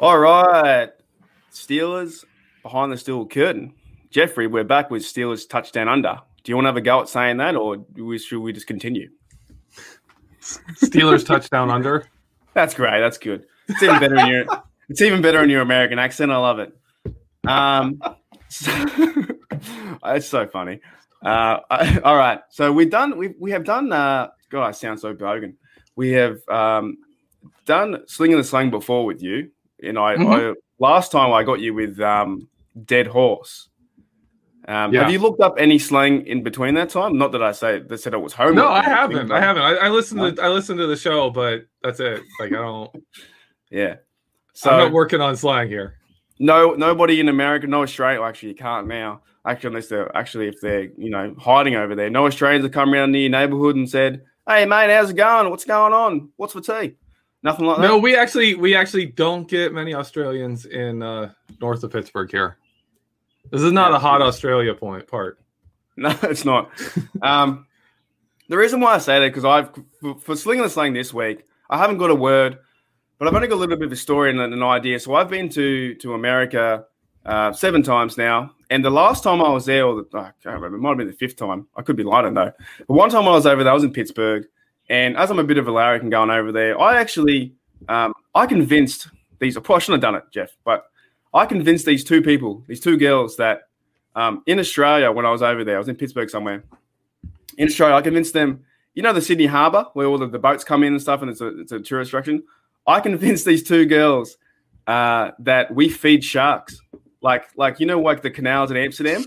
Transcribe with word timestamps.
All 0.00 0.18
right. 0.18 0.88
Steelers 1.52 2.24
behind 2.62 2.90
the 2.90 2.96
steel 2.96 3.26
curtain. 3.26 3.74
Jeffrey, 4.08 4.46
we're 4.46 4.64
back 4.64 4.90
with 4.90 5.02
Steelers 5.02 5.46
touchdown 5.46 5.90
under. 5.90 6.18
Do 6.42 6.50
you 6.50 6.56
want 6.56 6.64
to 6.64 6.68
have 6.70 6.78
a 6.78 6.80
go 6.80 7.02
at 7.02 7.10
saying 7.10 7.36
that 7.36 7.54
or 7.54 7.84
should 8.16 8.40
we 8.40 8.54
just 8.54 8.66
continue? 8.66 9.10
Steelers 10.40 11.26
touchdown 11.26 11.70
under. 11.70 12.06
That's 12.54 12.72
great. 12.72 13.00
That's 13.00 13.18
good. 13.18 13.44
It's 13.68 13.82
even 13.82 14.00
better 14.00 14.16
in 14.16 14.26
your 14.26 14.46
it's 14.88 15.02
even 15.02 15.20
better 15.20 15.44
in 15.44 15.50
your 15.50 15.60
American 15.60 15.98
accent. 15.98 16.32
I 16.32 16.38
love 16.38 16.60
it. 16.60 16.74
Um 17.46 18.00
so, 18.48 18.72
it's 20.06 20.26
so 20.26 20.46
funny. 20.46 20.80
Uh, 21.22 21.58
all 22.04 22.16
right. 22.16 22.40
So 22.48 22.72
we've 22.72 22.88
done 22.88 23.18
we 23.18 23.34
we 23.38 23.50
have 23.50 23.64
done 23.64 23.92
uh 23.92 24.28
God, 24.48 24.66
I 24.66 24.70
sound 24.70 24.98
so 24.98 25.14
bogan. 25.14 25.56
We 25.94 26.12
have 26.12 26.40
um 26.48 26.96
done 27.66 28.04
slinging 28.06 28.38
the 28.38 28.44
slang 28.44 28.70
before 28.70 29.04
with 29.04 29.22
you. 29.22 29.50
And 29.82 29.98
I, 29.98 30.16
mm-hmm. 30.16 30.32
I 30.32 30.54
last 30.78 31.12
time 31.12 31.32
I 31.32 31.42
got 31.42 31.60
you 31.60 31.74
with 31.74 32.00
um 32.00 32.48
dead 32.84 33.06
horse. 33.06 33.68
Um, 34.68 34.92
yeah. 34.92 35.02
Have 35.02 35.12
you 35.12 35.18
looked 35.18 35.40
up 35.40 35.54
any 35.58 35.78
slang 35.78 36.26
in 36.26 36.42
between 36.42 36.74
that 36.74 36.90
time? 36.90 37.16
Not 37.16 37.32
that 37.32 37.42
I 37.42 37.52
say 37.52 37.80
that 37.80 37.98
said 37.98 38.14
it 38.14 38.18
was 38.18 38.32
home. 38.32 38.54
No, 38.54 38.68
I 38.68 38.82
haven't. 38.82 39.32
I 39.32 39.40
haven't. 39.40 39.62
I, 39.62 39.74
I 39.74 39.88
listened 39.88 40.36
to 40.36 40.42
I 40.42 40.48
listened 40.48 40.78
to 40.78 40.86
the 40.86 40.96
show, 40.96 41.30
but 41.30 41.62
that's 41.82 41.98
it. 41.98 42.22
Like 42.38 42.52
I 42.52 42.56
don't. 42.56 42.90
yeah. 43.70 43.96
So 44.52 44.70
I'm 44.70 44.78
not 44.78 44.92
working 44.92 45.20
on 45.20 45.36
slang 45.36 45.68
here. 45.68 45.94
No, 46.38 46.74
nobody 46.74 47.20
in 47.20 47.28
America, 47.28 47.66
no 47.66 47.82
Australia. 47.82 48.22
Actually, 48.22 48.50
you 48.50 48.54
can't 48.54 48.86
now. 48.86 49.22
Actually, 49.46 49.68
unless 49.68 49.88
they're 49.88 50.14
actually 50.16 50.48
if 50.48 50.60
they're 50.60 50.90
you 50.96 51.10
know 51.10 51.34
hiding 51.38 51.74
over 51.74 51.94
there. 51.94 52.10
No 52.10 52.26
Australians 52.26 52.64
have 52.64 52.72
come 52.72 52.92
around 52.92 53.12
near 53.12 53.22
your 53.22 53.30
neighborhood 53.30 53.76
and 53.76 53.88
said, 53.88 54.22
"Hey, 54.46 54.66
mate, 54.66 54.90
how's 54.90 55.10
it 55.10 55.16
going? 55.16 55.50
What's 55.50 55.64
going 55.64 55.92
on? 55.94 56.30
What's 56.36 56.52
for 56.52 56.60
tea?" 56.60 56.96
Nothing 57.42 57.66
like 57.66 57.78
that. 57.78 57.88
No, 57.88 57.98
we 57.98 58.16
actually 58.16 58.54
we 58.54 58.74
actually 58.74 59.06
don't 59.06 59.48
get 59.48 59.72
many 59.72 59.94
Australians 59.94 60.66
in 60.66 61.02
uh, 61.02 61.32
north 61.60 61.82
of 61.82 61.90
Pittsburgh 61.90 62.30
here. 62.30 62.58
This 63.50 63.62
is 63.62 63.72
not 63.72 63.90
yeah, 63.90 63.96
a 63.96 64.00
hot 64.00 64.22
Australia 64.22 64.74
point 64.74 65.06
part. 65.06 65.38
No, 65.96 66.16
it's 66.22 66.46
not. 66.46 66.70
um, 67.20 67.66
the 68.48 68.56
reason 68.56 68.80
why 68.80 68.94
I 68.94 68.98
say 68.98 69.20
that 69.20 69.28
because 69.28 69.44
I've 69.44 69.70
for, 70.00 70.18
for 70.18 70.34
slinging 70.34 70.62
the 70.62 70.70
slang 70.70 70.94
this 70.94 71.12
week, 71.12 71.44
I 71.68 71.76
haven't 71.76 71.98
got 71.98 72.08
a 72.08 72.14
word, 72.14 72.58
but 73.18 73.28
I've 73.28 73.34
only 73.34 73.48
got 73.48 73.56
a 73.56 73.58
little 73.58 73.76
bit 73.76 73.86
of 73.86 73.92
a 73.92 73.96
story 73.96 74.30
and 74.30 74.40
an 74.40 74.62
idea. 74.62 74.98
So 74.98 75.14
I've 75.14 75.28
been 75.28 75.50
to 75.50 75.94
to 75.96 76.14
America 76.14 76.86
uh, 77.26 77.52
seven 77.52 77.82
times 77.82 78.16
now, 78.16 78.54
and 78.70 78.82
the 78.82 78.90
last 78.90 79.22
time 79.22 79.42
I 79.42 79.50
was 79.50 79.66
there, 79.66 79.84
or 79.84 79.96
the, 79.96 80.18
I 80.18 80.32
can't 80.42 80.54
remember, 80.54 80.76
it 80.76 80.80
might 80.80 80.90
have 80.90 80.98
been 80.98 81.06
the 81.08 81.12
fifth 81.12 81.36
time. 81.36 81.66
I 81.76 81.82
could 81.82 81.96
be 81.96 82.04
lying, 82.04 82.32
know. 82.32 82.52
But 82.78 82.94
one 82.94 83.10
time 83.10 83.28
I 83.28 83.32
was 83.32 83.44
over 83.44 83.62
there, 83.62 83.72
I 83.72 83.74
was 83.74 83.84
in 83.84 83.92
Pittsburgh, 83.92 84.46
and 84.90 85.16
as 85.16 85.30
I'm 85.30 85.38
a 85.38 85.44
bit 85.44 85.56
of 85.56 85.68
a 85.68 85.72
larrikin 85.72 86.10
going 86.10 86.30
over 86.30 86.50
there, 86.50 86.78
I 86.78 86.98
actually 86.98 87.54
um, 87.88 88.12
I 88.34 88.44
convinced 88.44 89.08
these. 89.38 89.56
I 89.56 89.60
probably 89.60 89.80
shouldn't 89.82 90.02
have 90.02 90.12
done 90.12 90.20
it, 90.20 90.24
Jeff, 90.32 90.50
but 90.64 90.86
I 91.32 91.46
convinced 91.46 91.86
these 91.86 92.02
two 92.02 92.20
people, 92.20 92.64
these 92.66 92.80
two 92.80 92.98
girls, 92.98 93.36
that 93.36 93.68
um, 94.16 94.42
in 94.46 94.58
Australia, 94.58 95.12
when 95.12 95.24
I 95.24 95.30
was 95.30 95.42
over 95.42 95.62
there, 95.62 95.76
I 95.76 95.78
was 95.78 95.88
in 95.88 95.94
Pittsburgh 95.94 96.28
somewhere. 96.28 96.64
In 97.56 97.68
Australia, 97.68 97.94
I 97.94 98.02
convinced 98.02 98.34
them, 98.34 98.64
you 98.94 99.02
know, 99.02 99.12
the 99.12 99.22
Sydney 99.22 99.46
Harbour 99.46 99.86
where 99.92 100.08
all 100.08 100.22
of 100.22 100.32
the 100.32 100.40
boats 100.40 100.64
come 100.64 100.82
in 100.82 100.92
and 100.92 101.00
stuff, 101.00 101.22
and 101.22 101.30
it's 101.30 101.40
a, 101.40 101.60
it's 101.60 101.72
a 101.72 101.78
tourist 101.78 102.08
attraction. 102.08 102.42
I 102.84 102.98
convinced 102.98 103.44
these 103.44 103.62
two 103.62 103.86
girls 103.86 104.38
uh, 104.88 105.30
that 105.38 105.72
we 105.72 105.88
feed 105.88 106.24
sharks, 106.24 106.80
like 107.22 107.44
like 107.54 107.78
you 107.78 107.86
know, 107.86 108.00
like 108.00 108.22
the 108.22 108.30
canals 108.30 108.72
in 108.72 108.76
Amsterdam. 108.76 109.24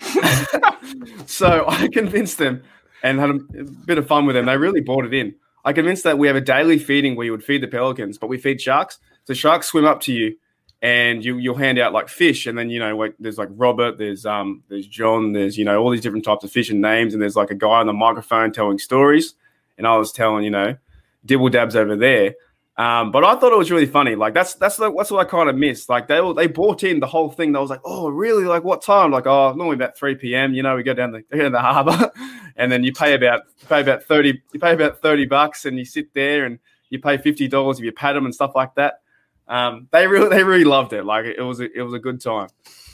so 1.26 1.64
I 1.66 1.88
convinced 1.88 2.36
them 2.36 2.62
and 3.02 3.18
had 3.18 3.30
a 3.30 3.64
bit 3.86 3.98
of 3.98 4.06
fun 4.06 4.26
with 4.26 4.36
them. 4.36 4.46
They 4.46 4.56
really 4.56 4.80
bought 4.80 5.04
it 5.04 5.14
in. 5.14 5.34
I 5.64 5.72
convinced 5.72 6.04
that 6.04 6.18
we 6.18 6.26
have 6.26 6.36
a 6.36 6.40
daily 6.40 6.78
feeding 6.78 7.16
where 7.16 7.26
you 7.26 7.32
would 7.32 7.44
feed 7.44 7.62
the 7.62 7.68
pelicans, 7.68 8.18
but 8.18 8.28
we 8.28 8.38
feed 8.38 8.60
sharks. 8.60 8.98
So 9.24 9.34
sharks 9.34 9.66
swim 9.68 9.84
up 9.84 10.00
to 10.02 10.12
you 10.12 10.36
and 10.82 11.24
you 11.24 11.36
you'll 11.36 11.56
hand 11.56 11.78
out 11.78 11.92
like 11.92 12.08
fish, 12.08 12.46
and 12.46 12.56
then 12.56 12.70
you 12.70 12.78
know 12.78 12.96
like 12.96 13.14
there's 13.18 13.38
like 13.38 13.48
Robert, 13.52 13.98
there's 13.98 14.24
um 14.24 14.62
there's 14.68 14.86
John, 14.86 15.32
there's 15.32 15.58
you 15.58 15.64
know 15.64 15.78
all 15.80 15.90
these 15.90 16.00
different 16.00 16.24
types 16.24 16.44
of 16.44 16.50
fish 16.50 16.70
and 16.70 16.80
names, 16.80 17.12
and 17.12 17.22
there's 17.22 17.36
like 17.36 17.50
a 17.50 17.54
guy 17.54 17.80
on 17.80 17.86
the 17.86 17.92
microphone 17.92 18.52
telling 18.52 18.78
stories, 18.78 19.34
and 19.76 19.86
I 19.86 19.96
was 19.96 20.12
telling 20.12 20.44
you 20.44 20.50
know 20.50 20.76
dibble 21.24 21.50
dabs 21.50 21.76
over 21.76 21.96
there. 21.96 22.34
Um, 22.80 23.12
but 23.12 23.24
I 23.24 23.36
thought 23.36 23.52
it 23.52 23.58
was 23.58 23.70
really 23.70 23.84
funny. 23.84 24.14
Like 24.14 24.32
that's 24.32 24.54
that's 24.54 24.78
the, 24.78 24.90
that's 24.96 25.10
what 25.10 25.26
I 25.26 25.28
kind 25.28 25.50
of 25.50 25.56
missed. 25.56 25.90
Like 25.90 26.08
they 26.08 26.18
they 26.34 26.46
bought 26.46 26.82
in 26.82 26.98
the 26.98 27.06
whole 27.06 27.28
thing. 27.30 27.52
They 27.52 27.58
was 27.58 27.68
like, 27.68 27.82
oh 27.84 28.08
really? 28.08 28.44
Like 28.44 28.64
what 28.64 28.80
time? 28.80 29.10
Like 29.10 29.26
oh 29.26 29.52
normally 29.52 29.74
about 29.74 29.98
three 29.98 30.14
p.m. 30.14 30.54
You 30.54 30.62
know 30.62 30.76
we 30.76 30.82
go 30.82 30.94
down 30.94 31.10
the 31.10 31.20
go 31.20 31.38
down 31.42 31.52
the 31.52 31.60
harbour, 31.60 32.10
and 32.56 32.72
then 32.72 32.82
you 32.82 32.94
pay 32.94 33.12
about 33.12 33.42
you 33.60 33.66
pay 33.68 33.82
about 33.82 34.04
thirty 34.04 34.42
you 34.54 34.58
pay 34.58 34.72
about 34.72 35.02
thirty 35.02 35.26
bucks, 35.26 35.66
and 35.66 35.76
you 35.76 35.84
sit 35.84 36.14
there 36.14 36.46
and 36.46 36.58
you 36.88 36.98
pay 36.98 37.18
fifty 37.18 37.48
dollars 37.48 37.78
if 37.78 37.84
you 37.84 37.92
pat 37.92 38.14
them 38.14 38.24
and 38.24 38.34
stuff 38.34 38.52
like 38.54 38.74
that. 38.76 39.02
Um, 39.46 39.88
they 39.90 40.06
really 40.06 40.30
they 40.30 40.42
really 40.42 40.64
loved 40.64 40.94
it. 40.94 41.04
Like 41.04 41.26
it 41.26 41.42
was 41.42 41.60
a, 41.60 41.70
it 41.78 41.82
was 41.82 41.92
a 41.92 41.98
good 41.98 42.18
time. 42.18 42.48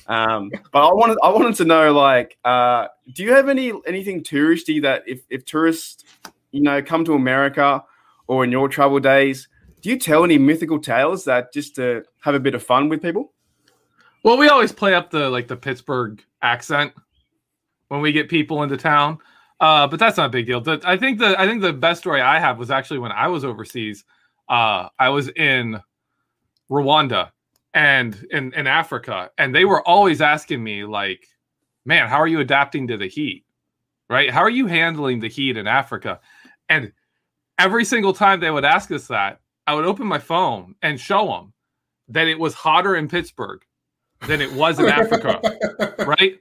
Um, 0.08 0.50
but 0.72 0.84
I 0.84 0.92
wanted 0.92 1.18
I 1.22 1.28
wanted 1.28 1.54
to 1.58 1.64
know 1.64 1.92
like, 1.92 2.36
uh, 2.44 2.88
do 3.12 3.22
you 3.22 3.34
have 3.34 3.48
any 3.48 3.72
anything 3.86 4.24
touristy 4.24 4.82
that 4.82 5.04
if 5.06 5.20
if 5.30 5.44
tourists 5.44 6.02
you 6.50 6.62
know 6.62 6.82
come 6.82 7.04
to 7.04 7.14
America 7.14 7.84
or 8.26 8.42
in 8.42 8.50
your 8.50 8.68
travel 8.68 8.98
days, 8.98 9.46
do 9.86 9.92
you 9.92 9.98
tell 10.00 10.24
any 10.24 10.36
mythical 10.36 10.80
tales 10.80 11.24
that 11.26 11.52
just 11.52 11.76
to 11.76 12.02
have 12.18 12.34
a 12.34 12.40
bit 12.40 12.56
of 12.56 12.62
fun 12.64 12.88
with 12.88 13.00
people? 13.00 13.32
Well, 14.24 14.36
we 14.36 14.48
always 14.48 14.72
play 14.72 14.94
up 14.94 15.12
the 15.12 15.30
like 15.30 15.46
the 15.46 15.54
Pittsburgh 15.56 16.20
accent 16.42 16.92
when 17.86 18.00
we 18.00 18.10
get 18.10 18.28
people 18.28 18.64
into 18.64 18.76
town. 18.76 19.18
Uh, 19.60 19.86
but 19.86 20.00
that's 20.00 20.16
not 20.16 20.26
a 20.26 20.30
big 20.30 20.44
deal. 20.44 20.60
The, 20.60 20.80
I 20.82 20.96
think 20.96 21.20
the 21.20 21.40
I 21.40 21.46
think 21.46 21.62
the 21.62 21.72
best 21.72 22.00
story 22.00 22.20
I 22.20 22.40
have 22.40 22.58
was 22.58 22.68
actually 22.68 22.98
when 22.98 23.12
I 23.12 23.28
was 23.28 23.44
overseas. 23.44 24.04
Uh, 24.48 24.88
I 24.98 25.08
was 25.10 25.28
in 25.28 25.80
Rwanda 26.68 27.30
and 27.72 28.26
in, 28.32 28.52
in 28.54 28.66
Africa. 28.66 29.30
And 29.38 29.54
they 29.54 29.64
were 29.64 29.86
always 29.86 30.20
asking 30.20 30.64
me, 30.64 30.84
like, 30.84 31.28
man, 31.84 32.08
how 32.08 32.16
are 32.16 32.26
you 32.26 32.40
adapting 32.40 32.88
to 32.88 32.96
the 32.96 33.06
heat? 33.06 33.44
Right? 34.10 34.32
How 34.32 34.40
are 34.40 34.50
you 34.50 34.66
handling 34.66 35.20
the 35.20 35.28
heat 35.28 35.56
in 35.56 35.68
Africa? 35.68 36.18
And 36.68 36.90
every 37.56 37.84
single 37.84 38.12
time 38.12 38.40
they 38.40 38.50
would 38.50 38.64
ask 38.64 38.90
us 38.90 39.06
that, 39.06 39.42
I 39.66 39.74
would 39.74 39.84
open 39.84 40.06
my 40.06 40.18
phone 40.18 40.74
and 40.82 41.00
show 41.00 41.26
them 41.26 41.52
that 42.08 42.28
it 42.28 42.38
was 42.38 42.54
hotter 42.54 42.96
in 42.96 43.08
Pittsburgh 43.08 43.62
than 44.26 44.40
it 44.40 44.52
was 44.52 44.78
in 44.78 44.86
Africa. 44.86 45.40
right? 46.06 46.40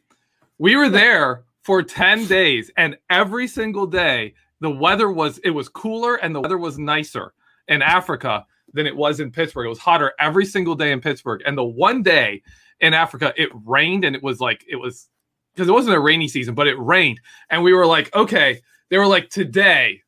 We 0.57 0.75
were 0.75 0.89
there 0.89 1.43
for 1.63 1.81
10 1.81 2.27
days 2.27 2.71
and 2.77 2.97
every 3.09 3.47
single 3.47 3.87
day 3.87 4.33
the 4.61 4.69
weather 4.69 5.11
was 5.11 5.39
it 5.39 5.49
was 5.49 5.67
cooler 5.67 6.15
and 6.15 6.33
the 6.33 6.41
weather 6.41 6.57
was 6.57 6.77
nicer 6.77 7.33
in 7.67 7.81
Africa 7.81 8.45
than 8.73 8.85
it 8.85 8.95
was 8.95 9.19
in 9.19 9.31
Pittsburgh. 9.31 9.65
It 9.65 9.69
was 9.69 9.79
hotter 9.79 10.13
every 10.19 10.45
single 10.45 10.75
day 10.75 10.91
in 10.91 11.01
Pittsburgh. 11.01 11.41
And 11.45 11.57
the 11.57 11.63
one 11.63 12.03
day 12.03 12.41
in 12.79 12.93
Africa, 12.93 13.33
it 13.35 13.49
rained 13.65 14.05
and 14.05 14.15
it 14.15 14.23
was 14.23 14.39
like, 14.39 14.63
it 14.67 14.75
was 14.75 15.09
because 15.53 15.69
it 15.69 15.71
wasn't 15.71 15.95
a 15.95 15.99
rainy 15.99 16.27
season, 16.27 16.53
but 16.53 16.67
it 16.67 16.77
rained. 16.77 17.19
And 17.49 17.63
we 17.63 17.73
were 17.73 17.85
like, 17.85 18.13
okay, 18.15 18.61
they 18.89 18.97
were 18.97 19.07
like, 19.07 19.29
today, 19.29 20.01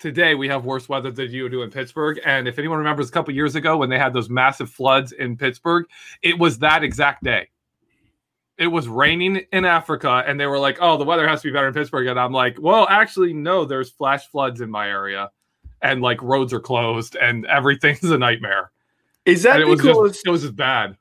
today 0.00 0.34
we 0.34 0.48
have 0.48 0.64
worse 0.64 0.88
weather 0.88 1.12
than 1.12 1.30
you 1.30 1.48
do 1.48 1.62
in 1.62 1.70
Pittsburgh. 1.70 2.18
And 2.24 2.48
if 2.48 2.58
anyone 2.58 2.78
remembers 2.78 3.08
a 3.08 3.12
couple 3.12 3.32
years 3.32 3.54
ago 3.54 3.76
when 3.76 3.88
they 3.90 3.98
had 3.98 4.12
those 4.12 4.28
massive 4.28 4.70
floods 4.70 5.12
in 5.12 5.36
Pittsburgh, 5.36 5.86
it 6.22 6.38
was 6.38 6.58
that 6.58 6.82
exact 6.82 7.22
day. 7.22 7.48
It 8.58 8.66
was 8.66 8.88
raining 8.88 9.44
in 9.52 9.64
Africa, 9.64 10.24
and 10.26 10.38
they 10.38 10.46
were 10.46 10.58
like, 10.58 10.78
"Oh, 10.80 10.98
the 10.98 11.04
weather 11.04 11.26
has 11.26 11.40
to 11.40 11.48
be 11.48 11.52
better 11.52 11.68
in 11.68 11.74
Pittsburgh." 11.74 12.08
And 12.08 12.20
I'm 12.20 12.32
like, 12.32 12.58
"Well, 12.60 12.86
actually, 12.90 13.32
no. 13.32 13.64
There's 13.64 13.90
flash 13.90 14.26
floods 14.26 14.60
in 14.60 14.70
my 14.70 14.88
area." 14.88 15.30
and 15.82 16.02
like 16.02 16.22
roads 16.22 16.52
are 16.52 16.60
closed 16.60 17.16
and 17.16 17.46
everything's 17.46 18.04
a 18.04 18.18
nightmare. 18.18 18.70
Is 19.24 19.42
that 19.42 19.60
and 19.60 19.70
because 19.70 19.86
it 19.86 19.96
was, 19.96 20.12
just, 20.12 20.26
it 20.26 20.30
was 20.30 20.42
just 20.42 20.56
bad? 20.56 20.96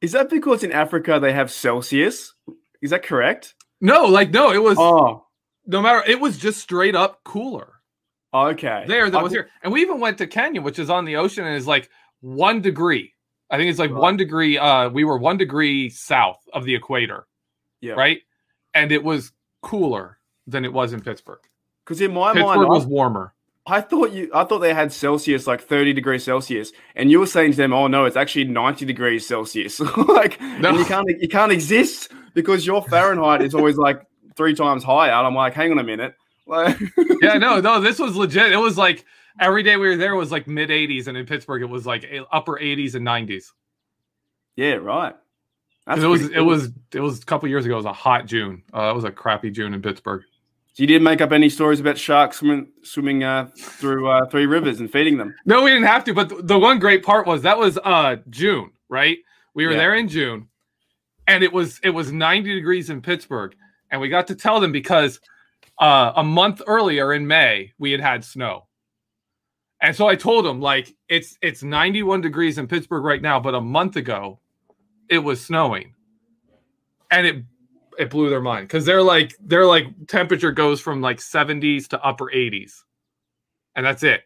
Is 0.00 0.12
that 0.12 0.30
because 0.30 0.62
in 0.62 0.72
Africa 0.72 1.18
they 1.20 1.32
have 1.32 1.50
Celsius? 1.50 2.34
Is 2.80 2.90
that 2.90 3.02
correct? 3.02 3.54
No, 3.80 4.04
like 4.04 4.30
no, 4.30 4.52
it 4.52 4.62
was 4.62 4.76
oh. 4.78 5.26
no 5.66 5.82
matter 5.82 6.02
it 6.08 6.20
was 6.20 6.38
just 6.38 6.60
straight 6.60 6.94
up 6.94 7.22
cooler. 7.24 7.77
Okay. 8.32 8.84
There 8.86 9.08
that 9.10 9.22
was 9.22 9.32
here. 9.32 9.48
And 9.62 9.72
we 9.72 9.80
even 9.80 10.00
went 10.00 10.18
to 10.18 10.26
Kenya, 10.26 10.60
which 10.60 10.78
is 10.78 10.90
on 10.90 11.04
the 11.04 11.16
ocean 11.16 11.44
and 11.44 11.56
is 11.56 11.66
like 11.66 11.88
one 12.20 12.60
degree. 12.60 13.14
I 13.50 13.56
think 13.56 13.70
it's 13.70 13.78
like 13.78 13.90
right. 13.90 14.00
one 14.00 14.16
degree. 14.16 14.58
Uh 14.58 14.90
we 14.90 15.04
were 15.04 15.18
one 15.18 15.38
degree 15.38 15.88
south 15.88 16.40
of 16.52 16.64
the 16.64 16.74
equator. 16.74 17.26
Yeah. 17.80 17.94
Right. 17.94 18.20
And 18.74 18.92
it 18.92 19.02
was 19.02 19.32
cooler 19.62 20.18
than 20.46 20.64
it 20.64 20.72
was 20.72 20.92
in 20.92 21.00
Pittsburgh. 21.00 21.40
Because 21.84 22.00
in 22.00 22.12
my 22.12 22.32
Pittsburgh 22.32 22.56
mind, 22.56 22.68
was 22.68 22.86
warmer. 22.86 23.34
I 23.66 23.80
thought 23.80 24.12
you 24.12 24.30
I 24.34 24.44
thought 24.44 24.58
they 24.58 24.74
had 24.74 24.92
Celsius 24.92 25.46
like 25.46 25.60
30 25.60 25.92
degrees 25.92 26.24
Celsius, 26.24 26.72
and 26.94 27.10
you 27.10 27.20
were 27.20 27.26
saying 27.26 27.52
to 27.52 27.56
them, 27.56 27.72
"Oh 27.72 27.86
no, 27.86 28.06
it's 28.06 28.16
actually 28.16 28.44
90 28.44 28.86
degrees 28.86 29.26
Celsius." 29.26 29.78
like, 30.08 30.40
no. 30.40 30.70
you 30.70 30.84
can't 30.86 31.08
you 31.20 31.28
can't 31.28 31.52
exist 31.52 32.10
because 32.34 32.66
your 32.66 32.82
Fahrenheit 32.84 33.42
is 33.42 33.54
always 33.54 33.76
like 33.76 34.02
three 34.36 34.54
times 34.54 34.82
higher. 34.84 35.10
And 35.10 35.26
I'm 35.26 35.34
like, 35.34 35.52
hang 35.52 35.70
on 35.70 35.78
a 35.78 35.84
minute. 35.84 36.14
Yeah, 36.48 37.34
no, 37.34 37.60
no, 37.60 37.80
this 37.80 37.98
was 37.98 38.16
legit. 38.16 38.52
It 38.52 38.56
was 38.56 38.78
like 38.78 39.04
every 39.40 39.62
day 39.62 39.76
we 39.76 39.88
were 39.88 39.96
there 39.96 40.16
was 40.16 40.32
like 40.32 40.46
mid 40.46 40.70
80s, 40.70 41.06
and 41.06 41.16
in 41.16 41.26
Pittsburgh 41.26 41.62
it 41.62 41.66
was 41.66 41.86
like 41.86 42.06
upper 42.32 42.52
80s 42.52 42.94
and 42.94 43.06
90s. 43.06 43.52
Yeah, 44.56 44.74
right. 44.74 45.14
Because 45.86 46.04
it 46.04 46.08
was 46.08 46.20
cool. 46.22 46.36
it 46.36 46.40
was 46.40 46.70
it 46.92 47.00
was 47.00 47.22
a 47.22 47.24
couple 47.24 47.48
years 47.48 47.64
ago. 47.64 47.74
It 47.74 47.78
was 47.78 47.86
a 47.86 47.92
hot 47.92 48.26
June. 48.26 48.62
Uh, 48.74 48.90
it 48.90 48.94
was 48.94 49.04
a 49.04 49.10
crappy 49.10 49.50
June 49.50 49.72
in 49.72 49.80
Pittsburgh. 49.80 50.22
So 50.74 50.82
you 50.82 50.86
didn't 50.86 51.04
make 51.04 51.20
up 51.20 51.32
any 51.32 51.48
stories 51.48 51.80
about 51.80 51.96
sharks 51.96 52.38
swimming 52.38 52.68
swimming 52.82 53.24
uh, 53.24 53.48
through 53.56 54.08
uh, 54.08 54.26
three 54.26 54.46
rivers 54.46 54.80
and 54.80 54.90
feeding 54.90 55.16
them. 55.16 55.34
No, 55.46 55.62
we 55.62 55.70
didn't 55.70 55.86
have 55.86 56.04
to. 56.04 56.14
But 56.14 56.46
the 56.46 56.58
one 56.58 56.78
great 56.78 57.02
part 57.02 57.26
was 57.26 57.42
that 57.42 57.58
was 57.58 57.78
uh, 57.78 58.16
June, 58.28 58.70
right? 58.88 59.18
We 59.54 59.66
were 59.66 59.72
yeah. 59.72 59.78
there 59.78 59.94
in 59.94 60.08
June, 60.08 60.48
and 61.26 61.42
it 61.42 61.52
was 61.52 61.80
it 61.82 61.90
was 61.90 62.12
90 62.12 62.54
degrees 62.54 62.90
in 62.90 63.00
Pittsburgh, 63.00 63.56
and 63.90 64.00
we 64.00 64.08
got 64.08 64.26
to 64.26 64.34
tell 64.34 64.60
them 64.60 64.72
because 64.72 65.20
uh, 65.78 66.12
a 66.16 66.24
month 66.24 66.60
earlier 66.66 67.12
in 67.12 67.26
May 67.26 67.72
we 67.78 67.92
had 67.92 68.00
had 68.00 68.24
snow. 68.24 68.66
And 69.80 69.94
so 69.94 70.08
I 70.08 70.16
told 70.16 70.44
them 70.44 70.60
like 70.60 70.94
it's 71.08 71.38
it's 71.40 71.62
91 71.62 72.20
degrees 72.20 72.58
in 72.58 72.66
Pittsburgh 72.66 73.04
right 73.04 73.22
now, 73.22 73.38
but 73.38 73.54
a 73.54 73.60
month 73.60 73.96
ago 73.96 74.40
it 75.08 75.18
was 75.18 75.44
snowing. 75.44 75.94
And 77.10 77.26
it 77.26 77.44
it 77.98 78.10
blew 78.10 78.28
their 78.28 78.40
mind 78.40 78.66
because 78.66 78.84
they're 78.84 79.02
like 79.02 79.34
they're 79.40 79.66
like 79.66 79.86
temperature 80.08 80.52
goes 80.52 80.80
from 80.80 81.00
like 81.00 81.18
70s 81.18 81.86
to 81.88 82.04
upper 82.04 82.26
80s. 82.26 82.82
And 83.76 83.86
that's 83.86 84.02
it. 84.02 84.22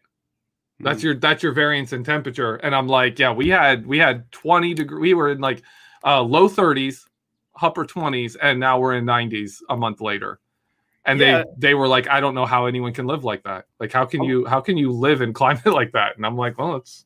That's 0.79 0.99
mm-hmm. 0.99 1.05
your 1.05 1.15
that's 1.15 1.43
your 1.43 1.51
variance 1.51 1.93
in 1.93 2.03
temperature. 2.03 2.55
And 2.55 2.73
I'm 2.73 2.87
like, 2.87 3.19
yeah, 3.19 3.31
we 3.31 3.49
had 3.49 3.85
we 3.85 3.99
had 3.99 4.31
20 4.31 4.73
degree 4.73 4.99
we 4.99 5.13
were 5.13 5.31
in 5.31 5.39
like 5.39 5.61
uh 6.03 6.21
low 6.21 6.49
30s, 6.49 7.05
upper 7.61 7.85
20s, 7.85 8.35
and 8.41 8.59
now 8.59 8.79
we're 8.79 8.95
in 8.95 9.05
90s 9.05 9.57
a 9.69 9.77
month 9.77 10.01
later 10.01 10.39
and 11.05 11.19
yeah. 11.19 11.39
they 11.39 11.69
they 11.69 11.73
were 11.73 11.87
like 11.87 12.07
i 12.09 12.19
don't 12.19 12.35
know 12.35 12.45
how 12.45 12.65
anyone 12.65 12.93
can 12.93 13.05
live 13.05 13.23
like 13.23 13.43
that 13.43 13.65
like 13.79 13.91
how 13.91 14.05
can 14.05 14.21
oh. 14.21 14.27
you 14.27 14.45
how 14.45 14.61
can 14.61 14.77
you 14.77 14.91
live 14.91 15.21
in 15.21 15.33
climate 15.41 15.65
like 15.65 15.91
that 15.91 16.15
and 16.15 16.25
i'm 16.25 16.37
like 16.37 16.57
well 16.57 16.75
it's 16.75 17.05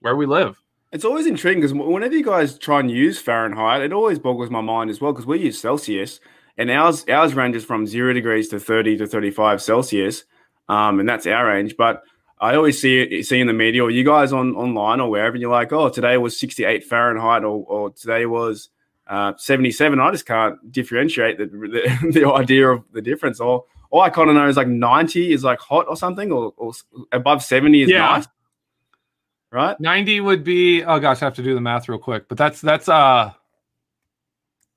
where 0.00 0.16
we 0.16 0.26
live 0.26 0.56
it's 0.92 1.04
always 1.04 1.26
intriguing 1.26 1.60
because 1.60 1.74
whenever 1.74 2.14
you 2.14 2.24
guys 2.24 2.58
try 2.58 2.80
and 2.80 2.90
use 2.90 3.18
fahrenheit 3.18 3.82
it 3.82 3.92
always 3.92 4.18
boggles 4.18 4.50
my 4.50 4.60
mind 4.60 4.90
as 4.90 5.00
well 5.00 5.12
because 5.12 5.26
we 5.26 5.38
use 5.38 5.60
celsius 5.60 6.20
and 6.58 6.70
ours 6.70 7.04
ours 7.08 7.34
ranges 7.34 7.64
from 7.64 7.86
zero 7.86 8.12
degrees 8.12 8.48
to 8.48 8.60
30 8.60 8.98
to 8.98 9.06
35 9.06 9.62
celsius 9.62 10.24
um, 10.68 11.00
and 11.00 11.08
that's 11.08 11.26
our 11.26 11.46
range 11.46 11.76
but 11.76 12.02
I 12.42 12.56
always 12.56 12.80
see 12.80 13.22
see 13.22 13.40
in 13.40 13.46
the 13.46 13.52
media 13.52 13.84
or 13.84 13.90
you 13.92 14.02
guys 14.02 14.32
on 14.32 14.56
online 14.56 14.98
or 14.98 15.08
wherever, 15.08 15.34
and 15.34 15.40
you're 15.40 15.48
like, 15.48 15.72
oh, 15.72 15.88
today 15.88 16.16
was 16.16 16.36
68 16.36 16.82
Fahrenheit, 16.82 17.44
or, 17.44 17.64
or 17.68 17.90
today 17.90 18.26
was 18.26 18.68
uh, 19.12 19.34
77, 19.36 20.00
I 20.00 20.10
just 20.10 20.24
can't 20.24 20.72
differentiate 20.72 21.36
the, 21.36 21.44
the, 21.44 22.10
the, 22.20 22.32
idea 22.32 22.70
of 22.70 22.82
the 22.92 23.02
difference. 23.02 23.40
Or 23.40 23.66
all 23.90 24.00
I 24.00 24.08
kind 24.08 24.30
of 24.30 24.36
know 24.36 24.48
is 24.48 24.56
like 24.56 24.68
90 24.68 25.34
is 25.34 25.44
like 25.44 25.60
hot 25.60 25.84
or 25.86 25.98
something, 25.98 26.32
or, 26.32 26.54
or 26.56 26.72
above 27.12 27.42
70 27.42 27.82
is 27.82 27.90
yeah. 27.90 27.98
nice. 27.98 28.26
Right? 29.50 29.78
90 29.78 30.20
would 30.20 30.42
be, 30.42 30.82
oh 30.82 30.98
gosh, 30.98 31.20
I 31.20 31.26
have 31.26 31.34
to 31.34 31.42
do 31.42 31.54
the 31.54 31.60
math 31.60 31.90
real 31.90 31.98
quick, 31.98 32.26
but 32.26 32.38
that's, 32.38 32.62
that's, 32.62 32.88
uh, 32.88 33.32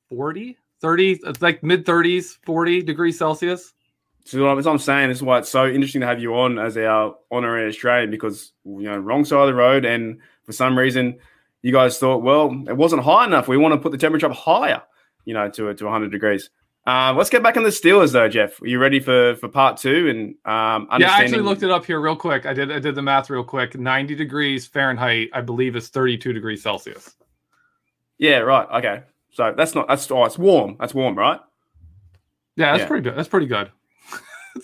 40, 0.09 0.57
30, 0.81 1.19
it's 1.23 1.41
like 1.41 1.63
mid 1.63 1.85
30s, 1.85 2.37
40 2.43 2.83
degrees 2.83 3.17
Celsius. 3.17 3.71
So 4.25 4.53
what 4.53 4.67
I'm 4.67 4.79
saying 4.79 5.07
this 5.07 5.19
is 5.19 5.23
why 5.23 5.37
it's 5.37 5.49
so 5.49 5.65
interesting 5.65 6.01
to 6.01 6.07
have 6.07 6.19
you 6.19 6.35
on 6.35 6.59
as 6.59 6.75
our 6.75 7.15
honorary 7.31 7.69
Australian 7.69 8.11
because 8.11 8.51
you 8.65 8.81
know 8.81 8.97
wrong 8.97 9.23
side 9.23 9.41
of 9.41 9.47
the 9.47 9.53
road, 9.53 9.85
and 9.85 10.19
for 10.43 10.51
some 10.51 10.75
reason 10.75 11.19
you 11.65 11.71
guys 11.71 11.97
thought, 11.97 12.21
well, 12.21 12.51
it 12.67 12.77
wasn't 12.77 13.01
high 13.01 13.25
enough. 13.25 13.47
We 13.47 13.57
want 13.57 13.73
to 13.73 13.79
put 13.79 13.91
the 13.91 13.97
temperature 13.97 14.27
up 14.27 14.33
higher, 14.33 14.83
you 15.25 15.33
know, 15.33 15.49
to 15.49 15.73
to 15.73 15.83
100 15.83 16.11
degrees. 16.11 16.51
Uh, 16.85 17.11
let's 17.17 17.31
get 17.31 17.41
back 17.41 17.57
on 17.57 17.63
the 17.63 17.69
Steelers 17.69 18.11
though, 18.11 18.29
Jeff. 18.29 18.61
Are 18.61 18.67
you 18.67 18.77
ready 18.77 18.99
for 18.99 19.35
for 19.37 19.47
part 19.49 19.77
two? 19.77 20.07
And 20.07 20.35
um, 20.45 20.87
yeah, 20.99 21.09
I 21.09 21.23
actually 21.23 21.41
looked 21.41 21.63
it 21.63 21.71
up 21.71 21.83
here 21.83 21.99
real 21.99 22.15
quick. 22.15 22.45
I 22.45 22.53
did 22.53 22.71
I 22.71 22.77
did 22.77 22.93
the 22.93 23.01
math 23.01 23.31
real 23.31 23.43
quick. 23.43 23.75
90 23.75 24.13
degrees 24.13 24.67
Fahrenheit, 24.67 25.29
I 25.33 25.41
believe, 25.41 25.75
is 25.75 25.87
32 25.89 26.33
degrees 26.33 26.61
Celsius. 26.61 27.15
Yeah, 28.19 28.37
right. 28.37 28.67
Okay, 28.77 29.01
so 29.31 29.51
that's 29.57 29.73
not 29.73 29.87
that's 29.87 30.11
oh, 30.11 30.23
it's 30.23 30.37
warm. 30.37 30.77
That's 30.79 30.93
warm, 30.93 31.17
right? 31.17 31.39
Yeah, 32.57 32.73
that's 32.73 32.81
yeah. 32.81 32.87
pretty 32.87 33.09
good. 33.09 33.17
That's 33.17 33.27
pretty 33.27 33.47
good. 33.47 33.71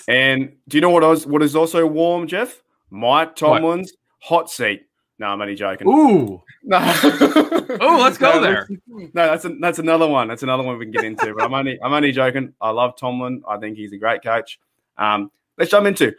and 0.08 0.54
do 0.68 0.78
you 0.78 0.82
know 0.82 0.92
what 0.92 1.02
was 1.02 1.26
what 1.26 1.42
is 1.42 1.56
also 1.56 1.88
warm, 1.88 2.28
Jeff? 2.28 2.62
Mike 2.92 3.36
Tomlin's 3.36 3.92
what? 4.20 4.44
hot 4.44 4.52
seat. 4.52 4.84
No, 5.22 5.28
I'm 5.28 5.40
only 5.40 5.54
joking. 5.54 5.88
Ooh. 5.88 6.42
No. 6.64 6.78
oh, 6.80 7.98
let's 8.00 8.20
go 8.20 8.34
no, 8.34 8.40
there. 8.40 8.70
No, 8.88 9.10
that's 9.14 9.46
a, 9.46 9.50
that's 9.60 9.80
another 9.80 10.08
one. 10.08 10.28
That's 10.28 10.44
another 10.44 10.62
one 10.62 10.78
we 10.78 10.86
can 10.86 10.92
get 10.92 11.04
into. 11.04 11.34
But 11.34 11.44
I'm 11.44 11.56
only 11.56 11.82
I'm 11.82 11.92
only 11.92 12.12
joking. 12.12 12.54
I 12.62 12.70
love 12.70 12.96
Tomlin. 12.96 13.42
I 13.48 13.58
think 13.58 13.78
he's 13.78 13.92
a 13.94 13.98
great 13.98 14.22
coach. 14.22 14.60
Um, 14.98 15.32
let's 15.58 15.72
jump 15.72 15.88
into. 15.88 16.14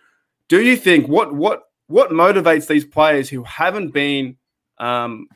Do 0.48 0.60
you 0.60 0.76
think 0.76 1.06
what 1.06 1.32
what 1.32 1.62
what 1.86 2.10
motivates 2.10 2.66
these 2.66 2.84
players 2.84 3.28
who 3.28 3.44
haven't 3.44 3.92
been 3.92 4.36
um, 4.78 5.28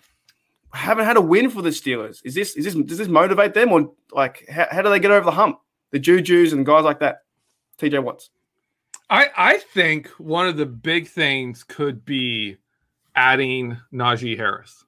haven't 0.73 1.05
had 1.05 1.17
a 1.17 1.23
win 1.23 1.51
for 1.51 1.63
the 1.63 1.71
Steelers? 1.71 2.21
Is 2.25 2.35
this 2.35 2.57
is 2.57 2.65
this 2.65 2.75
does 2.75 2.99
this 2.99 3.09
motivate 3.09 3.55
them 3.55 3.71
or 3.71 3.93
like 4.11 4.45
how, 4.49 4.67
how 4.73 4.83
do 4.83 4.91
they 4.91 4.99
get 4.99 5.13
over 5.13 5.25
the 5.25 5.31
hump? 5.31 5.61
The 5.93 6.01
Juju's 6.01 6.53
and 6.53 6.67
guys 6.67 6.85
like 6.85 6.99
that. 6.99 7.23
TJ 7.79 8.03
Watts. 8.03 8.31
I 9.09 9.29
I 9.37 9.59
think 9.59 10.09
one 10.19 10.49
of 10.49 10.57
the 10.57 10.67
big 10.67 11.07
things 11.07 11.63
could 11.63 12.05
be 12.05 12.59
adding 13.17 13.77
Najee 13.93 14.37
Harris 14.37 14.85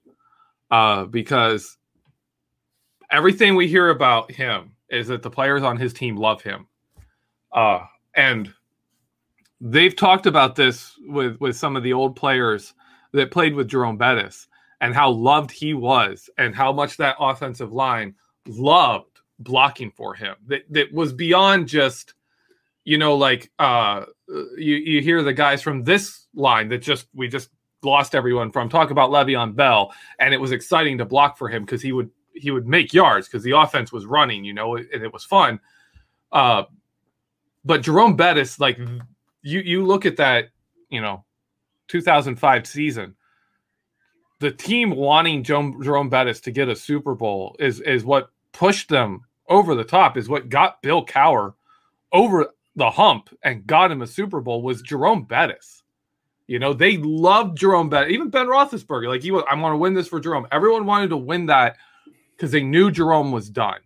uh, 0.70 1.06
because 1.06 1.78
everything 3.10 3.56
we 3.56 3.66
hear 3.66 3.88
about 3.88 4.30
him 4.30 4.72
is 4.90 5.08
that 5.08 5.22
the 5.22 5.30
players 5.30 5.62
on 5.62 5.76
his 5.76 5.92
team 5.92 6.16
love 6.16 6.42
him. 6.42 6.66
Uh, 7.52 7.80
and 8.14 8.52
they've 9.60 9.96
talked 9.96 10.26
about 10.26 10.54
this 10.54 10.94
with, 11.06 11.38
with 11.40 11.56
some 11.56 11.76
of 11.76 11.82
the 11.82 11.92
old 11.92 12.14
players 12.14 12.74
that 13.12 13.30
played 13.30 13.54
with 13.54 13.68
Jerome 13.68 13.96
Bettis 13.96 14.46
and 14.80 14.94
how 14.94 15.10
loved 15.10 15.50
he 15.50 15.74
was 15.74 16.30
and 16.38 16.54
how 16.54 16.72
much 16.72 16.96
that 16.98 17.16
offensive 17.18 17.72
line 17.72 18.14
loved 18.46 19.20
blocking 19.38 19.90
for 19.90 20.14
him. 20.14 20.36
That, 20.46 20.62
that 20.70 20.92
was 20.92 21.12
beyond 21.12 21.68
just, 21.68 22.14
you 22.84 22.98
know, 22.98 23.16
like 23.16 23.50
uh, 23.58 24.04
you, 24.28 24.76
you 24.76 25.00
hear 25.00 25.22
the 25.22 25.32
guys 25.32 25.62
from 25.62 25.84
this 25.84 26.26
line 26.34 26.68
that 26.68 26.78
just, 26.78 27.06
we 27.14 27.28
just 27.28 27.48
lost 27.82 28.14
everyone 28.14 28.50
from. 28.50 28.68
Talk 28.68 28.90
about 28.90 29.10
Le'Veon 29.10 29.54
Bell, 29.54 29.92
and 30.18 30.34
it 30.34 30.40
was 30.40 30.52
exciting 30.52 30.98
to 30.98 31.04
block 31.04 31.38
for 31.38 31.48
him 31.48 31.64
because 31.64 31.82
he 31.82 31.92
would 31.92 32.10
he 32.34 32.50
would 32.50 32.66
make 32.66 32.92
yards 32.92 33.26
because 33.26 33.42
the 33.42 33.56
offense 33.56 33.92
was 33.92 34.06
running, 34.06 34.44
you 34.44 34.54
know, 34.54 34.76
and 34.76 35.02
it 35.02 35.12
was 35.12 35.24
fun. 35.24 35.60
Uh, 36.32 36.64
but 37.64 37.82
Jerome 37.82 38.16
Bettis, 38.16 38.60
like 38.60 38.78
you 39.42 39.60
you 39.60 39.84
look 39.84 40.06
at 40.06 40.16
that, 40.16 40.50
you 40.88 41.00
know, 41.00 41.24
2005 41.88 42.66
season, 42.66 43.14
the 44.40 44.50
team 44.50 44.90
wanting 44.90 45.42
Jerome 45.42 46.08
Bettis 46.08 46.40
to 46.42 46.50
get 46.50 46.68
a 46.68 46.76
Super 46.76 47.14
Bowl 47.14 47.56
is 47.58 47.80
is 47.80 48.04
what 48.04 48.30
pushed 48.52 48.88
them 48.88 49.22
over 49.48 49.74
the 49.74 49.84
top. 49.84 50.16
Is 50.16 50.28
what 50.28 50.48
got 50.48 50.82
Bill 50.82 51.04
Cowher 51.04 51.54
over 52.12 52.48
the 52.76 52.90
hump 52.90 53.30
and 53.42 53.66
got 53.66 53.90
him 53.90 54.02
a 54.02 54.06
Super 54.06 54.40
Bowl 54.40 54.62
was 54.62 54.82
Jerome 54.82 55.24
Bettis. 55.24 55.82
You 56.48 56.58
know, 56.58 56.72
they 56.72 56.96
loved 56.96 57.56
Jerome 57.56 57.88
Bettis, 57.88 58.12
even 58.12 58.30
Ben 58.30 58.46
Roethlisberger. 58.46 59.08
Like, 59.08 59.22
he 59.22 59.30
was, 59.30 59.44
I 59.48 59.54
want 59.54 59.74
to 59.74 59.76
win 59.76 59.94
this 59.94 60.08
for 60.08 60.18
Jerome. 60.18 60.48
Everyone 60.50 60.86
wanted 60.86 61.10
to 61.10 61.16
win 61.16 61.46
that 61.46 61.76
because 62.32 62.50
they 62.50 62.62
knew 62.62 62.90
Jerome 62.90 63.30
was 63.30 63.48
done. 63.48 63.78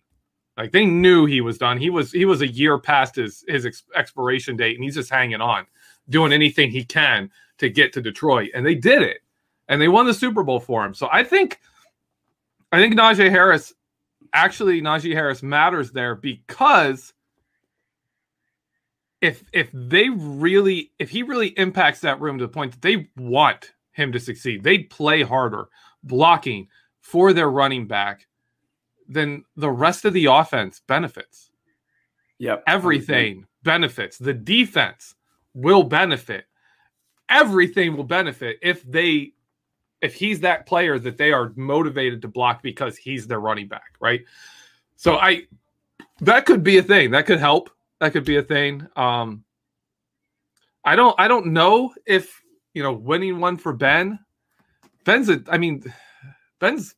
Like 0.57 0.73
they 0.73 0.85
knew 0.85 1.25
he 1.27 1.41
was 1.41 1.59
done. 1.59 1.79
He 1.79 1.91
was 1.91 2.13
he 2.13 2.25
was 2.25 2.43
a 2.43 2.47
year 2.47 2.79
past 2.79 3.17
his 3.17 3.45
his 3.49 3.65
ex- 3.65 3.85
expiration 3.95 4.57
date, 4.57 4.77
and 4.77 4.85
he's 4.85 4.95
just 4.95 5.11
hanging 5.11 5.41
on, 5.41 5.67
doing 6.11 6.33
anything 6.33 6.71
he 6.71 6.85
can 6.85 7.31
to 7.59 7.71
get 7.71 7.93
to 7.95 8.03
Detroit, 8.03 8.51
and 8.55 8.65
they 8.65 8.75
did 8.75 9.03
it, 9.03 9.19
and 9.69 9.81
they 9.81 9.89
won 9.89 10.07
the 10.07 10.15
Super 10.15 10.43
Bowl 10.43 10.61
for 10.61 10.85
him. 10.85 10.93
So 10.95 11.09
I 11.11 11.25
think, 11.25 11.59
I 12.71 12.79
think 12.79 12.95
Najee 12.95 13.31
Harris, 13.31 13.73
actually 14.35 14.83
Najee 14.83 15.15
Harris 15.15 15.43
matters 15.43 15.91
there 15.91 16.17
because 16.17 17.15
if 19.23 19.45
if 19.53 19.71
they 19.73 20.11
really 20.11 20.91
if 20.99 21.09
he 21.09 21.23
really 21.23 21.49
impacts 21.59 22.01
that 22.01 22.21
room 22.21 22.39
to 22.39 22.47
the 22.47 22.53
point 22.53 22.73
that 22.73 22.83
they 22.83 23.09
want 23.17 23.73
him 23.93 24.13
to 24.13 24.21
succeed, 24.21 24.63
they'd 24.63 24.91
play 24.91 25.23
harder 25.23 25.69
blocking 26.03 26.69
for 27.01 27.33
their 27.33 27.49
running 27.49 27.87
back, 27.87 28.27
then 29.09 29.45
the 29.57 29.71
rest 29.71 30.05
of 30.05 30.13
the 30.13 30.27
offense 30.27 30.83
benefits. 30.87 31.51
Yep. 32.39 32.65
Everything 32.67 33.47
benefits. 33.63 34.19
The 34.19 34.35
defense 34.35 35.15
will 35.55 35.85
benefit. 35.85 36.47
Everything 37.29 37.97
will 37.97 38.05
benefit 38.05 38.59
if 38.61 38.83
they 38.83 39.33
if 40.01 40.15
he's 40.15 40.41
that 40.41 40.67
player 40.67 40.99
that 40.99 41.17
they 41.17 41.31
are 41.31 41.53
motivated 41.55 42.21
to 42.23 42.29
block 42.29 42.61
because 42.61 42.97
he's 42.97 43.29
their 43.29 43.39
running 43.39 43.69
back, 43.69 43.95
right? 44.01 44.23
So 44.97 45.17
I 45.19 45.47
that 46.21 46.45
could 46.45 46.65
be 46.65 46.79
a 46.79 46.83
thing. 46.83 47.13
That 47.13 47.27
could 47.27 47.39
help 47.39 47.71
that 48.03 48.13
could 48.13 48.25
be 48.25 48.37
a 48.37 48.43
thing. 48.43 48.85
Um, 48.97 49.45
I 50.85 50.97
don't 50.97 51.15
I 51.21 51.29
don't 51.29 51.47
know 51.47 51.95
if 52.05 52.43
you 52.75 52.83
know 52.83 52.93
winning 52.93 53.39
one 53.39 53.57
for 53.57 53.73
Ben. 53.73 54.19
Ben's 55.05 55.29
a 55.29 55.41
I 55.49 55.57
mean 55.57 55.85
Ben's 56.59 56.97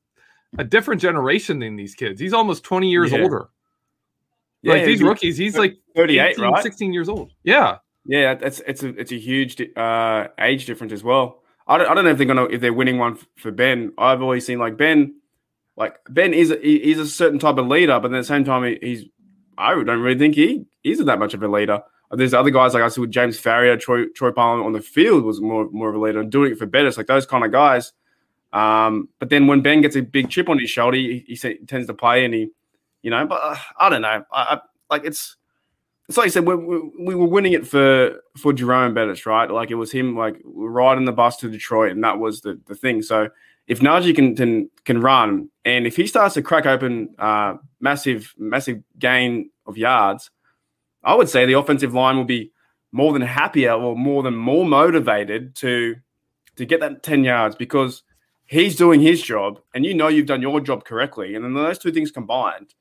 a 0.56 0.64
different 0.64 1.02
generation 1.02 1.58
than 1.58 1.76
these 1.76 1.94
kids. 1.94 2.18
He's 2.18 2.32
almost 2.32 2.64
20 2.64 2.90
years 2.90 3.12
Yeah. 3.12 3.20
older. 3.20 3.48
Yeah, 4.62 4.72
like 4.72 4.84
these 4.86 5.00
he's 5.00 5.06
rookies, 5.06 5.36
he's 5.36 5.58
like 5.58 5.76
38, 5.94 6.30
18, 6.38 6.44
right? 6.44 6.62
16 6.62 6.92
years 6.94 7.10
old. 7.10 7.32
Yeah. 7.42 7.78
Yeah, 8.06 8.34
that's 8.34 8.60
it's 8.66 8.82
a 8.82 8.88
it's 8.98 9.12
a 9.12 9.18
huge 9.18 9.60
uh, 9.76 10.28
age 10.38 10.64
difference 10.64 10.92
as 10.94 11.04
well. 11.04 11.42
I 11.66 11.76
don't, 11.76 11.90
I 11.90 11.94
don't 11.94 12.04
know 12.04 12.10
if 12.12 12.16
they're 12.16 12.26
gonna 12.26 12.44
if 12.44 12.62
they're 12.62 12.72
winning 12.72 12.96
one 12.96 13.18
for 13.36 13.50
Ben. 13.50 13.92
I've 13.98 14.22
always 14.22 14.46
seen 14.46 14.58
like 14.58 14.78
Ben, 14.78 15.20
like 15.76 15.98
Ben 16.08 16.32
is 16.32 16.50
a, 16.50 16.56
he's 16.62 16.98
a 16.98 17.06
certain 17.06 17.38
type 17.38 17.58
of 17.58 17.66
leader, 17.66 18.00
but 18.00 18.10
at 18.12 18.16
the 18.16 18.24
same 18.24 18.44
time 18.44 18.64
he, 18.64 18.78
he's 18.80 19.04
I 19.58 19.74
don't 19.74 20.00
really 20.00 20.18
think 20.18 20.34
he 20.34 20.66
isn't 20.82 21.06
that 21.06 21.18
much 21.18 21.34
of 21.34 21.42
a 21.42 21.48
leader. 21.48 21.82
There's 22.10 22.34
other 22.34 22.50
guys 22.50 22.74
like 22.74 22.82
I 22.82 22.88
see 22.88 23.00
with 23.00 23.10
James 23.10 23.40
Farrior, 23.40 23.78
Troy 23.80 24.06
Troy 24.14 24.30
Palmer 24.30 24.62
on 24.62 24.72
the 24.72 24.80
field 24.80 25.24
was 25.24 25.40
more 25.40 25.68
more 25.70 25.88
of 25.88 25.94
a 25.94 25.98
leader 25.98 26.20
and 26.20 26.30
doing 26.30 26.52
it 26.52 26.58
for 26.58 26.66
better. 26.66 26.86
It's 26.86 26.96
like 26.96 27.06
those 27.06 27.26
kind 27.26 27.44
of 27.44 27.50
guys. 27.50 27.92
Um, 28.52 29.08
but 29.18 29.30
then 29.30 29.46
when 29.48 29.62
Ben 29.62 29.80
gets 29.80 29.96
a 29.96 30.02
big 30.02 30.30
chip 30.30 30.48
on 30.48 30.60
his 30.60 30.70
shoulder, 30.70 30.96
he, 30.96 31.24
he 31.26 31.34
se- 31.34 31.58
tends 31.66 31.88
to 31.88 31.94
play 31.94 32.24
and 32.24 32.32
he, 32.32 32.50
you 33.02 33.10
know, 33.10 33.26
but 33.26 33.40
uh, 33.42 33.56
I 33.78 33.88
don't 33.88 34.02
know. 34.02 34.24
I, 34.30 34.42
I 34.42 34.60
like 34.90 35.04
it's 35.04 35.36
it's 36.08 36.18
like 36.18 36.26
I 36.26 36.30
said, 36.30 36.46
we, 36.46 36.54
we, 36.54 36.90
we 37.00 37.14
were 37.14 37.26
winning 37.26 37.54
it 37.54 37.66
for 37.66 38.20
for 38.36 38.52
Jerome 38.52 38.94
Bettis, 38.94 39.26
right? 39.26 39.50
Like 39.50 39.70
it 39.70 39.76
was 39.76 39.90
him, 39.90 40.16
like 40.16 40.40
riding 40.44 41.06
the 41.06 41.12
bus 41.12 41.38
to 41.38 41.50
Detroit, 41.50 41.92
and 41.92 42.04
that 42.04 42.18
was 42.18 42.42
the, 42.42 42.60
the 42.66 42.74
thing. 42.74 43.02
So 43.02 43.30
if 43.66 43.80
Najee 43.80 44.14
can, 44.14 44.36
can 44.36 44.70
can 44.84 45.00
run, 45.00 45.48
and 45.64 45.86
if 45.86 45.96
he 45.96 46.06
starts 46.06 46.34
to 46.34 46.42
crack 46.42 46.66
open 46.66 47.14
uh, 47.18 47.56
massive 47.80 48.34
massive 48.38 48.82
gain 48.98 49.50
of 49.66 49.78
yards, 49.78 50.30
I 51.02 51.14
would 51.14 51.28
say 51.28 51.46
the 51.46 51.58
offensive 51.58 51.94
line 51.94 52.16
will 52.16 52.24
be 52.24 52.52
more 52.92 53.12
than 53.12 53.22
happier 53.22 53.72
or 53.72 53.96
more 53.96 54.22
than 54.22 54.36
more 54.36 54.64
motivated 54.64 55.54
to 55.56 55.96
to 56.56 56.66
get 56.66 56.80
that 56.80 57.02
ten 57.02 57.24
yards 57.24 57.56
because 57.56 58.02
he's 58.46 58.76
doing 58.76 59.00
his 59.00 59.22
job, 59.22 59.60
and 59.74 59.84
you 59.84 59.94
know 59.94 60.08
you've 60.08 60.26
done 60.26 60.42
your 60.42 60.60
job 60.60 60.84
correctly, 60.84 61.34
and 61.34 61.44
then 61.44 61.54
those 61.54 61.78
two 61.78 61.92
things 61.92 62.10
combined, 62.10 62.74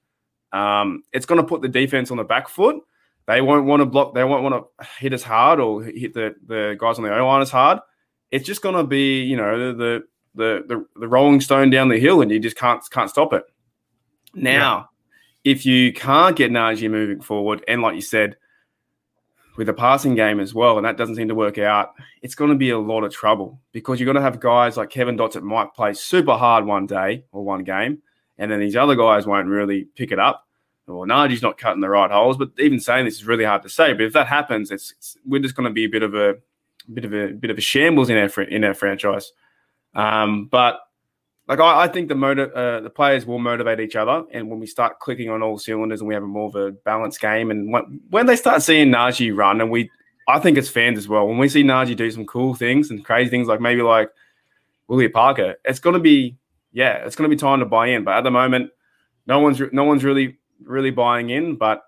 um, 0.51 1.03
it's 1.11 1.25
going 1.25 1.41
to 1.41 1.47
put 1.47 1.61
the 1.61 1.69
defense 1.69 2.11
on 2.11 2.17
the 2.17 2.23
back 2.23 2.49
foot 2.49 2.83
they 3.25 3.41
won't 3.41 3.65
want 3.65 3.81
to 3.81 3.85
block. 3.85 4.13
They 4.13 4.23
won't 4.23 4.43
want 4.43 4.55
to 4.55 4.87
hit 4.99 5.13
as 5.13 5.23
hard 5.23 5.59
or 5.59 5.83
hit 5.83 6.13
the, 6.13 6.35
the 6.45 6.75
guys 6.77 6.97
on 6.97 7.05
the 7.05 7.17
O 7.17 7.25
line 7.25 7.41
as 7.41 7.49
hard. 7.49 7.79
It's 8.31 8.45
just 8.45 8.61
going 8.61 8.75
to 8.75 8.83
be, 8.83 9.21
you 9.21 9.37
know, 9.37 9.73
the, 9.73 9.77
the 9.77 10.03
the 10.35 10.63
the 10.67 10.85
the 10.99 11.07
rolling 11.07 11.41
stone 11.41 11.69
down 11.69 11.89
the 11.89 11.99
hill, 11.99 12.21
and 12.21 12.31
you 12.31 12.39
just 12.39 12.57
can't 12.57 12.83
can't 12.91 13.09
stop 13.09 13.33
it. 13.33 13.43
Now, 14.33 14.89
if 15.43 15.65
you 15.65 15.93
can't 15.93 16.35
get 16.35 16.51
Najee 16.51 16.89
moving 16.89 17.21
forward, 17.21 17.63
and 17.67 17.81
like 17.81 17.95
you 17.95 18.01
said, 18.01 18.37
with 19.57 19.67
the 19.67 19.73
passing 19.73 20.15
game 20.15 20.39
as 20.39 20.53
well, 20.53 20.77
and 20.77 20.85
that 20.85 20.97
doesn't 20.97 21.15
seem 21.15 21.27
to 21.27 21.35
work 21.35 21.57
out, 21.57 21.93
it's 22.21 22.35
going 22.35 22.49
to 22.49 22.57
be 22.57 22.71
a 22.71 22.79
lot 22.79 23.03
of 23.03 23.13
trouble 23.13 23.59
because 23.71 23.99
you're 23.99 24.05
going 24.05 24.15
to 24.15 24.21
have 24.21 24.39
guys 24.39 24.77
like 24.77 24.89
Kevin 24.89 25.15
that 25.15 25.43
might 25.43 25.73
play 25.73 25.93
super 25.93 26.35
hard 26.35 26.65
one 26.65 26.87
day 26.87 27.25
or 27.31 27.43
one 27.43 27.63
game, 27.63 28.01
and 28.37 28.51
then 28.51 28.59
these 28.59 28.75
other 28.75 28.95
guys 28.95 29.27
won't 29.27 29.47
really 29.47 29.85
pick 29.95 30.11
it 30.11 30.19
up 30.19 30.47
well, 30.87 31.07
Najee's 31.07 31.41
not 31.41 31.57
cutting 31.57 31.81
the 31.81 31.89
right 31.89 32.11
holes. 32.11 32.37
But 32.37 32.51
even 32.59 32.79
saying 32.79 33.05
this 33.05 33.15
is 33.15 33.25
really 33.25 33.45
hard 33.45 33.63
to 33.63 33.69
say. 33.69 33.93
But 33.93 34.03
if 34.03 34.13
that 34.13 34.27
happens, 34.27 34.71
it's, 34.71 34.91
it's 34.91 35.17
we're 35.25 35.41
just 35.41 35.55
going 35.55 35.67
to 35.67 35.73
be 35.73 35.85
a 35.85 35.89
bit 35.89 36.03
of 36.03 36.13
a, 36.13 36.35
bit 36.93 37.05
of 37.05 37.13
a 37.13 37.31
bit 37.31 37.51
of 37.51 37.57
a 37.57 37.61
shambles 37.61 38.09
in 38.09 38.17
our 38.17 38.41
in 38.43 38.63
our 38.63 38.73
franchise. 38.73 39.31
Um, 39.95 40.45
but 40.45 40.79
like 41.47 41.59
I, 41.59 41.83
I 41.83 41.87
think 41.87 42.09
the 42.09 42.15
uh, 42.55 42.81
the 42.81 42.89
players 42.89 43.25
will 43.25 43.39
motivate 43.39 43.79
each 43.79 43.95
other, 43.95 44.23
and 44.31 44.49
when 44.49 44.59
we 44.59 44.67
start 44.67 44.99
clicking 44.99 45.29
on 45.29 45.43
all 45.43 45.57
cylinders 45.57 45.99
and 46.01 46.07
we 46.07 46.13
have 46.13 46.23
a 46.23 46.27
more 46.27 46.47
of 46.47 46.55
a 46.55 46.71
balanced 46.71 47.19
game, 47.19 47.51
and 47.51 47.71
when, 47.71 48.01
when 48.09 48.25
they 48.25 48.35
start 48.35 48.63
seeing 48.63 48.91
Najee 48.91 49.35
run, 49.35 49.59
and 49.59 49.69
we, 49.69 49.89
I 50.27 50.39
think 50.39 50.57
it's 50.57 50.69
fans 50.69 50.97
as 50.97 51.07
well. 51.07 51.27
When 51.27 51.37
we 51.37 51.49
see 51.49 51.63
Najee 51.63 51.97
do 51.97 52.09
some 52.11 52.25
cool 52.25 52.53
things 52.53 52.89
and 52.89 53.03
crazy 53.03 53.29
things, 53.29 53.47
like 53.47 53.59
maybe 53.59 53.81
like 53.81 54.09
Willie 54.87 55.09
Parker, 55.09 55.55
it's 55.65 55.79
to 55.79 55.99
be 55.99 56.37
yeah, 56.71 57.05
it's 57.05 57.15
to 57.29 57.35
be 57.35 57.39
time 57.39 57.59
to 57.59 57.65
buy 57.65 57.87
in. 57.87 58.03
But 58.03 58.17
at 58.17 58.23
the 58.23 58.31
moment, 58.31 58.71
no 59.27 59.39
one's 59.39 59.61
no 59.71 59.83
one's 59.83 60.03
really 60.03 60.37
really 60.63 60.91
buying 60.91 61.29
in. 61.29 61.57
But 61.57 61.83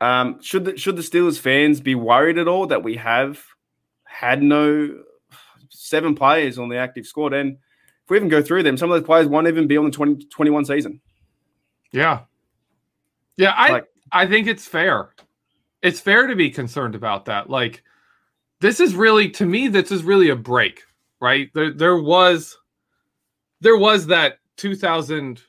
um, 0.00 0.40
should 0.40 0.64
the, 0.64 0.76
should 0.78 0.96
the 0.96 1.02
Steelers 1.02 1.38
fans 1.38 1.80
be 1.80 1.94
worried 1.94 2.38
at 2.38 2.48
all 2.48 2.66
that 2.68 2.82
we 2.82 2.96
have 2.96 3.42
had 4.04 4.42
no 4.42 5.02
seven 5.88 6.14
players 6.14 6.58
on 6.58 6.68
the 6.68 6.76
active 6.76 7.06
squad? 7.06 7.32
And 7.32 7.52
if 7.52 8.10
we 8.10 8.16
even 8.16 8.28
go 8.28 8.42
through 8.42 8.62
them, 8.62 8.76
some 8.76 8.90
of 8.90 8.98
those 9.00 9.06
players 9.06 9.26
won't 9.26 9.48
even 9.48 9.66
be 9.66 9.76
on 9.76 9.84
the 9.84 9.90
2021 9.90 10.64
season. 10.64 11.00
Yeah. 11.92 12.20
Yeah, 13.36 13.52
I 13.56 13.70
Like- 13.72 13.86
I 14.10 14.26
think 14.26 14.46
it's 14.46 14.66
fair. 14.66 15.10
It's 15.82 16.00
fair 16.00 16.26
to 16.26 16.34
be 16.34 16.50
concerned 16.50 16.94
about 16.94 17.26
that. 17.26 17.50
Like 17.50 17.82
this 18.60 18.80
is 18.80 18.94
really 18.94 19.30
to 19.30 19.46
me 19.46 19.68
this 19.68 19.92
is 19.92 20.02
really 20.02 20.30
a 20.30 20.36
break, 20.36 20.82
right? 21.20 21.50
There 21.54 21.72
there 21.72 21.96
was 21.96 22.58
there 23.60 23.76
was 23.76 24.06
that 24.06 24.38
2000 24.56 25.42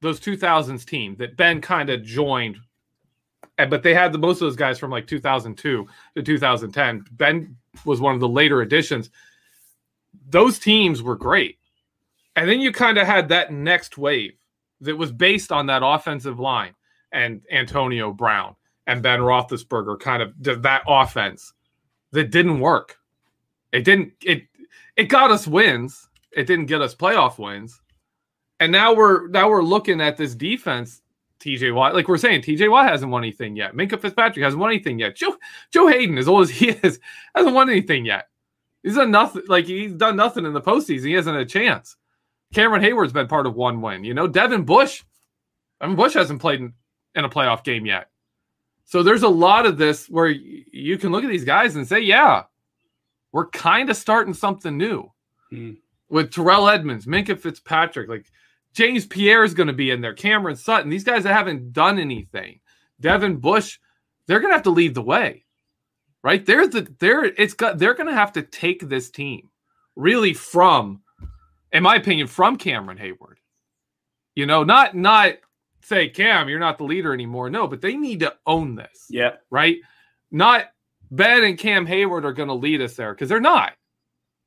those 0.00 0.18
2000s 0.18 0.84
team 0.86 1.14
that 1.16 1.36
Ben 1.36 1.60
kind 1.60 1.90
of 1.90 2.02
joined 2.02 2.56
but 3.68 3.82
they 3.82 3.92
had 3.92 4.12
the 4.12 4.18
most 4.18 4.36
of 4.36 4.46
those 4.46 4.56
guys 4.56 4.78
from 4.78 4.90
like 4.90 5.06
2002 5.06 5.86
to 6.16 6.22
2010. 6.22 7.04
Ben 7.12 7.56
was 7.84 8.00
one 8.00 8.14
of 8.14 8.20
the 8.20 8.28
later 8.28 8.62
additions. 8.62 9.10
Those 10.28 10.58
teams 10.58 11.02
were 11.02 11.16
great. 11.16 11.58
And 12.36 12.48
then 12.48 12.60
you 12.60 12.72
kind 12.72 12.98
of 12.98 13.06
had 13.06 13.28
that 13.28 13.52
next 13.52 13.98
wave 13.98 14.32
that 14.80 14.96
was 14.96 15.12
based 15.12 15.52
on 15.52 15.66
that 15.66 15.82
offensive 15.84 16.38
line 16.38 16.74
and 17.12 17.42
Antonio 17.50 18.12
Brown 18.12 18.54
and 18.86 19.02
Ben 19.02 19.20
Roethlisberger 19.20 20.00
kind 20.00 20.22
of 20.22 20.32
that 20.62 20.82
offense 20.86 21.52
that 22.12 22.30
didn't 22.30 22.60
work. 22.60 22.98
It 23.72 23.84
didn't 23.84 24.12
it 24.24 24.44
it 24.96 25.04
got 25.04 25.30
us 25.30 25.46
wins. 25.46 26.08
It 26.32 26.46
didn't 26.46 26.66
get 26.66 26.80
us 26.80 26.94
playoff 26.94 27.38
wins. 27.38 27.80
And 28.58 28.72
now 28.72 28.94
we're 28.94 29.28
now 29.28 29.48
we're 29.48 29.62
looking 29.62 30.00
at 30.00 30.16
this 30.16 30.34
defense, 30.34 31.02
TJ 31.40 31.74
Watt. 31.74 31.94
Like 31.94 32.08
we're 32.08 32.18
saying, 32.18 32.42
TJ 32.42 32.70
Watt 32.70 32.88
hasn't 32.88 33.12
won 33.12 33.22
anything 33.22 33.56
yet. 33.56 33.74
Minkah 33.74 34.00
Fitzpatrick 34.00 34.42
hasn't 34.42 34.60
won 34.60 34.70
anything 34.70 34.98
yet. 34.98 35.16
Joe 35.16 35.36
Joe 35.72 35.86
Haden, 35.86 36.18
as 36.18 36.28
old 36.28 36.42
as 36.42 36.50
he 36.50 36.70
is, 36.70 37.00
hasn't 37.34 37.54
won 37.54 37.70
anything 37.70 38.04
yet. 38.04 38.29
He's 38.82 38.94
done 38.96 39.10
nothing. 39.10 39.42
Like 39.46 39.66
he's 39.66 39.92
done 39.94 40.16
nothing 40.16 40.44
in 40.46 40.52
the 40.52 40.60
postseason. 40.60 41.06
He 41.06 41.12
hasn't 41.12 41.36
had 41.36 41.46
a 41.46 41.48
chance. 41.48 41.96
Cameron 42.54 42.82
Heyward's 42.82 43.12
been 43.12 43.28
part 43.28 43.46
of 43.46 43.54
one 43.54 43.80
win. 43.80 44.04
You 44.04 44.14
know, 44.14 44.26
Devin 44.26 44.64
Bush. 44.64 45.04
I 45.80 45.86
mean, 45.86 45.96
Bush 45.96 46.14
hasn't 46.14 46.40
played 46.40 46.60
in, 46.60 46.72
in 47.14 47.24
a 47.24 47.28
playoff 47.28 47.62
game 47.64 47.86
yet. 47.86 48.08
So 48.84 49.02
there's 49.02 49.22
a 49.22 49.28
lot 49.28 49.66
of 49.66 49.78
this 49.78 50.06
where 50.08 50.28
you 50.28 50.98
can 50.98 51.12
look 51.12 51.22
at 51.24 51.30
these 51.30 51.44
guys 51.44 51.76
and 51.76 51.86
say, 51.86 52.00
yeah, 52.00 52.44
we're 53.32 53.48
kind 53.50 53.88
of 53.88 53.96
starting 53.96 54.34
something 54.34 54.76
new 54.76 55.10
Hmm. 55.50 55.72
with 56.08 56.32
Terrell 56.32 56.68
Edmunds, 56.68 57.06
Minkah 57.06 57.38
Fitzpatrick, 57.38 58.08
like 58.08 58.26
James 58.72 59.06
Pierre 59.06 59.44
is 59.44 59.54
going 59.54 59.66
to 59.68 59.72
be 59.72 59.90
in 59.90 60.00
there, 60.00 60.14
Cameron 60.14 60.56
Sutton. 60.56 60.90
These 60.90 61.04
guys 61.04 61.22
that 61.24 61.32
haven't 61.32 61.72
done 61.72 61.98
anything, 61.98 62.60
Devin 63.00 63.36
Bush, 63.36 63.78
they're 64.26 64.40
going 64.40 64.50
to 64.50 64.56
have 64.56 64.64
to 64.64 64.70
lead 64.70 64.94
the 64.94 65.02
way, 65.02 65.44
right? 66.22 66.44
They're 66.44 66.66
the 66.68 66.92
they're 66.98 67.24
it's 67.24 67.54
got 67.54 67.78
they're 67.78 67.94
going 67.94 68.08
to 68.08 68.14
have 68.14 68.32
to 68.32 68.42
take 68.42 68.88
this 68.88 69.10
team 69.10 69.48
really 69.96 70.34
from, 70.34 71.02
in 71.72 71.82
my 71.82 71.96
opinion, 71.96 72.26
from 72.26 72.56
Cameron 72.56 72.98
Heyward. 72.98 73.36
You 74.34 74.46
know, 74.46 74.64
not 74.64 74.94
not 74.94 75.34
say 75.82 76.08
Cam, 76.08 76.48
you're 76.48 76.58
not 76.58 76.78
the 76.78 76.84
leader 76.84 77.12
anymore. 77.12 77.50
No, 77.50 77.66
but 77.66 77.80
they 77.80 77.96
need 77.96 78.20
to 78.20 78.34
own 78.46 78.74
this 78.76 79.06
Yeah. 79.08 79.32
right? 79.50 79.78
Not 80.30 80.66
Ben 81.10 81.42
and 81.42 81.58
Cam 81.58 81.86
Heyward 81.86 82.24
are 82.24 82.32
going 82.32 82.48
to 82.48 82.54
lead 82.54 82.80
us 82.80 82.94
there 82.94 83.12
because 83.14 83.28
they're 83.28 83.40
not. 83.40 83.72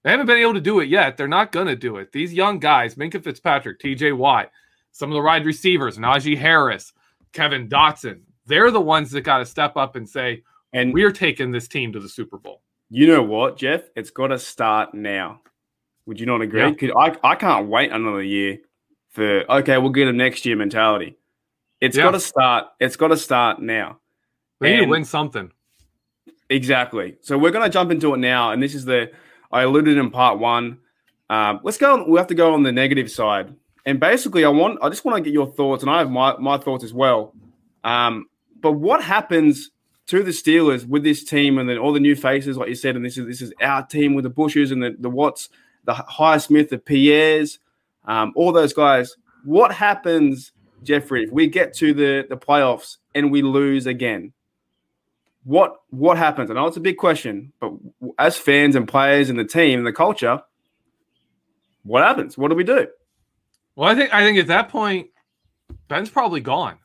They 0.03 0.11
haven't 0.11 0.27
been 0.27 0.37
able 0.37 0.53
to 0.53 0.61
do 0.61 0.79
it 0.79 0.89
yet. 0.89 1.17
They're 1.17 1.27
not 1.27 1.51
going 1.51 1.67
to 1.67 1.75
do 1.75 1.97
it. 1.97 2.11
These 2.11 2.33
young 2.33 2.59
guys, 2.59 2.95
Minkah 2.95 3.23
Fitzpatrick, 3.23 3.79
TJ 3.79 4.15
Watt, 4.17 4.51
some 4.91 5.09
of 5.09 5.15
the 5.15 5.21
wide 5.21 5.45
receivers, 5.45 5.97
Najee 5.97 6.37
Harris, 6.37 6.93
Kevin 7.31 7.67
Dotson, 7.69 8.21
they're 8.45 8.71
the 8.71 8.81
ones 8.81 9.11
that 9.11 9.21
got 9.21 9.39
to 9.39 9.45
step 9.45 9.75
up 9.77 9.95
and 9.95 10.07
say, 10.07 10.43
And 10.73 10.93
we're 10.93 11.11
taking 11.11 11.51
this 11.51 11.67
team 11.67 11.91
to 11.93 11.99
the 11.99 12.09
Super 12.09 12.37
Bowl. 12.37 12.61
you 12.89 13.07
know 13.07 13.23
what, 13.23 13.57
Jeff? 13.57 13.83
It's 13.95 14.09
got 14.11 14.27
to 14.27 14.37
start 14.39 14.93
now. 14.93 15.41
Would 16.05 16.19
you 16.19 16.25
not 16.25 16.41
agree? 16.41 16.75
Yeah. 16.79 16.91
I, 16.95 17.15
I 17.23 17.35
can't 17.35 17.67
wait 17.67 17.91
another 17.91 18.21
year 18.21 18.57
for, 19.09 19.49
okay, 19.51 19.77
we'll 19.77 19.91
get 19.91 20.07
a 20.07 20.13
next 20.13 20.45
year 20.45 20.55
mentality. 20.55 21.15
It's 21.81 21.95
Yeah. 21.97 22.03
got 22.03 22.11
to 22.11 22.19
start. 22.19 22.65
It's 22.79 22.95
got 22.95 23.07
to 23.09 23.17
start 23.17 23.61
now. 23.61 23.99
They 24.59 24.73
need 24.75 24.85
to 24.85 24.89
win 24.91 25.05
something. 25.05 25.51
Exactly. 26.49 27.17
So 27.21 27.37
we're 27.37 27.51
going 27.51 27.63
to 27.65 27.69
jump 27.69 27.91
into 27.91 28.13
it 28.13 28.17
now, 28.17 28.51
and 28.51 28.61
this 28.61 28.75
is 28.75 28.85
the 28.85 29.11
I 29.51 29.63
alluded 29.63 29.97
in 29.97 30.09
part 30.09 30.39
one. 30.39 30.79
Um, 31.29 31.59
let's 31.63 31.77
go. 31.77 31.93
On, 31.93 32.09
we 32.09 32.17
have 32.17 32.27
to 32.27 32.35
go 32.35 32.53
on 32.53 32.63
the 32.63 32.71
negative 32.71 33.09
side, 33.09 33.53
and 33.85 33.99
basically, 33.99 34.45
I 34.45 34.49
want 34.49 34.79
I 34.81 34.89
just 34.89 35.03
want 35.03 35.17
to 35.17 35.21
get 35.23 35.33
your 35.33 35.47
thoughts, 35.47 35.83
and 35.83 35.89
I 35.89 35.99
have 35.99 36.11
my 36.11 36.37
my 36.37 36.57
thoughts 36.57 36.83
as 36.83 36.93
well. 36.93 37.33
Um, 37.83 38.27
but 38.61 38.73
what 38.73 39.03
happens 39.03 39.71
to 40.07 40.23
the 40.23 40.31
Steelers 40.31 40.85
with 40.85 41.03
this 41.03 41.23
team 41.23 41.57
and 41.57 41.69
then 41.69 41.77
all 41.77 41.93
the 41.93 41.99
new 41.99 42.15
faces, 42.15 42.57
like 42.57 42.69
you 42.69 42.75
said, 42.75 42.95
and 42.95 43.05
this 43.05 43.17
is 43.17 43.25
this 43.25 43.41
is 43.41 43.53
our 43.61 43.85
team 43.85 44.13
with 44.13 44.23
the 44.23 44.29
Bushes 44.29 44.71
and 44.71 44.81
the 44.81 44.95
the 44.99 45.09
Watts, 45.09 45.49
the 45.85 45.93
Highsmith, 45.93 46.69
the 46.69 46.77
Pierres, 46.77 47.59
um, 48.05 48.33
all 48.35 48.51
those 48.51 48.73
guys. 48.73 49.15
What 49.45 49.73
happens, 49.73 50.51
Jeffrey, 50.83 51.23
if 51.23 51.31
we 51.31 51.47
get 51.47 51.73
to 51.75 51.93
the 51.93 52.25
the 52.29 52.37
playoffs 52.37 52.97
and 53.15 53.31
we 53.31 53.41
lose 53.41 53.87
again? 53.87 54.33
what 55.43 55.75
what 55.89 56.17
happens? 56.17 56.49
I 56.49 56.53
know 56.53 56.67
it's 56.67 56.77
a 56.77 56.81
big 56.81 56.97
question, 56.97 57.51
but 57.59 57.73
as 58.17 58.37
fans 58.37 58.75
and 58.75 58.87
players 58.87 59.29
and 59.29 59.37
the 59.37 59.45
team 59.45 59.79
and 59.79 59.87
the 59.87 59.93
culture, 59.93 60.41
what 61.83 62.03
happens? 62.03 62.37
What 62.37 62.49
do 62.49 62.55
we 62.55 62.63
do? 62.63 62.87
Well, 63.75 63.89
I 63.89 63.95
think 63.95 64.13
I 64.13 64.23
think 64.23 64.37
at 64.39 64.47
that 64.47 64.69
point, 64.69 65.09
Ben's 65.87 66.09
probably 66.09 66.41
gone, 66.41 66.77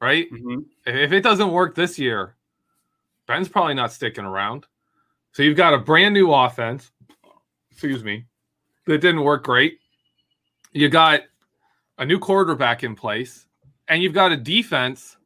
right? 0.00 0.30
Mm-hmm. 0.30 0.60
If 0.86 1.12
it 1.12 1.22
doesn't 1.22 1.50
work 1.50 1.74
this 1.74 1.98
year, 1.98 2.36
Ben's 3.26 3.48
probably 3.48 3.74
not 3.74 3.92
sticking 3.92 4.24
around. 4.24 4.66
So 5.32 5.42
you've 5.42 5.56
got 5.56 5.74
a 5.74 5.78
brand 5.78 6.14
new 6.14 6.32
offense, 6.32 6.90
excuse 7.70 8.04
me, 8.04 8.26
that 8.86 8.98
didn't 9.00 9.22
work 9.22 9.44
great. 9.44 9.78
You 10.72 10.88
got 10.88 11.22
a 11.98 12.04
new 12.04 12.18
quarterback 12.18 12.84
in 12.84 12.94
place, 12.94 13.46
and 13.88 14.02
you've 14.02 14.12
got 14.12 14.32
a 14.32 14.36
defense 14.36 15.16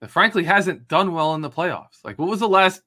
that 0.00 0.10
frankly 0.10 0.44
hasn't 0.44 0.88
done 0.88 1.12
well 1.12 1.34
in 1.34 1.40
the 1.40 1.50
playoffs. 1.50 2.04
Like, 2.04 2.18
what 2.18 2.28
was 2.28 2.40
the 2.40 2.48
last? 2.48 2.82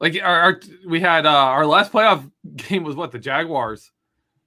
Like, 0.00 0.18
our, 0.22 0.40
our 0.40 0.60
we 0.86 1.00
had 1.00 1.26
uh, 1.26 1.30
our 1.30 1.66
last 1.66 1.92
playoff 1.92 2.30
game 2.56 2.84
was 2.84 2.96
what 2.96 3.12
the 3.12 3.18
Jaguars. 3.18 3.90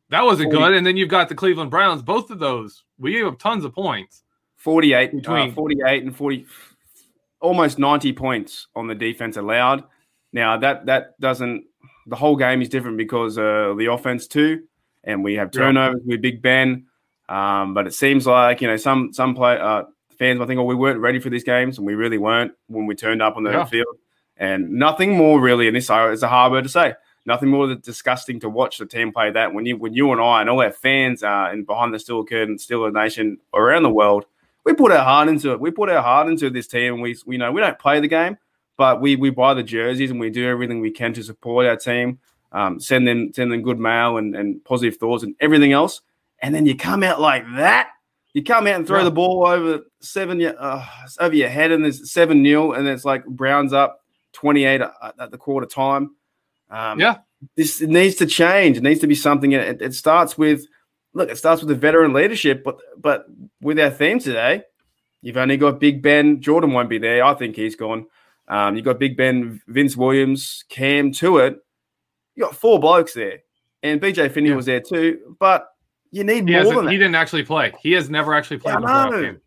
That 0.10 0.24
wasn't 0.24 0.52
40. 0.52 0.58
good. 0.58 0.74
And 0.78 0.86
then 0.86 0.98
you've 0.98 1.10
got 1.10 1.30
the 1.30 1.36
Cleveland 1.36 1.72
Browns. 1.72 2.02
Both 2.04 2.30
of 2.30 2.38
those, 2.40 2.84
we 3.00 3.14
gave 3.14 3.26
up 3.26 3.40
tons 3.40 3.66
of 3.66 3.74
points. 3.74 4.24
48 4.58 5.06
Between- 5.08 5.22
between 5.22 5.52
uh, 5.52 5.54
48 5.56 6.04
and 6.04 6.16
40 6.16 6.46
almost 7.44 7.78
90 7.78 8.14
points 8.14 8.68
on 8.76 8.88
the 8.88 8.96
defense 8.96 9.36
allowed 9.38 9.84
now 10.32 10.58
that 10.58 10.86
that 10.86 11.20
doesn't 11.20 11.66
the 12.08 12.16
whole 12.16 12.36
game 12.38 12.62
is 12.62 12.70
different 12.70 12.98
because 12.98 13.38
uh, 13.38 13.74
the 13.78 13.86
offense 13.92 14.28
too 14.28 14.64
and 15.04 15.24
we 15.24 15.34
have 15.36 15.50
Yeah. 15.54 15.62
turnovers 15.64 16.02
with 16.06 16.22
big 16.22 16.42
ben 16.42 16.86
um, 17.30 17.74
but 17.74 17.86
it 17.86 17.94
seems 17.94 18.26
like 18.26 18.62
you 18.62 18.68
know 18.68 18.78
some 18.78 19.12
some 19.14 19.36
play 19.36 19.58
uh, 19.60 19.84
fans 20.18 20.40
might 20.40 20.48
think 20.48 20.60
oh 20.60 20.64
we 20.64 20.74
weren't 20.76 21.00
ready 21.02 21.20
for 21.20 21.30
these 21.30 21.44
games 21.44 21.78
and 21.78 21.86
we 21.86 21.96
really 21.96 22.18
weren't 22.18 22.54
when 22.68 22.86
we 22.86 22.96
turned 22.96 23.22
up 23.22 23.36
on 23.38 23.44
the 23.44 23.52
Yeah. 23.52 23.66
field 23.66 23.96
and 24.38 24.72
nothing 24.72 25.16
more 25.18 25.40
really 25.42 25.68
and 25.68 25.76
this 25.76 25.90
uh, 25.90 26.10
is 26.12 26.24
a 26.24 26.30
hard 26.30 26.52
word 26.54 26.64
to 26.64 26.70
say 26.70 26.94
nothing 27.26 27.50
more 27.50 27.68
than 27.68 27.80
disgusting 27.82 28.40
to 28.40 28.50
watch 28.50 28.78
the 28.78 28.86
team 28.86 29.12
play 29.12 29.32
that 29.32 29.54
when 29.54 29.66
you 29.66 29.76
when 29.78 29.94
you 29.94 30.12
and 30.14 30.22
I 30.22 30.40
and 30.42 30.50
all 30.50 30.62
our 30.62 30.72
fans 30.72 31.24
uh, 31.24 31.50
and 31.52 31.66
behind 31.68 31.94
the 31.94 32.00
steel 32.00 32.24
curtain, 32.26 32.56
Steeler 32.58 32.92
Nation 32.94 33.38
around 33.54 33.84
the 33.84 33.90
world, 33.90 34.26
we 34.66 34.74
put 34.74 34.92
our 34.92 35.04
heart 35.04 35.28
into 35.28 35.52
it. 35.52 35.60
We 35.60 35.72
put 35.72 35.90
our 35.90 36.02
heart 36.02 36.28
into 36.28 36.50
this 36.50 36.68
team, 36.68 36.94
and 36.96 37.02
we 37.02 37.18
we 37.26 37.38
know 37.38 37.52
we 37.52 37.62
don't 37.62 37.78
play 37.80 38.00
the 38.00 38.08
game, 38.08 38.38
but 38.78 39.02
we 39.02 39.16
we 39.16 39.30
buy 39.30 39.54
the 39.54 39.64
jerseys 39.64 40.12
and 40.12 40.20
we 40.20 40.30
do 40.30 40.48
everything 40.48 40.80
we 40.82 40.92
can 40.92 41.14
to 41.14 41.24
support 41.24 41.66
our 41.66 41.76
team, 41.78 42.20
um, 42.52 42.80
send 42.80 43.08
them 43.08 43.32
send 43.34 43.52
them 43.52 43.62
good 43.62 43.80
mail 43.80 44.18
and, 44.18 44.36
and 44.36 44.64
positive 44.66 44.98
thoughts 44.98 45.24
and 45.24 45.36
everything 45.40 45.74
else, 45.74 46.02
and 46.40 46.54
then 46.56 46.66
you 46.66 46.76
come 46.76 47.04
out 47.04 47.20
like 47.20 47.44
that. 47.56 47.90
You 48.34 48.44
come 48.44 48.66
out 48.66 48.76
and 48.76 48.88
throw 48.88 49.00
Yeah. 49.00 49.04
the 49.06 49.12
ball 49.12 49.46
over 49.46 49.82
seven 50.00 50.42
uh, 50.44 50.86
over 51.20 51.36
your 51.36 51.50
head, 51.50 51.72
and 51.72 51.84
there's 51.84 52.12
seven 52.12 52.42
nil, 52.42 52.74
and 52.74 52.88
it's 52.88 53.06
like 53.06 53.26
Browns 53.26 53.74
up 53.74 54.02
twenty 54.32 54.64
eight 54.66 54.82
at, 54.82 54.92
at 55.20 55.30
the 55.32 55.38
quarter 55.38 55.68
time. 55.68 56.16
Um, 56.72 57.00
Yeah. 57.00 57.18
this 57.56 57.82
it 57.82 57.90
needs 57.90 58.16
to 58.16 58.26
change. 58.26 58.78
It 58.78 58.84
needs 58.84 59.02
to 59.02 59.08
be 59.08 59.14
something. 59.14 59.52
It, 59.52 59.82
it 59.82 59.94
starts 59.94 60.36
with 60.36 60.66
look. 61.14 61.30
It 61.30 61.38
starts 61.38 61.62
with 61.62 61.70
the 61.70 61.76
veteran 61.76 62.14
leadership, 62.14 62.64
but 62.64 62.78
but 62.98 63.26
with 63.62 63.80
our 63.80 63.90
theme 63.92 64.20
today, 64.20 64.64
you've 65.22 65.38
only 65.38 65.58
got 65.58 65.80
Big 65.80 66.02
Ben. 66.02 66.42
Jordan 66.42 66.74
won't 66.74 66.90
be 66.90 66.98
there. 66.98 67.24
I 67.24 67.34
think 67.34 67.56
he's 67.56 67.76
gone. 67.76 68.06
Um, 68.48 68.76
you 68.76 68.82
got 68.82 69.00
Big 69.00 69.16
Ben, 69.16 69.62
Vince 69.68 69.96
Williams, 69.96 70.66
Cam 70.70 71.12
Tuitt. 71.12 71.58
You 72.36 72.44
got 72.44 72.56
four 72.56 72.80
blokes 72.80 73.14
there, 73.14 73.40
and 73.82 74.02
BJ 74.02 74.30
Finney 74.32 74.50
Yeah. 74.50 74.56
was 74.56 74.66
there 74.66 74.82
too. 74.82 75.36
But 75.40 75.68
you 76.12 76.24
need 76.24 76.48
He, 76.48 76.54
more 76.56 76.74
than 76.76 76.86
that. 76.86 76.92
he 76.92 76.98
didn't 76.98 77.16
actually 77.16 77.44
play. 77.44 77.74
He 77.82 77.94
has 77.94 78.10
never 78.10 78.34
actually 78.34 78.58
played 78.60 78.78
Yeah, 78.82 78.86
I 79.08 79.22
game. 79.22 79.42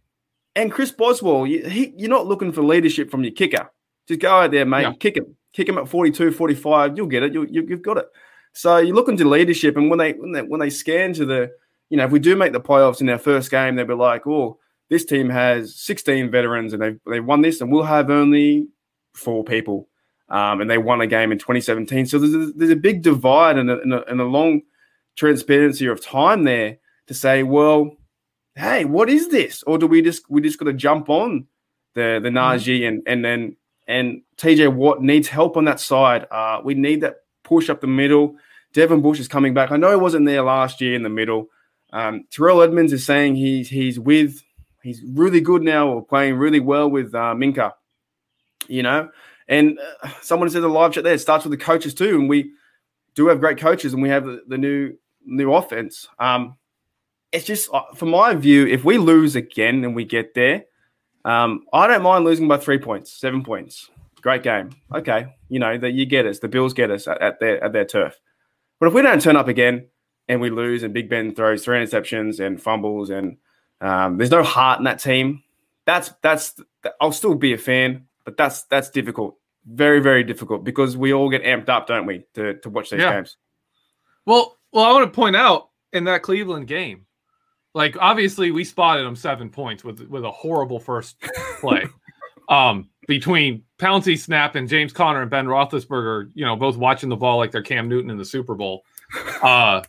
And 0.54 0.72
Chris 0.72 0.90
Boswell, 0.90 1.46
you, 1.46 1.64
he, 1.68 1.92
you're 1.96 2.08
not 2.08 2.26
looking 2.26 2.50
for 2.50 2.62
leadership 2.62 3.10
from 3.10 3.22
your 3.22 3.32
kicker. 3.32 3.70
Just 4.08 4.20
go 4.20 4.30
out 4.40 4.50
there, 4.50 4.64
mate. 4.64 4.82
Yeah. 4.82 4.92
Kick 4.98 5.16
him. 5.18 5.36
Kick 5.52 5.68
him 5.68 5.76
at 5.78 5.88
42, 5.88 6.32
45. 6.32 6.96
You'll 6.96 7.06
get 7.06 7.22
it. 7.22 7.34
You, 7.34 7.46
you, 7.50 7.66
you've 7.68 7.82
got 7.82 7.98
it. 7.98 8.06
So 8.56 8.78
you 8.78 8.94
look 8.94 9.08
into 9.08 9.28
leadership. 9.28 9.76
And 9.76 9.90
when 9.90 9.98
they, 9.98 10.12
when 10.14 10.32
they 10.32 10.40
when 10.40 10.60
they 10.60 10.70
scan 10.70 11.12
to 11.14 11.26
the, 11.26 11.52
you 11.90 11.98
know, 11.98 12.06
if 12.06 12.10
we 12.10 12.18
do 12.18 12.34
make 12.34 12.54
the 12.54 12.60
playoffs 12.60 13.02
in 13.02 13.08
our 13.10 13.18
first 13.18 13.50
game, 13.50 13.76
they'll 13.76 13.84
be 13.84 13.94
like, 13.94 14.26
oh, 14.26 14.58
this 14.88 15.04
team 15.04 15.28
has 15.28 15.76
16 15.76 16.30
veterans 16.30 16.72
and 16.72 16.80
they've, 16.80 16.98
they've 17.06 17.24
won 17.24 17.42
this, 17.42 17.60
and 17.60 17.70
we'll 17.70 17.82
have 17.82 18.10
only 18.10 18.66
four 19.12 19.44
people. 19.44 19.88
Um, 20.30 20.62
and 20.62 20.70
they 20.70 20.78
won 20.78 21.02
a 21.02 21.06
game 21.06 21.32
in 21.32 21.38
2017. 21.38 22.06
So 22.06 22.18
there's 22.18 22.34
a, 22.34 22.52
there's 22.52 22.70
a 22.70 22.76
big 22.76 23.02
divide 23.02 23.58
and 23.58 23.70
a, 23.70 23.80
and, 23.80 23.92
a, 23.92 24.10
and 24.10 24.20
a 24.20 24.24
long 24.24 24.62
transparency 25.16 25.86
of 25.86 26.02
time 26.02 26.44
there 26.44 26.78
to 27.08 27.14
say, 27.14 27.42
well, 27.42 27.90
hey, 28.54 28.86
what 28.86 29.10
is 29.10 29.28
this? 29.28 29.62
Or 29.64 29.76
do 29.76 29.86
we 29.86 30.00
just 30.00 30.28
we 30.30 30.40
just 30.40 30.58
got 30.58 30.64
to 30.64 30.72
jump 30.72 31.10
on 31.10 31.46
the 31.94 32.20
the 32.22 32.30
Najee 32.30 32.88
and 32.88 33.02
and 33.06 33.22
then 33.22 33.56
and 33.86 34.22
TJ 34.38 34.72
Watt 34.72 35.02
needs 35.02 35.28
help 35.28 35.58
on 35.58 35.66
that 35.66 35.78
side. 35.78 36.26
Uh, 36.30 36.60
we 36.64 36.74
need 36.74 37.02
that 37.02 37.16
push 37.44 37.70
up 37.70 37.80
the 37.80 37.86
middle. 37.86 38.36
Devin 38.76 39.00
Bush 39.00 39.18
is 39.18 39.26
coming 39.26 39.54
back. 39.54 39.72
I 39.72 39.78
know 39.78 39.88
he 39.88 39.96
wasn't 39.96 40.26
there 40.26 40.42
last 40.42 40.82
year 40.82 40.94
in 40.94 41.02
the 41.02 41.08
middle. 41.08 41.48
Um, 41.94 42.26
Terrell 42.30 42.60
Edmunds 42.60 42.92
is 42.92 43.06
saying 43.06 43.36
he's 43.36 43.70
he's 43.70 43.98
with 43.98 44.42
he's 44.82 45.02
really 45.02 45.40
good 45.40 45.62
now 45.62 45.88
or 45.88 46.04
playing 46.04 46.34
really 46.34 46.60
well 46.60 46.90
with 46.90 47.14
uh, 47.14 47.32
Minkah. 47.34 47.72
You 48.68 48.82
know, 48.82 49.08
and 49.48 49.78
uh, 50.02 50.10
someone 50.20 50.50
said 50.50 50.62
the 50.62 50.68
live 50.68 50.92
chat 50.92 51.04
there 51.04 51.14
it 51.14 51.20
starts 51.20 51.46
with 51.46 51.58
the 51.58 51.64
coaches 51.64 51.94
too, 51.94 52.16
and 52.16 52.28
we 52.28 52.52
do 53.14 53.28
have 53.28 53.40
great 53.40 53.56
coaches, 53.56 53.94
and 53.94 54.02
we 54.02 54.10
have 54.10 54.26
the, 54.26 54.42
the 54.46 54.58
new 54.58 54.92
new 55.24 55.54
offense. 55.54 56.06
Um, 56.18 56.58
it's 57.32 57.46
just 57.46 57.70
uh, 57.72 57.80
from 57.94 58.10
my 58.10 58.34
view, 58.34 58.66
if 58.66 58.84
we 58.84 58.98
lose 58.98 59.36
again 59.36 59.84
and 59.84 59.96
we 59.96 60.04
get 60.04 60.34
there, 60.34 60.66
um, 61.24 61.64
I 61.72 61.86
don't 61.86 62.02
mind 62.02 62.26
losing 62.26 62.46
by 62.46 62.58
three 62.58 62.78
points, 62.78 63.10
seven 63.10 63.42
points. 63.42 63.88
Great 64.20 64.42
game. 64.42 64.68
Okay, 64.94 65.34
you 65.48 65.60
know 65.60 65.78
that 65.78 65.92
you 65.92 66.04
get 66.04 66.26
us. 66.26 66.40
The 66.40 66.48
Bills 66.48 66.74
get 66.74 66.90
us 66.90 67.08
at, 67.08 67.22
at 67.22 67.40
their 67.40 67.64
at 67.64 67.72
their 67.72 67.86
turf. 67.86 68.20
But 68.78 68.86
if 68.88 68.94
we 68.94 69.02
don't 69.02 69.20
turn 69.20 69.36
up 69.36 69.48
again 69.48 69.88
and 70.28 70.40
we 70.40 70.50
lose, 70.50 70.82
and 70.82 70.92
Big 70.92 71.08
Ben 71.08 71.34
throws 71.34 71.64
three 71.64 71.78
interceptions 71.78 72.44
and 72.44 72.60
fumbles, 72.60 73.10
and 73.10 73.36
um, 73.80 74.18
there's 74.18 74.30
no 74.30 74.42
heart 74.42 74.78
in 74.78 74.84
that 74.84 75.00
team, 75.00 75.42
that's 75.84 76.10
that's 76.22 76.54
I'll 77.00 77.12
still 77.12 77.34
be 77.34 77.52
a 77.52 77.58
fan, 77.58 78.06
but 78.24 78.36
that's 78.36 78.64
that's 78.64 78.90
difficult, 78.90 79.36
very 79.66 80.00
very 80.00 80.24
difficult 80.24 80.64
because 80.64 80.96
we 80.96 81.12
all 81.12 81.30
get 81.30 81.44
amped 81.44 81.68
up, 81.68 81.86
don't 81.86 82.06
we, 82.06 82.24
to 82.34 82.54
to 82.60 82.70
watch 82.70 82.90
these 82.90 83.00
Yeah. 83.00 83.12
games. 83.14 83.36
Well, 84.24 84.56
well, 84.72 84.84
I 84.84 84.92
want 84.92 85.04
to 85.04 85.14
point 85.14 85.36
out 85.36 85.70
in 85.92 86.04
that 86.04 86.22
Cleveland 86.22 86.66
game, 86.66 87.06
like 87.74 87.96
obviously 88.00 88.50
we 88.50 88.64
spotted 88.64 89.06
them 89.06 89.16
seven 89.16 89.48
points 89.48 89.84
with 89.84 90.00
with 90.08 90.24
a 90.24 90.30
horrible 90.30 90.80
first 90.80 91.16
play. 91.60 91.86
um, 92.48 92.90
between 93.06 93.62
Pouncey 93.78 94.18
snap 94.18 94.54
and 94.54 94.68
James 94.68 94.92
Conner 94.92 95.22
and 95.22 95.30
Ben 95.30 95.46
Roethlisberger, 95.46 96.30
you 96.34 96.44
know, 96.44 96.56
both 96.56 96.76
watching 96.76 97.08
the 97.08 97.16
ball 97.16 97.38
like 97.38 97.52
they're 97.52 97.62
Cam 97.62 97.88
Newton 97.88 98.10
in 98.10 98.16
the 98.16 98.24
Super 98.24 98.54
Bowl. 98.54 98.84
Uh, 99.42 99.82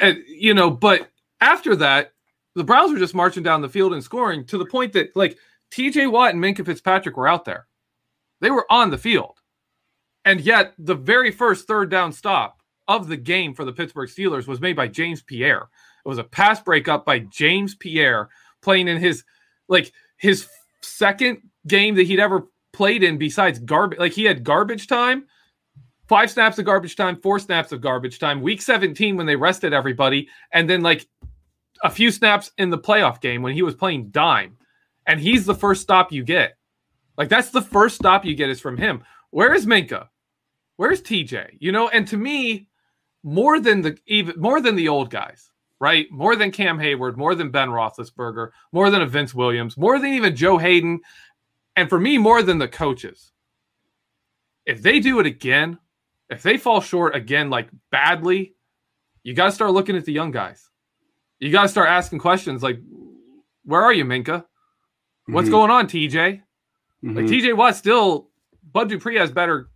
and, 0.00 0.18
you 0.26 0.52
know, 0.52 0.68
but 0.68 1.08
after 1.40 1.76
that, 1.76 2.12
the 2.56 2.64
Browns 2.64 2.90
were 2.90 2.98
just 2.98 3.14
marching 3.14 3.42
down 3.42 3.60
the 3.60 3.68
field 3.68 3.92
and 3.92 4.02
scoring 4.02 4.44
to 4.46 4.58
the 4.58 4.64
point 4.64 4.94
that 4.94 5.14
like 5.14 5.38
T.J. 5.70 6.06
Watt 6.08 6.34
and 6.34 6.42
Minkah 6.42 6.64
Fitzpatrick 6.64 7.16
were 7.16 7.28
out 7.28 7.44
there. 7.44 7.66
They 8.40 8.50
were 8.50 8.66
on 8.70 8.90
the 8.90 8.98
field, 8.98 9.38
and 10.24 10.40
yet 10.40 10.72
the 10.78 10.94
very 10.94 11.30
first 11.30 11.68
third 11.68 11.90
down 11.90 12.12
stop 12.12 12.62
of 12.88 13.08
the 13.08 13.16
game 13.16 13.54
for 13.54 13.64
the 13.64 13.72
Pittsburgh 13.72 14.08
Steelers 14.08 14.46
was 14.46 14.60
made 14.60 14.74
by 14.76 14.88
James 14.88 15.22
Pierre. 15.22 15.68
It 16.04 16.08
was 16.08 16.18
a 16.18 16.24
pass 16.24 16.60
breakup 16.60 17.04
by 17.04 17.20
James 17.20 17.74
Pierre 17.74 18.28
playing 18.62 18.88
in 18.88 18.98
his 18.98 19.24
like 19.68 19.92
his 20.16 20.48
second 20.82 21.42
game 21.66 21.94
that 21.96 22.06
he'd 22.06 22.20
ever 22.20 22.48
played 22.72 23.02
in 23.02 23.18
besides 23.18 23.58
garbage 23.58 23.98
like 23.98 24.12
he 24.12 24.24
had 24.24 24.44
garbage 24.44 24.86
time, 24.86 25.26
five 26.08 26.30
snaps 26.30 26.58
of 26.58 26.64
garbage 26.64 26.96
time, 26.96 27.20
four 27.20 27.38
snaps 27.38 27.72
of 27.72 27.80
garbage 27.80 28.18
time, 28.18 28.40
week 28.40 28.62
17 28.62 29.16
when 29.16 29.26
they 29.26 29.36
rested 29.36 29.72
everybody, 29.72 30.28
and 30.52 30.68
then 30.68 30.82
like 30.82 31.06
a 31.82 31.90
few 31.90 32.10
snaps 32.10 32.50
in 32.58 32.70
the 32.70 32.78
playoff 32.78 33.20
game 33.20 33.42
when 33.42 33.54
he 33.54 33.62
was 33.62 33.74
playing 33.74 34.08
dime. 34.10 34.56
And 35.06 35.20
he's 35.20 35.46
the 35.46 35.54
first 35.54 35.82
stop 35.82 36.12
you 36.12 36.24
get. 36.24 36.56
Like 37.16 37.28
that's 37.28 37.50
the 37.50 37.62
first 37.62 37.96
stop 37.96 38.24
you 38.24 38.34
get 38.34 38.50
is 38.50 38.60
from 38.60 38.76
him. 38.76 39.02
Where 39.30 39.54
is 39.54 39.66
Minkah? 39.66 40.08
Where's 40.76 41.00
TJ? 41.00 41.56
You 41.58 41.72
know, 41.72 41.88
and 41.88 42.06
to 42.08 42.16
me, 42.16 42.68
more 43.22 43.58
than 43.58 43.82
the 43.82 43.98
even 44.06 44.38
more 44.38 44.60
than 44.60 44.76
the 44.76 44.88
old 44.88 45.10
guys, 45.10 45.50
right? 45.80 46.06
More 46.10 46.36
than 46.36 46.50
Cam 46.50 46.78
Heyward, 46.78 47.16
more 47.16 47.34
than 47.34 47.50
Ben 47.50 47.68
Roethlisberger, 47.68 48.50
more 48.72 48.90
than 48.90 49.02
a 49.02 49.06
Vince 49.06 49.34
Williams, 49.34 49.76
more 49.76 49.98
than 49.98 50.12
even 50.12 50.36
Joe 50.36 50.58
Haden, 50.58 51.00
and 51.76 51.88
for 51.88 52.00
me, 52.00 52.18
more 52.18 52.42
than 52.42 52.58
the 52.58 52.68
coaches. 52.68 53.32
If 54.64 54.82
they 54.82 54.98
do 54.98 55.20
it 55.20 55.26
again, 55.26 55.78
if 56.28 56.42
they 56.42 56.56
fall 56.56 56.80
short 56.80 57.14
again, 57.14 57.50
like 57.50 57.68
badly, 57.90 58.54
you 59.22 59.34
got 59.34 59.46
to 59.46 59.52
start 59.52 59.72
looking 59.72 59.96
at 59.96 60.04
the 60.04 60.12
young 60.12 60.30
guys. 60.32 60.68
You 61.38 61.52
got 61.52 61.62
to 61.62 61.68
start 61.68 61.88
asking 61.88 62.18
questions 62.18 62.62
like, 62.62 62.80
"Where 63.64 63.82
are 63.82 63.92
you, 63.92 64.04
Minkah? 64.04 64.44
What's 65.26 65.48
Mhm. 65.48 65.52
going 65.52 65.70
on, 65.70 65.86
TJ?" 65.86 66.42
Like 67.02 67.26
Mhm. 67.26 67.28
TJ 67.28 67.52
Watt 67.52 67.76
still, 67.76 68.30
Bud 68.72 68.88
Dupree 68.88 69.16
has 69.16 69.30
better 69.30 69.68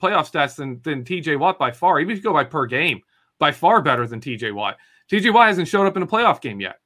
playoff 0.00 0.30
stats 0.30 0.56
than 0.56 0.80
than 0.82 1.04
TJ 1.04 1.36
Watt 1.36 1.58
by 1.58 1.72
far. 1.72 2.00
Even 2.00 2.12
if 2.12 2.18
you 2.18 2.22
go 2.22 2.32
by 2.32 2.44
per 2.44 2.66
game, 2.66 3.02
by 3.38 3.50
far 3.52 3.82
better 3.82 4.06
than 4.06 4.20
TJ 4.20 4.52
Watt. 4.52 4.78
TJ 5.10 5.30
Watt 5.30 5.48
hasn't 5.48 5.68
showed 5.68 5.86
up 5.86 5.96
in 5.96 6.02
a 6.02 6.06
playoff 6.06 6.40
game 6.40 6.60
yet. 6.60 6.78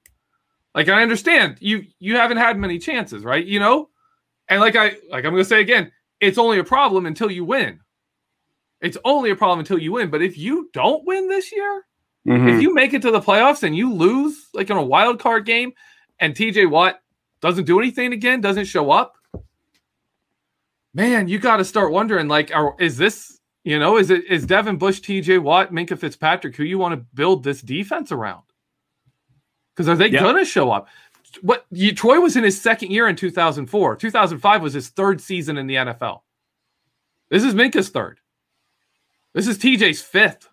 Like 0.75 0.89
I 0.89 1.03
understand 1.03 1.59
you 1.61 1.85
you 1.99 2.17
haven't 2.17 2.39
had 2.39 2.59
many 2.59 2.79
chances, 2.79 3.23
right? 3.23 3.45
You 3.45 3.61
know, 3.61 3.91
and 4.53 4.61
like 4.61 4.77
I 4.77 4.97
like 5.11 5.25
I'm 5.25 5.33
gonna 5.33 5.45
say 5.45 5.61
again, 5.61 5.91
it's 6.21 6.39
only 6.39 6.59
a 6.59 6.65
problem 6.65 7.07
until 7.07 7.31
you 7.31 7.45
win. 7.45 7.81
It's 8.81 8.97
only 9.05 9.31
a 9.31 9.37
problem 9.37 9.61
until 9.61 9.79
you 9.79 9.93
win. 9.93 10.11
But 10.11 10.23
if 10.23 10.37
you 10.37 10.71
don't 10.73 11.05
win 11.05 11.29
this 11.29 11.53
year, 11.53 11.85
Mhm. 12.27 12.55
if 12.57 12.63
you 12.63 12.73
make 12.75 12.95
it 12.95 13.03
to 13.03 13.11
the 13.11 13.21
playoffs 13.21 13.63
and 13.63 13.77
you 13.77 13.93
lose 13.93 14.49
like 14.55 14.71
in 14.71 14.77
a 14.77 14.83
wild 14.83 15.19
card 15.19 15.45
game 15.45 15.73
and 16.21 16.35
TJ 16.35 16.67
Watt 16.67 17.01
doesn't 17.41 17.65
do 17.65 17.79
anything 17.81 18.13
again, 18.13 18.41
doesn't 18.41 18.67
show 18.67 18.91
up, 18.91 19.15
man, 20.95 21.29
you 21.29 21.39
got 21.39 21.57
to 21.57 21.65
start 21.65 21.93
wondering 21.93 22.29
like, 22.29 22.55
are, 22.55 22.75
is 22.79 22.97
this, 22.97 23.41
you 23.65 23.79
know, 23.79 23.97
is 23.97 24.11
it, 24.11 24.25
is 24.31 24.47
Devin 24.47 24.77
Bush, 24.77 25.01
TJ 25.01 25.41
Watt, 25.41 25.73
Minkah 25.73 25.99
Fitzpatrick, 25.99 26.57
who 26.57 26.65
you 26.65 26.79
want 26.79 26.93
to 26.93 27.07
build 27.15 27.43
this 27.43 27.61
defense 27.61 28.13
around? 28.13 28.43
Because 29.75 29.89
are 29.89 29.97
they 29.97 30.11
to 30.37 30.45
show 30.45 30.71
up? 30.71 30.89
What 31.41 31.67
you, 31.71 31.95
Troy 31.95 32.21
was 32.21 32.37
in 32.37 32.45
his 32.45 32.61
second 32.61 32.91
year 32.91 33.09
in 33.09 33.17
2004. 33.17 33.97
2005 33.97 34.63
was 34.63 34.73
his 34.75 34.89
third 34.89 35.21
season 35.21 35.57
in 35.57 35.67
the 35.67 35.77
NFL. 35.77 36.21
This 37.31 37.45
is 37.45 37.55
Minkah's 37.55 37.89
third. 37.89 38.21
This 39.33 39.47
is 39.47 39.59
TJ's 39.59 40.03
fifth. 40.03 40.49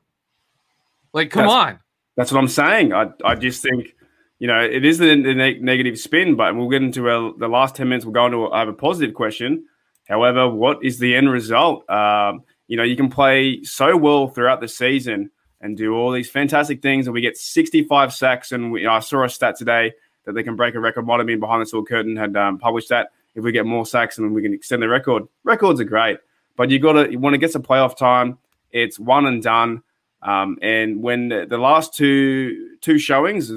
Like, 1.13 1.31
come 1.31 1.47
That's- 1.47 1.67
on. 1.67 1.79
That's 2.15 2.33
what 2.33 2.39
I'm 2.39 2.47
saying. 2.49 2.91
I, 2.91 3.11
I 3.23 3.35
just 3.35 3.63
think, 3.63 3.95
you 4.39 4.47
know, 4.47 4.61
it 4.61 4.83
is 4.83 4.97
the, 4.97 5.05
the 5.05 5.33
neg- 5.33 5.63
negative 5.63 5.97
spin, 5.97 6.35
but 6.35 6.53
we'll 6.53 6.67
get 6.69 6.81
into 6.81 7.07
our, 7.09 7.33
the 7.37 7.47
last 7.47 7.75
10 7.77 7.87
minutes. 7.87 8.03
We'll 8.05 8.13
go 8.13 8.25
into 8.25 8.51
I 8.51 8.59
have 8.59 8.67
a 8.67 8.73
positive 8.73 9.15
question. 9.15 9.65
However, 10.09 10.49
what 10.49 10.83
is 10.83 10.99
the 10.99 11.15
end 11.15 11.31
result? 11.31 11.89
Um, 11.89 12.43
you 12.67 12.75
know, 12.75 12.83
you 12.83 12.97
can 12.97 13.09
play 13.09 13.63
so 13.63 13.95
well 13.95 14.27
throughout 14.27 14.59
the 14.59 14.67
season 14.67 15.31
and 15.61 15.77
do 15.77 15.95
all 15.95 16.11
these 16.11 16.29
fantastic 16.29 16.81
things, 16.81 17.07
and 17.07 17.13
we 17.13 17.21
get 17.21 17.37
65 17.37 18.13
sacks. 18.13 18.51
And 18.51 18.71
we, 18.73 18.81
you 18.81 18.87
know, 18.87 18.93
I 18.93 18.99
saw 18.99 19.23
a 19.23 19.29
stat 19.29 19.55
today 19.55 19.93
that 20.25 20.33
they 20.33 20.43
can 20.43 20.55
break 20.55 20.75
a 20.75 20.79
record. 20.79 21.05
Might 21.05 21.19
have 21.19 21.27
been 21.27 21.39
behind 21.39 21.61
the 21.61 21.65
steel 21.65 21.85
curtain 21.85 22.15
had 22.15 22.35
um, 22.35 22.57
published 22.57 22.89
that. 22.89 23.11
If 23.35 23.43
we 23.43 23.51
get 23.51 23.65
more 23.65 23.85
sacks, 23.85 24.17
and 24.17 24.33
we 24.33 24.41
can 24.41 24.53
extend 24.53 24.81
the 24.81 24.89
record. 24.89 25.23
Records 25.43 25.79
are 25.79 25.85
great, 25.85 26.17
but 26.57 26.69
you 26.71 26.79
got 26.79 26.93
to 26.93 27.15
when 27.15 27.33
it 27.33 27.37
gets 27.37 27.53
to 27.53 27.59
playoff 27.59 27.95
time, 27.95 28.37
it's 28.71 28.99
one 28.99 29.27
and 29.27 29.41
done. 29.41 29.83
Um, 30.21 30.57
and 30.61 31.01
when 31.01 31.29
the, 31.29 31.45
the 31.47 31.57
last 31.57 31.93
two 31.93 32.77
two 32.81 32.97
showings, 32.97 33.51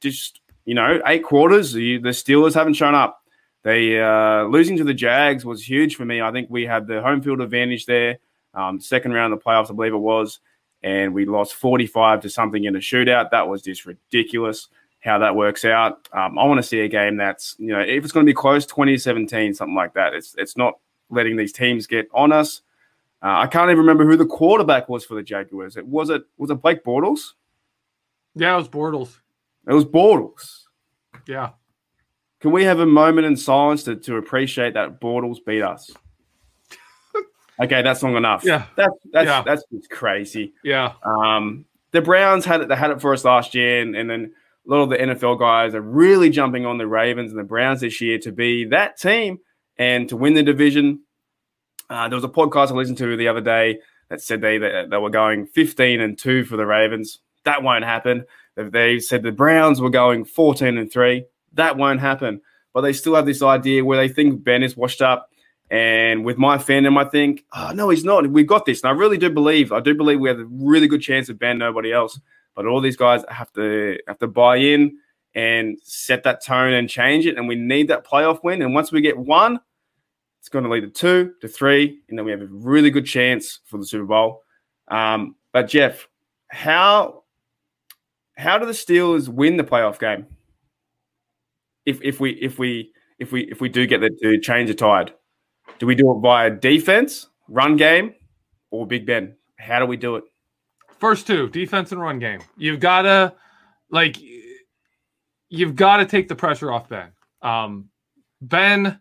just 0.00 0.40
you 0.66 0.74
know, 0.74 1.00
eight 1.06 1.24
quarters, 1.24 1.72
the, 1.72 1.98
the 1.98 2.10
Steelers 2.10 2.54
haven't 2.54 2.74
shown 2.74 2.94
up. 2.94 3.22
They 3.62 4.00
uh, 4.00 4.44
losing 4.44 4.76
to 4.76 4.84
the 4.84 4.94
Jags 4.94 5.44
was 5.44 5.66
huge 5.66 5.96
for 5.96 6.04
me. 6.04 6.20
I 6.20 6.30
think 6.30 6.48
we 6.50 6.66
had 6.66 6.86
the 6.86 7.00
home 7.00 7.22
field 7.22 7.40
advantage 7.40 7.86
there. 7.86 8.18
Um, 8.54 8.78
second 8.78 9.14
round 9.14 9.32
of 9.32 9.38
the 9.38 9.44
playoffs, 9.44 9.70
I 9.70 9.74
believe 9.74 9.94
it 9.94 9.98
was, 9.98 10.40
and 10.82 11.14
we 11.14 11.24
lost 11.24 11.54
forty 11.54 11.86
five 11.86 12.20
to 12.20 12.30
something 12.30 12.64
in 12.64 12.76
a 12.76 12.80
shootout. 12.80 13.30
That 13.30 13.48
was 13.48 13.62
just 13.62 13.86
ridiculous. 13.86 14.68
How 15.00 15.18
that 15.18 15.36
works 15.36 15.64
out. 15.64 16.08
Um, 16.12 16.38
I 16.38 16.44
want 16.44 16.58
to 16.58 16.62
see 16.62 16.80
a 16.80 16.88
game 16.88 17.16
that's 17.16 17.54
you 17.58 17.68
know 17.68 17.80
if 17.80 18.02
it's 18.02 18.12
going 18.12 18.26
to 18.26 18.30
be 18.30 18.34
close, 18.34 18.66
2017, 18.66 19.54
something 19.54 19.74
like 19.74 19.94
that. 19.94 20.12
It's 20.14 20.34
it's 20.38 20.56
not 20.56 20.74
letting 21.10 21.36
these 21.36 21.52
teams 21.52 21.86
get 21.86 22.08
on 22.12 22.32
us. 22.32 22.62
Uh, 23.22 23.38
I 23.38 23.46
can't 23.46 23.70
even 23.70 23.78
remember 23.78 24.04
who 24.04 24.16
the 24.16 24.26
quarterback 24.26 24.88
was 24.88 25.04
for 25.04 25.14
the 25.14 25.22
Jaguars. 25.22 25.76
It 25.76 25.86
was 25.86 26.10
it 26.10 26.22
was 26.36 26.50
it 26.50 26.56
Blake 26.62 26.84
Bortles? 26.84 27.32
Yeah, 28.34 28.54
it 28.54 28.58
was 28.58 28.68
Bortles. 28.68 29.16
It 29.66 29.72
was 29.72 29.84
Bortles. 29.84 30.64
Yeah. 31.26 31.50
Can 32.40 32.52
we 32.52 32.62
have 32.64 32.78
a 32.78 32.86
moment 32.86 33.26
in 33.26 33.36
silence 33.36 33.82
to, 33.84 33.96
to 33.96 34.16
appreciate 34.16 34.74
that 34.74 35.00
Bortles 35.00 35.38
beat 35.44 35.62
us? 35.62 35.90
okay, 37.62 37.82
that's 37.82 38.02
long 38.02 38.16
enough. 38.16 38.44
Yeah. 38.44 38.66
that's 38.76 38.94
that's 39.12 39.26
Yeah. 39.26 39.42
that's 39.44 39.64
just 39.72 39.90
crazy. 39.90 40.54
Yeah. 40.62 40.92
Um, 41.04 41.64
the 41.90 42.00
Browns 42.00 42.44
had 42.44 42.60
it. 42.60 42.68
They 42.68 42.76
had 42.76 42.90
it 42.90 43.00
for 43.00 43.12
us 43.12 43.24
last 43.24 43.54
year, 43.54 43.80
and, 43.82 43.96
and 43.96 44.08
then 44.08 44.32
a 44.68 44.70
lot 44.70 44.82
of 44.82 44.90
the 44.90 44.96
NFL 44.98 45.38
guys 45.38 45.74
are 45.74 45.80
really 45.80 46.28
jumping 46.28 46.66
on 46.66 46.76
the 46.76 46.86
Ravens 46.86 47.30
and 47.30 47.40
the 47.40 47.44
Browns 47.44 47.80
this 47.80 48.00
year 48.00 48.18
to 48.18 48.32
be 48.32 48.66
that 48.66 48.98
team 48.98 49.38
and 49.78 50.08
to 50.10 50.16
win 50.16 50.34
the 50.34 50.42
division. 50.42 51.00
Uh, 51.88 52.08
there 52.08 52.16
was 52.16 52.24
a 52.24 52.28
podcast 52.28 52.70
I 52.70 52.74
listened 52.74 52.98
to 52.98 53.16
the 53.16 53.28
other 53.28 53.40
day 53.40 53.80
that 54.10 54.20
said 54.20 54.42
they 54.42 54.58
they, 54.58 54.86
they 54.90 54.98
were 54.98 55.10
going 55.10 55.46
15 55.46 56.00
and 56.00 56.18
two 56.18 56.44
for 56.44 56.56
the 56.56 56.66
Ravens. 56.66 57.20
That 57.44 57.62
won't 57.62 57.84
happen. 57.84 58.26
They, 58.56 58.68
they 58.68 58.98
said 59.00 59.22
the 59.22 59.32
Browns 59.32 59.80
were 59.80 59.90
going 59.90 60.26
14 60.26 60.76
and 60.76 60.92
three. 60.92 61.24
That 61.54 61.78
won't 61.78 62.00
happen. 62.00 62.42
But 62.74 62.82
they 62.82 62.92
still 62.92 63.14
have 63.14 63.26
this 63.26 63.42
idea 63.42 63.84
where 63.84 63.96
they 63.96 64.12
think 64.12 64.44
Ben 64.44 64.62
is 64.62 64.76
washed 64.76 65.00
up. 65.00 65.30
And 65.70 66.24
with 66.24 66.38
my 66.38 66.58
fandom, 66.58 66.98
I 66.98 67.08
think, 67.08 67.44
oh, 67.54 67.72
no, 67.74 67.90
he's 67.90 68.04
not. 68.04 68.26
We've 68.30 68.46
got 68.46 68.64
this. 68.64 68.82
And 68.82 68.88
I 68.88 68.92
really 68.92 69.18
do 69.18 69.28
believe, 69.30 69.70
I 69.72 69.80
do 69.80 69.94
believe 69.94 70.18
we 70.20 70.28
have 70.28 70.38
a 70.38 70.44
really 70.44 70.88
good 70.88 71.02
chance 71.02 71.28
of 71.28 71.38
Ben, 71.38 71.58
nobody 71.58 71.92
else. 71.92 72.18
But 72.58 72.66
all 72.66 72.80
these 72.80 72.96
guys 72.96 73.24
have 73.28 73.52
to 73.52 74.00
have 74.08 74.18
to 74.18 74.26
buy 74.26 74.56
in 74.56 74.98
and 75.36 75.78
set 75.84 76.24
that 76.24 76.44
tone 76.44 76.72
and 76.72 76.90
change 76.90 77.24
it. 77.24 77.38
And 77.38 77.46
we 77.46 77.54
need 77.54 77.86
that 77.86 78.04
playoff 78.04 78.42
win. 78.42 78.62
And 78.62 78.74
once 78.74 78.90
we 78.90 79.00
get 79.00 79.16
one, 79.16 79.60
it's 80.40 80.48
going 80.48 80.64
to 80.64 80.70
lead 80.70 80.80
to 80.80 80.88
two, 80.88 81.34
to 81.40 81.46
three, 81.46 82.00
and 82.08 82.18
then 82.18 82.24
we 82.24 82.32
have 82.32 82.40
a 82.40 82.48
really 82.50 82.90
good 82.90 83.06
chance 83.06 83.60
for 83.64 83.78
the 83.78 83.86
Super 83.86 84.06
Bowl. 84.06 84.42
Um, 84.88 85.36
but 85.52 85.68
Jeff, 85.68 86.08
how 86.48 87.22
how 88.36 88.58
do 88.58 88.66
the 88.66 88.72
Steelers 88.72 89.28
win 89.28 89.56
the 89.56 89.62
playoff 89.62 90.00
game? 90.00 90.26
If 91.86 92.02
if 92.02 92.18
we 92.18 92.32
if 92.32 92.58
we 92.58 92.90
if 93.20 93.30
we 93.30 93.42
if 93.42 93.60
we 93.60 93.68
do 93.68 93.86
get 93.86 94.00
the 94.00 94.10
to 94.20 94.40
change 94.40 94.68
the 94.68 94.74
tide, 94.74 95.12
do 95.78 95.86
we 95.86 95.94
do 95.94 96.10
it 96.10 96.18
via 96.22 96.50
defense, 96.50 97.28
run 97.46 97.76
game, 97.76 98.14
or 98.72 98.84
Big 98.84 99.06
Ben? 99.06 99.36
How 99.60 99.78
do 99.78 99.86
we 99.86 99.96
do 99.96 100.16
it? 100.16 100.24
First 100.98 101.26
two, 101.26 101.48
defense 101.48 101.92
and 101.92 102.00
run 102.00 102.18
game. 102.18 102.40
You've 102.56 102.80
got 102.80 103.02
to 103.02 103.34
like 103.90 104.16
you've 105.48 105.76
got 105.76 105.98
to 105.98 106.06
take 106.06 106.28
the 106.28 106.34
pressure 106.34 106.72
off 106.72 106.88
Ben. 106.88 107.12
Um 107.42 107.88
Ben 108.40 109.00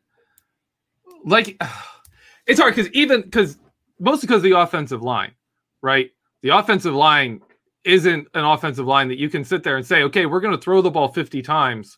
like 1.25 1.61
it's 2.47 2.59
hard 2.59 2.75
cuz 2.75 2.89
even 2.91 3.29
cuz 3.31 3.57
mostly 3.99 4.27
cuz 4.27 4.43
the 4.43 4.51
offensive 4.51 5.01
line, 5.01 5.31
right? 5.81 6.11
The 6.43 6.49
offensive 6.49 6.93
line 6.93 7.41
isn't 7.83 8.27
an 8.33 8.45
offensive 8.45 8.85
line 8.85 9.07
that 9.07 9.17
you 9.17 9.29
can 9.29 9.43
sit 9.43 9.63
there 9.63 9.77
and 9.77 9.85
say, 9.85 10.03
"Okay, 10.03 10.25
we're 10.25 10.41
going 10.41 10.55
to 10.55 10.61
throw 10.61 10.81
the 10.81 10.91
ball 10.91 11.07
50 11.07 11.41
times." 11.41 11.97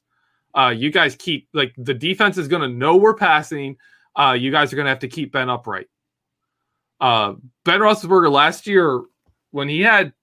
Uh 0.56 0.74
you 0.76 0.92
guys 0.92 1.16
keep 1.16 1.50
like 1.54 1.74
the 1.78 1.94
defense 1.94 2.38
is 2.38 2.48
going 2.48 2.62
to 2.62 2.70
know 2.70 2.96
we're 2.96 3.16
passing. 3.16 3.76
Uh 4.16 4.36
you 4.40 4.50
guys 4.50 4.72
are 4.72 4.78
going 4.78 4.86
to 4.86 4.92
have 4.92 5.00
to 5.00 5.10
keep 5.10 5.34
Ben 5.34 5.50
upright. 5.50 5.88
Uh 7.02 7.34
Ben 7.66 7.82
Roethlisberger 7.82 8.32
last 8.32 8.66
year 8.66 9.02
when 9.52 9.68
he 9.68 9.82
had 9.82 10.14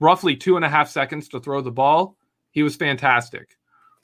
roughly 0.00 0.36
two 0.36 0.56
and 0.56 0.64
a 0.64 0.68
half 0.68 0.88
seconds 0.88 1.28
to 1.28 1.40
throw 1.40 1.60
the 1.60 1.70
ball, 1.70 2.16
he 2.50 2.62
was 2.62 2.76
fantastic. 2.76 3.56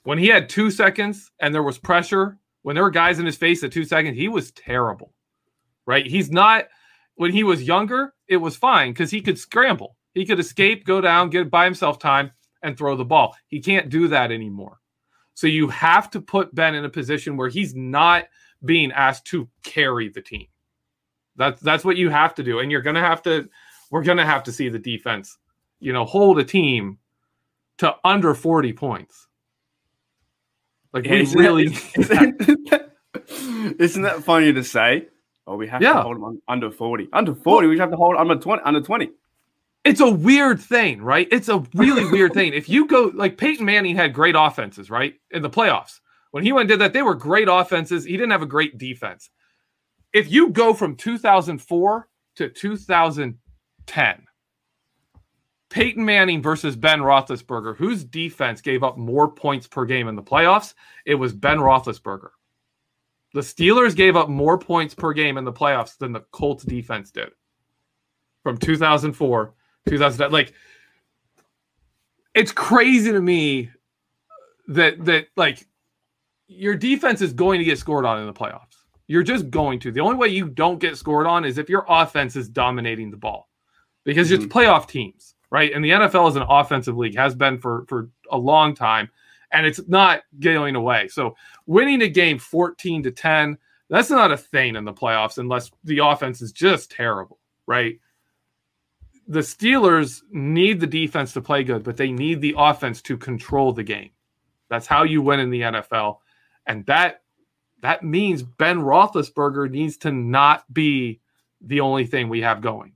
When 0.03 0.17
he 0.17 0.27
had 0.27 0.49
two 0.49 0.69
seconds 0.69 1.31
and 1.39 1.53
there 1.53 1.63
was 1.63 1.77
pressure, 1.77 2.37
when 2.61 2.75
there 2.75 2.83
were 2.83 2.91
guys 2.91 3.19
in 3.19 3.25
his 3.25 3.37
face 3.37 3.63
at 3.63 3.71
two 3.71 3.85
seconds, 3.85 4.17
he 4.17 4.27
was 4.27 4.51
terrible. 4.51 5.13
Right? 5.85 6.05
He's 6.05 6.31
not. 6.31 6.65
When 7.15 7.31
he 7.31 7.43
was 7.43 7.61
younger, 7.63 8.13
it 8.27 8.37
was 8.37 8.55
fine 8.55 8.91
because 8.91 9.11
he 9.11 9.21
could 9.21 9.37
scramble. 9.37 9.97
He 10.13 10.25
could 10.25 10.39
escape, 10.39 10.85
go 10.85 11.01
down, 11.01 11.29
get 11.29 11.51
by 11.51 11.65
himself 11.65 11.99
time, 11.99 12.31
and 12.61 12.77
throw 12.77 12.95
the 12.95 13.05
ball. 13.05 13.35
He 13.47 13.59
can't 13.59 13.89
do 13.89 14.07
that 14.07 14.31
anymore. 14.31 14.79
So 15.35 15.47
you 15.47 15.67
have 15.69 16.09
to 16.11 16.21
put 16.21 16.53
Ben 16.55 16.75
in 16.75 16.85
a 16.85 16.89
position 16.89 17.37
where 17.37 17.49
he's 17.49 17.75
not 17.75 18.25
being 18.63 18.91
asked 18.91 19.25
to 19.25 19.49
carry 19.63 20.09
the 20.09 20.21
team. 20.21 20.47
That's 21.35 21.61
that's 21.61 21.83
what 21.83 21.97
you 21.97 22.09
have 22.09 22.35
to 22.35 22.43
do, 22.43 22.59
and 22.59 22.71
you're 22.71 22.81
gonna 22.81 23.01
have 23.01 23.21
to. 23.23 23.49
We're 23.93 24.01
gonna 24.01 24.25
have 24.25 24.41
to 24.45 24.51
see 24.51 24.69
the 24.69 24.79
defense, 24.79 25.37
you 25.79 25.93
know, 25.93 26.03
hold 26.03 26.39
a 26.39 26.43
team 26.43 26.97
to 27.77 27.95
under 28.03 28.33
40 28.33 28.73
points. 28.73 29.27
Like 30.93 31.03
we 31.03 31.21
Isn't 31.21 31.39
really, 31.39 31.67
that, 31.67 32.91
isn't 33.79 34.01
that 34.01 34.23
funny 34.23 34.51
to 34.51 34.63
say? 34.63 35.09
Oh, 35.45 35.57
we 35.57 35.67
have 35.67 35.79
Yeah. 35.83 35.93
to 35.93 36.01
hold 36.01 36.15
them 36.19 36.41
under 36.47 36.71
40. 36.71 37.07
Under 37.13 37.35
40, 37.35 37.67
we 37.67 37.77
have 37.77 37.91
to 37.91 37.95
hold 37.95 38.15
under 38.15 38.35
20. 38.35 38.63
Under 38.65 38.81
20. 38.81 39.11
it's 39.83 39.99
a 39.99 40.09
weird 40.09 40.59
thing, 40.59 40.99
right? 40.99 41.27
It's 41.29 41.49
a 41.49 41.63
really 41.75 42.09
weird 42.09 42.33
thing. 42.33 42.53
If 42.53 42.67
you 42.67 42.87
go 42.87 43.11
like 43.13 43.37
Peyton 43.37 43.63
Manning 43.63 43.95
had 43.95 44.11
great 44.11 44.33
offenses, 44.35 44.89
right? 44.89 45.13
In 45.29 45.43
the 45.43 45.51
playoffs. 45.51 45.99
When 46.31 46.43
he 46.43 46.51
went 46.51 46.61
and 46.63 46.69
did 46.69 46.81
that, 46.81 46.93
they 46.93 47.03
were 47.03 47.13
great 47.13 47.47
offenses. 47.47 48.05
He 48.05 48.13
didn't 48.13 48.31
have 48.31 48.41
a 48.41 48.47
great 48.47 48.79
defense. 48.79 49.29
If 50.13 50.31
you 50.31 50.49
go 50.49 50.73
from 50.73 50.95
2004 50.95 52.07
to 52.37 52.49
2010, 53.87 54.27
Peyton 55.69 56.05
Manning 56.05 56.41
versus 56.41 56.75
Ben 56.75 56.99
Roethlisberger, 56.99 57.75
whose 57.75 58.03
defense 58.03 58.61
gave 58.61 58.83
up 58.83 58.97
more 58.97 59.31
points 59.31 59.67
per 59.67 59.85
game 59.85 60.07
in 60.07 60.15
the 60.15 60.21
playoffs? 60.21 60.73
It 61.05 61.15
was 61.15 61.33
Ben 61.33 61.57
Roethlisberger. 61.57 62.29
The 63.33 63.41
Steelers 63.41 63.95
gave 63.95 64.15
up 64.15 64.29
more 64.29 64.59
points 64.59 64.93
per 64.93 65.13
game 65.13 65.37
in 65.37 65.43
the 65.43 65.51
playoffs 65.51 65.97
than 65.97 66.11
the 66.11 66.21
Colts 66.31 66.63
defense 66.63 67.09
did. 67.09 67.29
From 68.43 68.57
2004 68.57 69.53
2000 69.87 70.31
like 70.31 70.53
it's 72.35 72.51
crazy 72.51 73.11
to 73.11 73.19
me 73.19 73.69
that 74.67 75.03
that 75.05 75.27
like 75.35 75.65
your 76.47 76.75
defense 76.75 77.21
is 77.21 77.33
going 77.33 77.59
to 77.59 77.65
get 77.65 77.79
scored 77.79 78.05
on 78.05 78.19
in 78.19 78.27
the 78.27 78.33
playoffs. 78.33 78.83
You're 79.07 79.23
just 79.23 79.49
going 79.49 79.79
to. 79.79 79.91
The 79.91 79.99
only 79.99 80.17
way 80.17 80.27
you 80.27 80.47
don't 80.47 80.79
get 80.79 80.97
scored 80.97 81.25
on 81.25 81.45
is 81.45 81.57
if 81.57 81.69
your 81.69 81.85
offense 81.89 82.35
is 82.35 82.47
dominating 82.47 83.11
the 83.11 83.17
ball 83.17 83.49
because 84.03 84.31
it's 84.31 84.45
Mhm. 84.45 84.49
playoff 84.49 84.87
teams 84.87 85.35
right 85.49 85.71
and 85.73 85.83
the 85.83 85.91
nfl 85.91 86.29
is 86.29 86.35
an 86.35 86.43
offensive 86.49 86.97
league 86.97 87.15
has 87.15 87.35
been 87.35 87.57
for 87.59 87.85
for 87.87 88.09
a 88.31 88.37
long 88.37 88.73
time 88.75 89.09
and 89.51 89.65
it's 89.65 89.87
not 89.87 90.23
going 90.39 90.75
away 90.75 91.07
so 91.07 91.35
winning 91.67 92.01
a 92.01 92.07
game 92.07 92.39
14 92.39 93.03
to 93.03 93.11
10 93.11 93.57
That's 93.89 94.09
not 94.09 94.31
a 94.31 94.37
thing 94.37 94.75
in 94.75 94.85
the 94.85 94.93
playoffs 94.93 95.37
unless 95.37 95.69
the 95.83 95.99
offense 95.99 96.41
is 96.41 96.51
just 96.51 96.89
terrible, 96.89 97.37
right? 97.67 97.99
The 99.27 99.41
Steelers 99.41 100.23
need 100.31 100.79
the 100.79 100.87
defense 100.87 101.33
to 101.33 101.41
play 101.41 101.63
good, 101.63 101.83
but 101.83 101.97
they 101.97 102.11
need 102.11 102.41
the 102.41 102.55
offense 102.57 103.01
to 103.03 103.17
control 103.17 103.71
the 103.71 103.83
game. 103.83 104.09
That's 104.69 104.87
how 104.87 105.03
you 105.03 105.21
win 105.21 105.39
in 105.41 105.51
the 105.51 105.61
NFL. 105.61 106.21
And 106.65 106.85
that 106.87 107.21
that 107.81 108.01
means 108.03 108.41
Ben 108.41 108.79
Roethlisberger 108.79 109.69
needs 109.69 109.97
to 109.97 110.11
not 110.11 110.63
be 110.73 111.19
the 111.61 111.81
only 111.81 112.07
thing 112.07 112.29
we 112.29 112.41
have 112.41 112.61
going. 112.61 112.95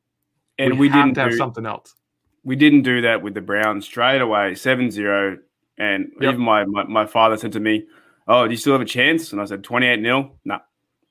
And 0.60 0.74
we, 0.74 0.88
we, 0.88 0.90
didn't 0.90 1.18
have 1.18 1.32
do, 1.32 1.38
something 1.38 1.66
else. 1.66 1.96
we 2.44 2.56
didn't 2.56 2.82
do 2.82 3.02
that 3.02 3.22
with 3.22 3.34
the 3.34 3.42
Browns 3.42 3.86
straight 3.86 4.22
away, 4.22 4.54
7-0. 4.54 5.40
And 5.78 6.12
Yep. 6.20 6.34
even 6.34 6.44
my, 6.44 6.66
my 6.66 6.84
my 6.86 7.06
father 7.06 7.38
said 7.38 7.52
to 7.52 7.60
me, 7.60 7.86
"Oh, 8.28 8.46
do 8.46 8.52
you 8.52 8.58
still 8.58 8.74
have 8.74 8.82
a 8.82 8.86
chance?" 8.86 9.32
And 9.32 9.40
I 9.40 9.46
said, 9.46 9.64
"28 9.64 10.02
0 10.02 10.32
No, 10.44 10.60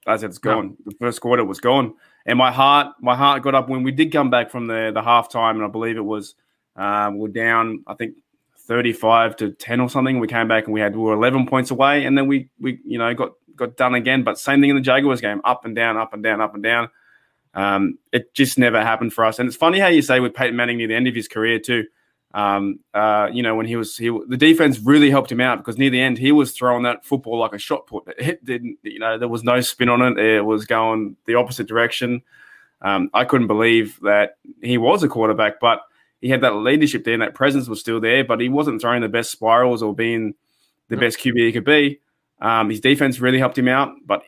I 0.07 0.17
said 0.17 0.31
it's 0.31 0.39
gone. 0.39 0.77
The 0.85 0.95
first 0.99 1.21
quarter 1.21 1.45
was 1.45 1.61
gone, 1.61 1.95
and 2.27 2.37
my 2.37 2.51
heart 2.51 2.95
my 3.01 3.15
heart 3.15 3.45
got 3.45 3.55
up 3.55 3.69
when 3.69 3.85
we 3.85 3.93
did 3.93 4.11
come 4.11 4.29
back 4.29 4.51
from 4.51 4.67
the 4.67 4.91
the 4.93 5.03
halftime, 5.03 5.53
and 5.53 5.63
I 5.63 5.69
believe 5.69 5.97
it 5.97 6.05
was 6.05 6.35
um, 6.75 7.19
we're 7.19 7.29
down. 7.29 7.85
I 7.87 7.95
think 7.95 8.17
35 8.59 9.37
to 9.37 9.53
10 9.53 9.81
or 9.81 9.89
something. 9.89 10.19
We 10.19 10.27
came 10.27 10.49
back 10.49 10.65
and 10.65 10.75
we 10.75 10.81
had 10.81 10.97
we 10.97 11.03
were 11.03 11.13
11 11.15 11.47
points 11.47 11.71
away, 11.71 12.05
and 12.05 12.19
then 12.19 12.27
we 12.27 12.49
we 12.59 12.81
you 12.85 12.99
know 12.99 13.15
got 13.15 13.35
got 13.55 13.77
done 13.77 13.95
again. 13.95 14.25
But 14.25 14.39
same 14.39 14.61
thing 14.61 14.71
in 14.71 14.77
the 14.77 14.83
Jaguars 14.83 15.21
game, 15.21 15.41
up 15.45 15.65
and 15.65 15.77
down, 15.77 15.97
up 15.97 16.13
and 16.13 16.25
down, 16.25 16.41
up 16.41 16.55
and 16.55 16.63
down. 16.63 16.91
Um, 17.57 17.99
it 18.13 18.35
just 18.35 18.59
never 18.59 18.83
happened 18.83 19.15
for 19.15 19.25
us. 19.25 19.39
And 19.39 19.49
it's 19.49 19.57
funny 19.57 19.81
how 19.81 19.89
you 19.89 20.03
say 20.03 20.21
with 20.21 20.35
Peyton 20.35 20.55
Manning 20.55 20.77
near 20.77 20.89
the 20.89 20.95
end 20.95 21.09
of 21.09 21.15
his 21.15 21.27
career 21.27 21.59
too. 21.59 21.87
Um, 22.35 22.81
uh, 22.93 23.31
you 23.33 23.43
know, 23.43 23.55
when 23.55 23.65
he 23.65 23.77
was 23.77 23.97
he 23.97 24.11
the 24.29 24.37
defense 24.37 24.79
really 24.79 25.11
helped 25.11 25.33
him 25.33 25.41
out 25.41 25.57
because 25.57 25.79
near 25.79 25.89
the 25.89 26.01
end 26.01 26.19
he 26.19 26.33
was 26.33 26.53
throwing 26.53 26.83
that 26.83 27.03
football 27.03 27.39
like 27.39 27.55
a 27.55 27.59
shot 27.59 27.87
put. 27.87 28.05
It 28.19 28.45
didn't, 28.45 28.79
you 28.83 28.99
know, 28.99 29.17
there 29.19 29.27
was 29.27 29.43
no 29.43 29.61
spin 29.63 29.89
on 29.89 30.03
it. 30.03 30.19
It 30.19 30.45
was 30.45 30.67
going 30.67 31.17
the 31.25 31.37
opposite 31.37 31.67
direction. 31.67 32.23
Um, 32.83 33.09
I 33.15 33.25
couldn't 33.25 33.47
believe 33.47 33.99
that 34.03 34.37
he 34.63 34.77
was 34.77 35.03
a 35.03 35.09
quarterback, 35.09 35.59
but 35.59 35.81
he 36.21 36.29
had 36.29 36.43
that 36.43 36.57
leadership 36.57 37.05
there 37.05 37.15
and 37.15 37.23
that 37.23 37.35
presence 37.35 37.69
was 37.69 37.81
still 37.81 38.01
there, 38.01 38.23
but 38.23 38.41
he 38.41 38.51
wasn't 38.51 38.83
throwing 38.83 39.01
the 39.01 39.09
best 39.09 39.31
spirals 39.31 39.83
or 39.83 39.95
being 39.95 40.35
the 40.89 40.97
best 40.99 41.19
QB 41.19 41.39
he 41.39 41.53
could 41.53 41.65
be. 41.65 42.01
Um, 42.43 42.69
his 42.69 42.81
defense 42.81 43.19
really 43.19 43.39
helped 43.39 43.57
him 43.57 43.69
out, 43.69 43.95
but 44.05 44.23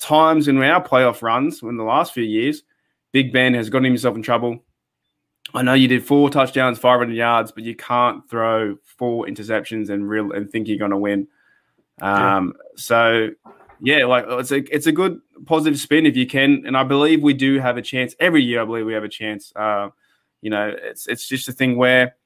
times 0.00 0.48
in 0.48 0.60
our 0.60 0.82
playoff 0.82 1.22
runs 1.22 1.62
in 1.62 1.76
the 1.76 1.84
last 1.84 2.12
few 2.12 2.24
years, 2.24 2.64
Big 3.12 3.32
Ben 3.32 3.54
has 3.54 3.70
gotten 3.70 3.84
himself 3.84 4.16
in 4.16 4.22
trouble. 4.22 4.64
I 5.54 5.62
know 5.62 5.74
you 5.74 5.88
did 5.88 6.04
four 6.04 6.30
touchdowns, 6.30 6.78
500 6.78 7.14
yards, 7.14 7.52
but 7.52 7.64
you 7.64 7.74
can't 7.74 8.28
throw 8.28 8.76
four 8.84 9.26
interceptions 9.26 9.90
and 9.90 10.08
real 10.08 10.32
and 10.32 10.50
think 10.50 10.68
you're 10.68 10.78
going 10.78 10.92
to 10.92 10.96
win. 10.96 11.28
Um, 12.00 12.54
so 12.76 13.30
yeah, 13.80 14.04
like 14.06 14.24
it's 14.28 14.52
a 14.52 14.74
it's 14.74 14.86
a 14.86 14.92
good 14.92 15.20
positive 15.44 15.78
spin 15.78 16.06
if 16.06 16.16
you 16.16 16.26
can, 16.26 16.64
and 16.66 16.76
I 16.76 16.84
believe 16.84 17.22
we 17.22 17.34
do 17.34 17.58
have 17.58 17.76
a 17.76 17.82
chance 17.82 18.14
every 18.20 18.42
year. 18.42 18.62
I 18.62 18.64
believe 18.64 18.86
we 18.86 18.94
have 18.94 19.04
a 19.04 19.08
chance. 19.08 19.52
Uh, 19.54 19.90
you 20.40 20.50
know, 20.50 20.74
it's 20.76 21.06
it's 21.06 21.26
just 21.26 21.48
a 21.48 21.52
thing 21.52 21.76
where 21.76 22.16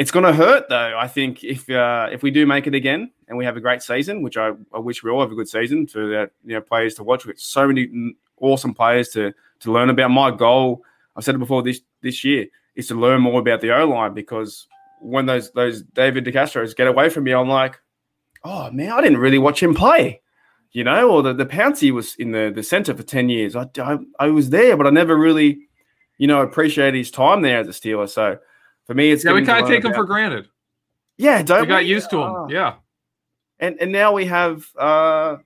it's 0.00 0.10
going 0.10 0.24
to 0.24 0.32
hurt 0.32 0.70
though. 0.70 0.96
I 0.98 1.06
think 1.06 1.44
if 1.44 1.68
uh, 1.68 2.08
if 2.10 2.22
we 2.22 2.30
do 2.30 2.46
make 2.46 2.66
it 2.66 2.74
again 2.74 3.10
and 3.28 3.36
we 3.36 3.44
have 3.44 3.58
a 3.58 3.60
great 3.60 3.82
season, 3.82 4.22
which 4.22 4.38
I, 4.38 4.52
I 4.72 4.78
wish 4.78 5.02
we 5.02 5.10
all 5.10 5.20
have 5.20 5.30
a 5.30 5.34
good 5.34 5.48
season 5.48 5.86
for 5.86 6.08
that 6.08 6.30
you 6.42 6.54
know 6.54 6.62
players 6.62 6.94
to 6.94 7.04
watch. 7.04 7.26
With 7.26 7.38
so 7.38 7.68
many 7.68 8.14
awesome 8.38 8.72
players 8.72 9.10
to 9.10 9.34
to 9.60 9.70
learn 9.70 9.90
about. 9.90 10.10
My 10.10 10.30
goal, 10.30 10.82
I've 11.14 11.24
said 11.24 11.34
it 11.34 11.38
before 11.38 11.62
this 11.62 11.82
this 12.00 12.24
year, 12.24 12.46
is 12.76 12.88
to 12.88 12.94
learn 12.94 13.20
more 13.20 13.40
about 13.40 13.60
the 13.60 13.76
O 13.76 13.86
line 13.86 14.14
because 14.14 14.66
when 15.02 15.26
those 15.26 15.50
those 15.50 15.82
David 15.82 16.24
DeCastros 16.24 16.74
get 16.74 16.86
away 16.86 17.10
from 17.10 17.24
me, 17.24 17.32
I'm 17.32 17.50
like, 17.50 17.78
oh 18.42 18.70
man, 18.70 18.92
I 18.92 19.02
didn't 19.02 19.18
really 19.18 19.38
watch 19.38 19.62
him 19.62 19.74
play. 19.74 20.22
You 20.72 20.84
know, 20.84 21.10
or 21.10 21.22
the, 21.22 21.34
the 21.34 21.44
Pouncey 21.44 21.92
was 21.92 22.14
in 22.14 22.30
the, 22.30 22.50
the 22.54 22.62
center 22.62 22.94
for 22.94 23.02
10 23.02 23.28
years. 23.28 23.56
I, 23.56 23.66
I, 23.78 23.98
I 24.20 24.28
was 24.28 24.50
there, 24.50 24.76
but 24.76 24.86
I 24.86 24.90
never 24.90 25.18
really, 25.18 25.66
you 26.16 26.28
know, 26.28 26.42
appreciated 26.42 26.96
his 26.96 27.10
time 27.10 27.42
there 27.42 27.58
as 27.58 27.66
a 27.66 27.72
Steeler. 27.72 28.08
So 28.08 28.38
for 28.90 28.94
me, 28.94 29.12
it's 29.12 29.24
Yeah, 29.24 29.34
we 29.34 29.44
kind 29.46 29.62
of 29.62 29.68
take 29.70 29.84
them 29.84 29.94
for 29.94 30.02
granted. 30.02 30.48
Yeah, 31.16 31.42
don't 31.42 31.60
We 31.60 31.66
got 31.68 31.82
we? 31.82 31.88
used 31.88 32.10
to 32.10 32.16
them? 32.16 32.26
Ah. 32.34 32.46
Yeah. 32.48 32.74
And 33.60 33.80
and 33.80 33.92
now 33.92 34.12
we 34.12 34.24
have 34.26 34.66
uh 34.76 35.36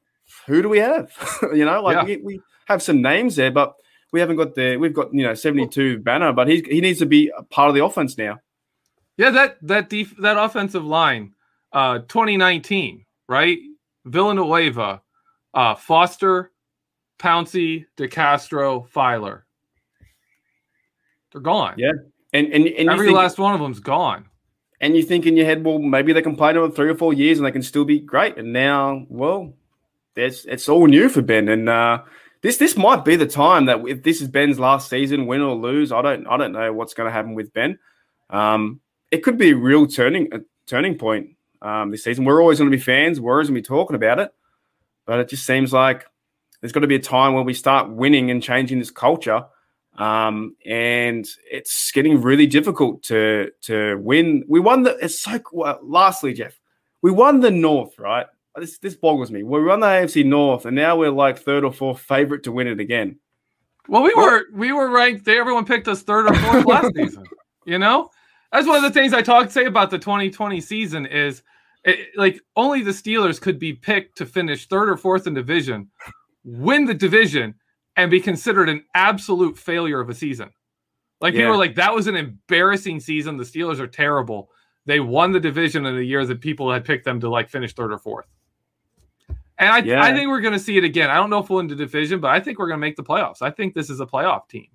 who 0.47 0.63
do 0.63 0.71
we 0.71 0.79
have? 0.79 1.13
you 1.53 1.67
know, 1.67 1.83
like 1.83 1.97
Yeah. 1.97 2.05
we, 2.05 2.17
we 2.23 2.41
have 2.69 2.83
some 2.83 3.03
names 3.03 3.37
there, 3.37 3.51
but 3.51 3.75
we 4.13 4.21
haven't 4.21 4.37
got 4.37 4.55
the 4.55 4.79
we've 4.79 4.95
got, 4.95 5.13
you 5.13 5.25
know, 5.25 5.35
72 5.35 5.99
banner, 5.99 6.33
but 6.33 6.49
he 6.49 6.65
he 6.71 6.81
needs 6.81 7.01
to 7.01 7.07
be 7.07 7.31
a 7.37 7.43
part 7.43 7.69
of 7.69 7.75
the 7.75 7.85
offense 7.85 8.17
now. 8.17 8.41
Yeah, 9.19 9.29
that 9.29 9.59
that 9.61 9.91
def- 9.91 10.17
that 10.21 10.39
offensive 10.39 10.87
line, 10.87 11.35
uh, 11.71 11.99
2019, 11.99 13.05
right? 13.29 13.59
Villanueva, 14.07 15.03
uh, 15.53 15.75
Foster, 15.75 16.51
Pouncey, 17.19 17.85
DeCastro, 17.99 18.89
Feiler. 18.89 19.43
They're 21.31 21.43
gone. 21.43 21.75
Yeah. 21.77 21.93
And 22.35 22.53
and, 22.53 22.67
and 22.67 22.91
Every 22.91 23.07
think- 23.07 23.17
last 23.17 23.39
one 23.39 23.55
of 23.55 23.61
them's 23.61 23.81
gone. 23.81 24.27
and 24.81 24.95
you 24.97 25.03
think 25.03 25.25
in 25.25 25.37
your 25.37 25.47
head, 25.47 25.65
well, 25.65 25.79
maybe 25.79 26.13
they 26.13 26.21
can 26.21 26.37
play 26.37 26.51
another 26.51 26.71
three 26.71 26.91
or 26.91 26.95
four 26.97 27.15
years 27.15 27.39
and 27.39 27.47
they 27.47 27.53
can 27.53 27.63
still 27.63 27.85
be 27.87 28.01
great. 28.01 28.37
And 28.37 28.53
now, 28.53 29.07
well, 29.09 29.55
there's 30.15 30.45
it's 30.45 30.69
all 30.69 30.87
new 30.87 31.09
for 31.09 31.23
Ben. 31.23 31.49
And 31.49 31.69
uh, 31.69 32.03
this 32.43 32.59
this 32.59 32.77
might 32.77 33.05
be 33.05 33.17
the 33.17 33.27
time 33.27 33.67
that 33.67 33.81
if 33.87 34.03
this 34.03 34.21
is 34.21 34.29
Ben's 34.29 34.59
last 34.59 34.91
season, 34.91 35.27
win 35.27 35.41
or 35.41 35.55
lose, 35.55 35.93
I 35.93 36.03
don't 36.03 36.27
I 36.27 36.37
don't 36.37 36.53
know 36.53 36.73
what's 36.73 36.93
going 36.95 37.07
to 37.09 37.13
happen 37.13 37.35
with 37.35 37.53
Ben. 37.55 37.79
Um, 38.31 38.81
it 39.11 39.23
could 39.23 39.39
be 39.39 39.51
a 39.51 39.57
real 39.57 39.87
turning 39.87 40.29
a 40.35 40.41
turning 40.67 40.99
point 40.99 41.37
um, 41.63 41.91
this 41.93 42.03
season. 42.05 42.25
We're 42.25 42.41
always 42.41 42.59
going 42.59 42.71
to 42.71 42.77
be 42.77 42.83
fans. 42.83 43.21
We're 43.21 43.33
always 43.33 43.49
going 43.49 43.63
to 43.63 43.63
be 43.63 43.75
talking 43.77 43.95
about 43.97 44.19
it, 44.19 44.33
but 45.07 45.21
it 45.21 45.29
just 45.29 45.47
seems 45.47 45.73
like 45.73 46.05
there's 46.61 46.73
got 46.73 46.81
to 46.81 46.87
be 46.87 46.97
a 46.97 47.01
time 47.01 47.35
where 47.35 47.45
we 47.45 47.55
start 47.55 47.91
winning 47.91 48.31
and 48.31 48.43
changing 48.43 48.79
this 48.81 48.91
culture. 48.91 49.45
Um, 49.97 50.57
and 50.67 51.27
it's 51.51 51.93
getting 51.93 52.21
really 52.21 52.47
difficult 52.47 53.03
to 53.05 53.51
to 53.63 53.97
win. 53.99 54.45
We 54.49 54.61
won 54.61 54.83
the. 54.83 54.97
It's 54.99 55.21
so. 55.21 55.39
Well, 55.53 55.79
lastly, 55.83 56.33
Jeff, 56.33 56.59
we 57.03 57.11
won 57.11 57.41
the 57.41 57.51
North, 57.51 57.99
right? 57.99 58.27
This 58.57 58.79
this 58.79 58.95
boggles 58.95 59.31
me. 59.31 59.43
We 59.43 59.63
won 59.63 59.81
the 59.81 59.87
AFC 59.87 60.25
North, 60.25 60.67
and 60.67 60.77
now 60.77 60.97
we're 60.97 61.11
like 61.11 61.39
third 61.39 61.65
or 61.65 61.73
fourth 61.73 62.01
favorite 62.01 62.43
to 62.45 62.53
win 62.53 62.67
it 62.67 62.81
again. 62.81 63.19
Well, 63.89 64.03
we 64.03 64.15
were 64.15 64.45
we 64.53 64.73
were 64.73 64.91
ranked. 64.91 65.29
Everyone 65.29 65.65
picked 65.65 65.89
us 65.89 66.03
third 66.03 66.27
or 66.27 66.35
fourth 66.35 66.67
last 66.67 66.93
season. 66.97 67.25
You 67.67 67.79
know, 67.79 68.11
that's 68.53 68.67
one 68.67 68.77
of 68.77 68.83
the 68.83 68.91
things 68.91 69.13
I 69.13 69.23
talk 69.23 69.51
say 69.51 69.67
about 69.67 69.91
the 69.91 69.99
2020 69.99 70.61
season 70.61 71.07
is 71.07 71.43
it, 71.85 72.09
like 72.17 72.41
only 72.57 72.83
the 72.83 72.93
Steelers 72.93 73.41
could 73.41 73.59
be 73.59 73.73
picked 73.73 74.17
to 74.19 74.27
finish 74.27 74.67
third 74.67 74.89
or 74.89 74.97
fourth 74.97 75.27
in 75.27 75.35
division, 75.35 75.91
win 76.45 76.85
the 76.85 76.95
division, 76.95 77.55
and 77.97 78.11
be 78.11 78.21
considered 78.21 78.69
an 78.69 78.85
absolute 78.95 79.57
failure 79.57 80.01
of 80.01 80.11
a 80.11 80.15
season. 80.15 80.51
Like 81.21 81.33
people 81.35 81.45
Yeah. 81.45 81.51
were 81.51 81.57
like, 81.57 81.77
that 81.77 81.95
was 81.95 82.07
an 82.07 82.17
embarrassing 82.17 83.01
season. 83.01 83.37
The 83.37 83.45
Steelers 83.45 83.79
are 83.79 83.87
terrible. 83.87 84.51
They 84.87 85.01
won 85.01 85.33
the 85.33 85.41
division 85.41 85.87
in 85.87 85.95
the 85.95 86.05
year 86.05 86.27
that 86.27 86.41
people 86.41 86.71
had 86.71 86.85
picked 86.85 87.05
them 87.05 87.21
to 87.21 87.29
like 87.31 87.49
finish 87.49 87.73
third 87.73 87.93
or 87.93 87.99
fourth. 87.99 88.27
And 89.59 89.71
I, 89.71 89.79
Yeah. 89.79 90.03
I 90.03 90.13
think 90.13 90.29
we're 90.29 90.41
going 90.41 90.53
to 90.55 90.59
see 90.61 90.77
it 90.77 90.85
again. 90.85 91.11
I 91.11 91.15
don't 91.15 91.31
know 91.31 91.39
if 91.39 91.49
we'll 91.49 91.59
win 91.59 91.69
the 91.69 91.77
division, 91.77 92.21
but 92.21 92.31
I 92.33 92.41
think 92.41 92.59
we're 92.59 92.67
going 92.67 92.79
to 92.79 92.87
make 92.87 92.97
the 92.97 93.05
playoffs. 93.05 93.41
I 93.41 93.51
think 93.51 93.75
this 93.75 93.89
is 93.89 94.01
a 94.01 94.07
playoff 94.07 94.49
team. 94.49 94.67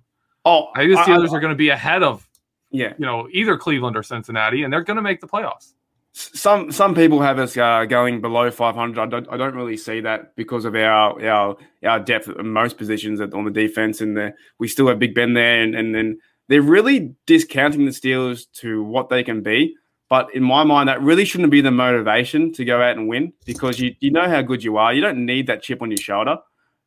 Oh, 0.44 0.68
I 0.74 0.78
think 0.80 0.94
the 0.94 1.00
I- 1.00 1.04
Steelers 1.06 1.30
I- 1.32 1.36
are 1.36 1.40
going 1.40 1.52
to 1.52 1.56
be 1.56 1.68
ahead 1.68 2.02
of 2.02 2.26
yeah. 2.70 2.94
you 2.98 3.04
know 3.04 3.28
either 3.30 3.56
Cleveland 3.58 3.96
or 3.96 4.02
Cincinnati, 4.02 4.62
and 4.64 4.72
they're 4.72 4.82
going 4.82 4.96
to 4.96 5.02
make 5.02 5.20
the 5.20 5.28
playoffs. 5.28 5.74
Some 6.12 6.72
some 6.72 6.94
people 6.94 7.20
have 7.22 7.38
us 7.38 7.56
uh, 7.56 7.84
going 7.84 8.20
below 8.20 8.50
500. 8.50 9.00
I 9.00 9.06
don't 9.06 9.28
I 9.30 9.36
don't 9.36 9.54
really 9.54 9.76
see 9.76 10.00
that 10.00 10.34
because 10.34 10.64
of 10.64 10.74
our 10.74 11.24
our 11.24 11.56
our 11.84 12.00
depth 12.00 12.28
at 12.28 12.44
most 12.44 12.76
positions 12.76 13.20
at, 13.20 13.32
on 13.32 13.44
the 13.44 13.50
defense, 13.50 14.00
and 14.00 14.16
the, 14.16 14.34
we 14.58 14.66
still 14.66 14.88
have 14.88 14.98
Big 14.98 15.14
Ben 15.14 15.34
there, 15.34 15.62
and, 15.62 15.74
and 15.76 15.94
then 15.94 16.18
they're 16.48 16.62
really 16.62 17.14
discounting 17.26 17.84
the 17.84 17.92
Steelers 17.92 18.46
to 18.54 18.82
what 18.82 19.08
they 19.08 19.22
can 19.22 19.40
be. 19.42 19.76
But 20.08 20.34
in 20.34 20.42
my 20.42 20.64
mind, 20.64 20.88
that 20.88 21.00
really 21.00 21.24
shouldn't 21.24 21.52
be 21.52 21.60
the 21.60 21.70
motivation 21.70 22.52
to 22.54 22.64
go 22.64 22.82
out 22.82 22.96
and 22.96 23.06
win 23.08 23.32
because 23.46 23.78
you 23.78 23.94
you 24.00 24.10
know 24.10 24.28
how 24.28 24.42
good 24.42 24.64
you 24.64 24.78
are. 24.78 24.92
You 24.92 25.02
don't 25.02 25.24
need 25.24 25.46
that 25.46 25.62
chip 25.62 25.80
on 25.80 25.92
your 25.92 25.98
shoulder. 25.98 26.38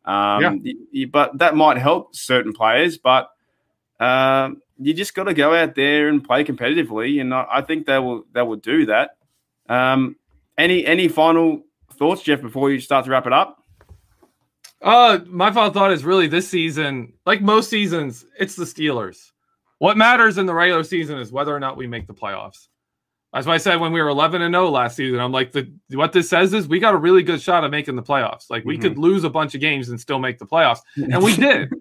Um, 0.04 0.42
Yeah. 0.42 0.54
y- 0.62 0.74
y- 0.94 1.06
but 1.10 1.38
that 1.40 1.56
might 1.56 1.78
help 1.78 2.14
certain 2.16 2.52
players, 2.54 2.98
but. 2.98 3.30
Um, 4.04 4.62
you 4.80 4.94
just 4.94 5.14
got 5.14 5.26
to 5.26 5.34
go 5.34 5.54
out 5.54 5.76
there 5.76 6.10
and 6.10 6.24
play 6.24 6.44
competitively, 6.44 7.22
and 7.22 7.34
I, 7.34 7.46
I 7.50 7.62
think 7.62 7.86
they 7.86 8.00
will 8.00 8.26
they 8.34 8.42
will 8.42 8.58
do 8.58 8.88
that. 8.88 9.12
Um, 9.70 10.18
any 10.58 10.86
any 10.86 11.08
final 11.08 11.64
thoughts, 11.94 12.22
Jeff, 12.24 12.42
before 12.42 12.72
you 12.72 12.80
start 12.80 13.06
to 13.06 13.12
wrap 13.12 13.28
it 13.28 13.34
up? 13.34 13.64
Uh, 14.82 15.20
my 15.28 15.52
final 15.52 15.72
thought 15.72 15.92
is 15.94 16.04
really 16.04 16.28
this 16.28 16.50
season, 16.50 17.14
like 17.26 17.42
most 17.42 17.70
seasons, 17.70 18.26
it's 18.38 18.56
the 18.56 18.66
Steelers. 18.66 19.32
What 19.80 19.96
matters 19.96 20.38
in 20.38 20.46
the 20.46 20.54
regular 20.54 20.84
season 20.84 21.18
is 21.20 21.32
whether 21.32 21.56
or 21.56 21.60
not 21.60 21.78
we 21.78 21.88
make 21.88 22.06
the 22.06 22.14
playoffs. 22.14 22.68
That's 23.32 23.48
why 23.48 23.54
I 23.54 23.58
said 23.58 23.80
when 23.80 23.94
we 23.94 24.02
were 24.02 24.10
11 24.10 24.42
and 24.42 24.54
0 24.54 24.70
last 24.70 24.98
season, 24.98 25.20
I'm 25.20 25.32
like, 25.32 25.54
the 25.54 25.72
what 25.94 26.12
this 26.12 26.30
says 26.30 26.54
is 26.54 26.68
we 26.68 26.80
got 26.80 26.94
a 26.94 26.98
really 26.98 27.24
good 27.24 27.42
shot 27.42 27.64
at 27.64 27.72
making 27.72 27.96
the 27.96 28.04
playoffs. 28.04 28.50
Like 28.50 28.66
we 28.66 28.78
could 28.78 28.98
lose 28.98 29.24
a 29.24 29.30
bunch 29.30 29.56
of 29.56 29.62
games 29.62 29.90
and 29.90 30.00
still 30.00 30.20
make 30.20 30.38
the 30.38 30.46
playoffs, 30.46 30.82
and 30.98 31.24
we 31.24 31.36
did. 31.38 31.74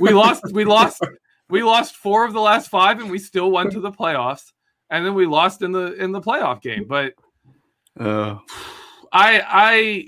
we 0.00 0.10
lost. 0.10 0.42
We 0.52 0.64
lost. 0.64 1.02
We 1.48 1.62
lost 1.62 1.96
four 1.96 2.24
of 2.24 2.32
the 2.32 2.40
last 2.40 2.68
five, 2.68 3.00
and 3.00 3.10
we 3.10 3.18
still 3.18 3.50
went 3.50 3.72
to 3.72 3.80
the 3.80 3.92
playoffs. 3.92 4.52
And 4.90 5.04
then 5.04 5.14
we 5.14 5.26
lost 5.26 5.62
in 5.62 5.72
the 5.72 5.94
in 5.94 6.12
the 6.12 6.20
playoff 6.20 6.62
game. 6.62 6.84
But 6.88 7.14
Uh, 7.98 8.38
I 9.12 9.40
I 9.40 10.06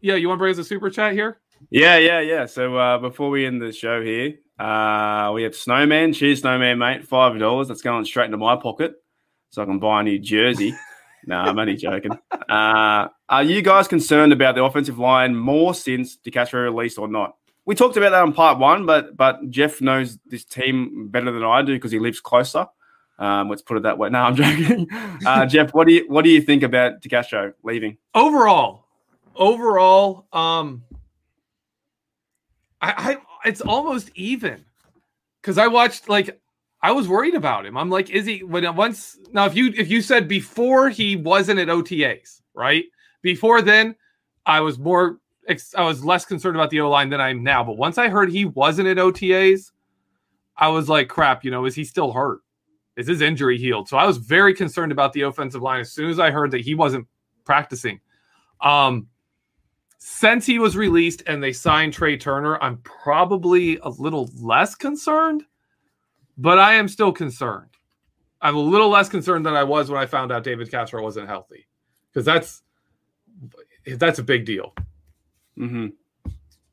yeah, 0.00 0.14
you 0.14 0.28
want 0.28 0.38
to 0.38 0.40
bring 0.40 0.52
us 0.52 0.58
a 0.58 0.64
super 0.64 0.90
chat 0.90 1.12
here? 1.12 1.40
Yeah, 1.70 1.96
yeah, 1.98 2.20
yeah. 2.20 2.46
So 2.46 2.76
uh, 2.76 2.98
before 2.98 3.30
we 3.30 3.46
end 3.46 3.60
the 3.60 3.72
show 3.72 4.02
here, 4.02 4.34
uh, 4.58 5.32
we 5.34 5.42
have 5.42 5.54
Snowman. 5.54 6.12
Cheers, 6.12 6.40
Snowman, 6.40 6.78
mate. 6.78 7.04
Five 7.04 7.38
dollars. 7.38 7.68
That's 7.68 7.82
going 7.82 8.04
straight 8.04 8.26
into 8.26 8.36
my 8.36 8.56
pocket, 8.56 8.94
so 9.50 9.62
I 9.62 9.64
can 9.64 9.78
buy 9.78 10.00
a 10.00 10.02
new 10.04 10.18
jersey. 10.18 10.74
no, 11.26 11.36
I'm 11.36 11.58
only 11.58 11.76
joking. 11.76 12.12
Uh, 12.48 13.08
are 13.28 13.42
you 13.42 13.62
guys 13.62 13.88
concerned 13.88 14.32
about 14.32 14.54
the 14.54 14.64
offensive 14.64 14.98
line 14.98 15.34
more 15.34 15.74
since 15.74 16.16
DeCastro 16.18 16.62
released 16.62 16.98
or 16.98 17.08
not? 17.08 17.36
We 17.66 17.74
talked 17.74 17.96
about 17.96 18.10
that 18.10 18.22
on 18.22 18.32
part 18.32 18.58
one, 18.58 18.86
but 18.86 19.16
but 19.16 19.50
Jeff 19.50 19.80
knows 19.80 20.18
this 20.26 20.44
team 20.44 21.08
better 21.08 21.30
than 21.32 21.42
I 21.42 21.62
do 21.62 21.74
because 21.74 21.90
he 21.92 21.98
lives 21.98 22.20
closer. 22.20 22.66
Um, 23.18 23.48
let's 23.48 23.62
put 23.62 23.76
it 23.76 23.82
that 23.82 23.98
way. 23.98 24.08
No, 24.08 24.20
I'm 24.20 24.36
joking. 24.36 24.88
Uh, 25.26 25.46
Jeff, 25.46 25.74
what 25.74 25.86
do 25.86 25.94
you 25.94 26.04
what 26.08 26.22
do 26.22 26.30
you 26.30 26.40
think 26.40 26.62
about 26.62 27.02
DeCastro 27.02 27.52
leaving? 27.64 27.98
Overall, 28.14 28.84
overall, 29.34 30.26
um, 30.32 30.84
I, 32.80 33.16
I 33.44 33.48
it's 33.48 33.60
almost 33.60 34.10
even 34.14 34.64
because 35.42 35.58
I 35.58 35.66
watched 35.66 36.08
like 36.08 36.40
I 36.82 36.92
was 36.92 37.08
worried 37.08 37.34
about 37.34 37.66
him. 37.66 37.76
I'm 37.76 37.90
like, 37.90 38.10
is 38.10 38.26
he 38.26 38.44
when 38.44 38.76
once 38.76 39.18
now 39.32 39.46
if 39.46 39.56
you 39.56 39.72
if 39.76 39.90
you 39.90 40.02
said 40.02 40.28
before 40.28 40.88
he 40.88 41.16
wasn't 41.16 41.58
at 41.58 41.68
OTAs, 41.68 42.42
right? 42.54 42.84
Before 43.22 43.60
then, 43.60 43.96
I 44.44 44.60
was 44.60 44.78
more 44.78 45.18
I 45.76 45.82
was 45.82 46.04
less 46.04 46.24
concerned 46.24 46.56
about 46.56 46.70
the 46.70 46.80
O 46.80 46.90
line 46.90 47.08
than 47.08 47.20
I 47.20 47.30
am 47.30 47.42
now. 47.42 47.62
But 47.62 47.76
once 47.76 47.98
I 47.98 48.08
heard 48.08 48.30
he 48.30 48.44
wasn't 48.44 48.88
at 48.88 48.96
OTAs, 48.96 49.70
I 50.56 50.68
was 50.68 50.88
like, 50.88 51.08
crap, 51.08 51.44
you 51.44 51.50
know, 51.50 51.64
is 51.66 51.74
he 51.74 51.84
still 51.84 52.12
hurt? 52.12 52.40
Is 52.96 53.06
his 53.06 53.20
injury 53.20 53.58
healed? 53.58 53.88
So 53.88 53.96
I 53.96 54.06
was 54.06 54.16
very 54.16 54.54
concerned 54.54 54.90
about 54.90 55.12
the 55.12 55.22
offensive 55.22 55.62
line 55.62 55.80
as 55.80 55.92
soon 55.92 56.10
as 56.10 56.18
I 56.18 56.30
heard 56.30 56.50
that 56.52 56.62
he 56.62 56.74
wasn't 56.74 57.06
practicing. 57.44 58.00
Um, 58.60 59.08
since 59.98 60.46
he 60.46 60.58
was 60.58 60.76
released 60.76 61.22
and 61.26 61.42
they 61.42 61.52
signed 61.52 61.92
Trai 61.94 62.18
Turner, 62.18 62.62
I'm 62.62 62.78
probably 62.78 63.78
a 63.78 63.88
little 63.88 64.30
less 64.40 64.74
concerned, 64.74 65.44
but 66.38 66.58
I 66.58 66.74
am 66.74 66.88
still 66.88 67.12
concerned. 67.12 67.70
I'm 68.40 68.56
a 68.56 68.60
little 68.60 68.88
less 68.88 69.08
concerned 69.08 69.44
than 69.44 69.54
I 69.54 69.64
was 69.64 69.90
when 69.90 70.00
I 70.00 70.06
found 70.06 70.32
out 70.32 70.44
David 70.44 70.70
DeCastro 70.70 71.02
wasn't 71.02 71.28
healthy, 71.28 71.66
because 72.08 72.24
that's 72.24 72.62
that's 73.96 74.18
a 74.18 74.22
big 74.22 74.44
deal. 74.44 74.74
Mm-hmm. 75.58 75.86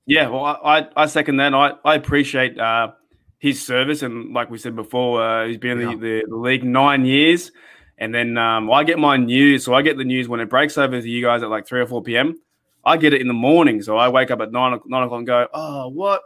Yeah, 0.05 0.27
well, 0.27 0.45
I, 0.45 0.87
I 0.95 1.05
second 1.05 1.37
that. 1.37 1.53
I, 1.53 1.73
I 1.85 1.95
appreciate 1.95 2.59
uh, 2.59 2.91
his 3.39 3.65
service, 3.65 4.01
and 4.01 4.33
like 4.33 4.49
we 4.49 4.57
said 4.57 4.75
before, 4.75 5.23
uh, 5.23 5.47
he's 5.47 5.57
been 5.57 5.79
in 5.79 5.89
yeah. 5.91 5.95
the, 5.95 6.23
the, 6.27 6.35
league 6.35 6.63
nine 6.63 7.05
years. 7.05 7.51
And 7.97 8.13
then 8.13 8.37
um, 8.37 8.71
I 8.71 8.83
get 8.83 8.99
my 8.99 9.17
news, 9.17 9.63
so 9.63 9.73
I 9.73 9.81
get 9.81 9.97
the 9.97 10.03
news 10.03 10.27
when 10.27 10.39
it 10.39 10.49
breaks 10.49 10.77
over 10.77 10.99
to 10.99 11.09
you 11.09 11.21
guys 11.21 11.43
at 11.43 11.49
like 11.49 11.67
three 11.67 11.79
or 11.79 11.87
four 11.87 12.01
p.m. 12.01 12.35
I 12.83 12.97
get 12.97 13.13
it 13.13 13.21
in 13.21 13.27
the 13.27 13.33
morning, 13.33 13.81
so 13.81 13.97
I 13.97 14.09
wake 14.09 14.31
up 14.31 14.41
at 14.41 14.51
nine, 14.51 14.77
nine 14.85 15.03
o'clock 15.03 15.19
and 15.19 15.27
go, 15.27 15.47
"Oh, 15.53 15.87
what? 15.89 16.23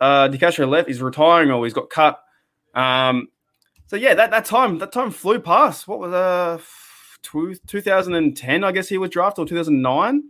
Uh, 0.00 0.28
DeCastro 0.28 0.68
left. 0.68 0.88
He's 0.88 1.02
retiring, 1.02 1.50
or 1.50 1.64
he's 1.64 1.74
got 1.74 1.90
cut." 1.90 2.20
Um, 2.74 3.28
so 3.86 3.96
yeah, 3.96 4.14
that, 4.14 4.30
that 4.30 4.44
time 4.44 4.78
that 4.78 4.92
time 4.92 5.10
flew 5.10 5.40
past. 5.40 5.88
What 5.88 5.98
was 5.98 6.12
uh, 6.12 6.58
two, 7.22 7.54
2010? 7.66 8.64
I 8.64 8.72
guess 8.72 8.88
he 8.88 8.96
was 8.96 9.10
drafted, 9.10 9.42
or 9.42 9.46
2009 9.46 10.22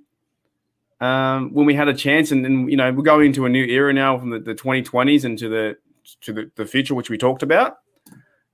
um, 1.00 1.52
when 1.52 1.66
we 1.66 1.74
had 1.74 1.88
a 1.88 1.94
chance, 1.94 2.30
and, 2.30 2.44
and, 2.44 2.70
you 2.70 2.76
know 2.76 2.92
we're 2.92 3.02
going 3.02 3.26
into 3.26 3.46
a 3.46 3.48
new 3.48 3.64
era 3.64 3.92
now 3.92 4.18
from 4.18 4.30
the, 4.30 4.38
the 4.38 4.54
2020s 4.54 5.24
into 5.24 5.48
the 5.48 5.76
to 6.22 6.32
the, 6.32 6.50
the 6.56 6.66
future, 6.66 6.94
which 6.94 7.10
we 7.10 7.18
talked 7.18 7.42
about. 7.42 7.78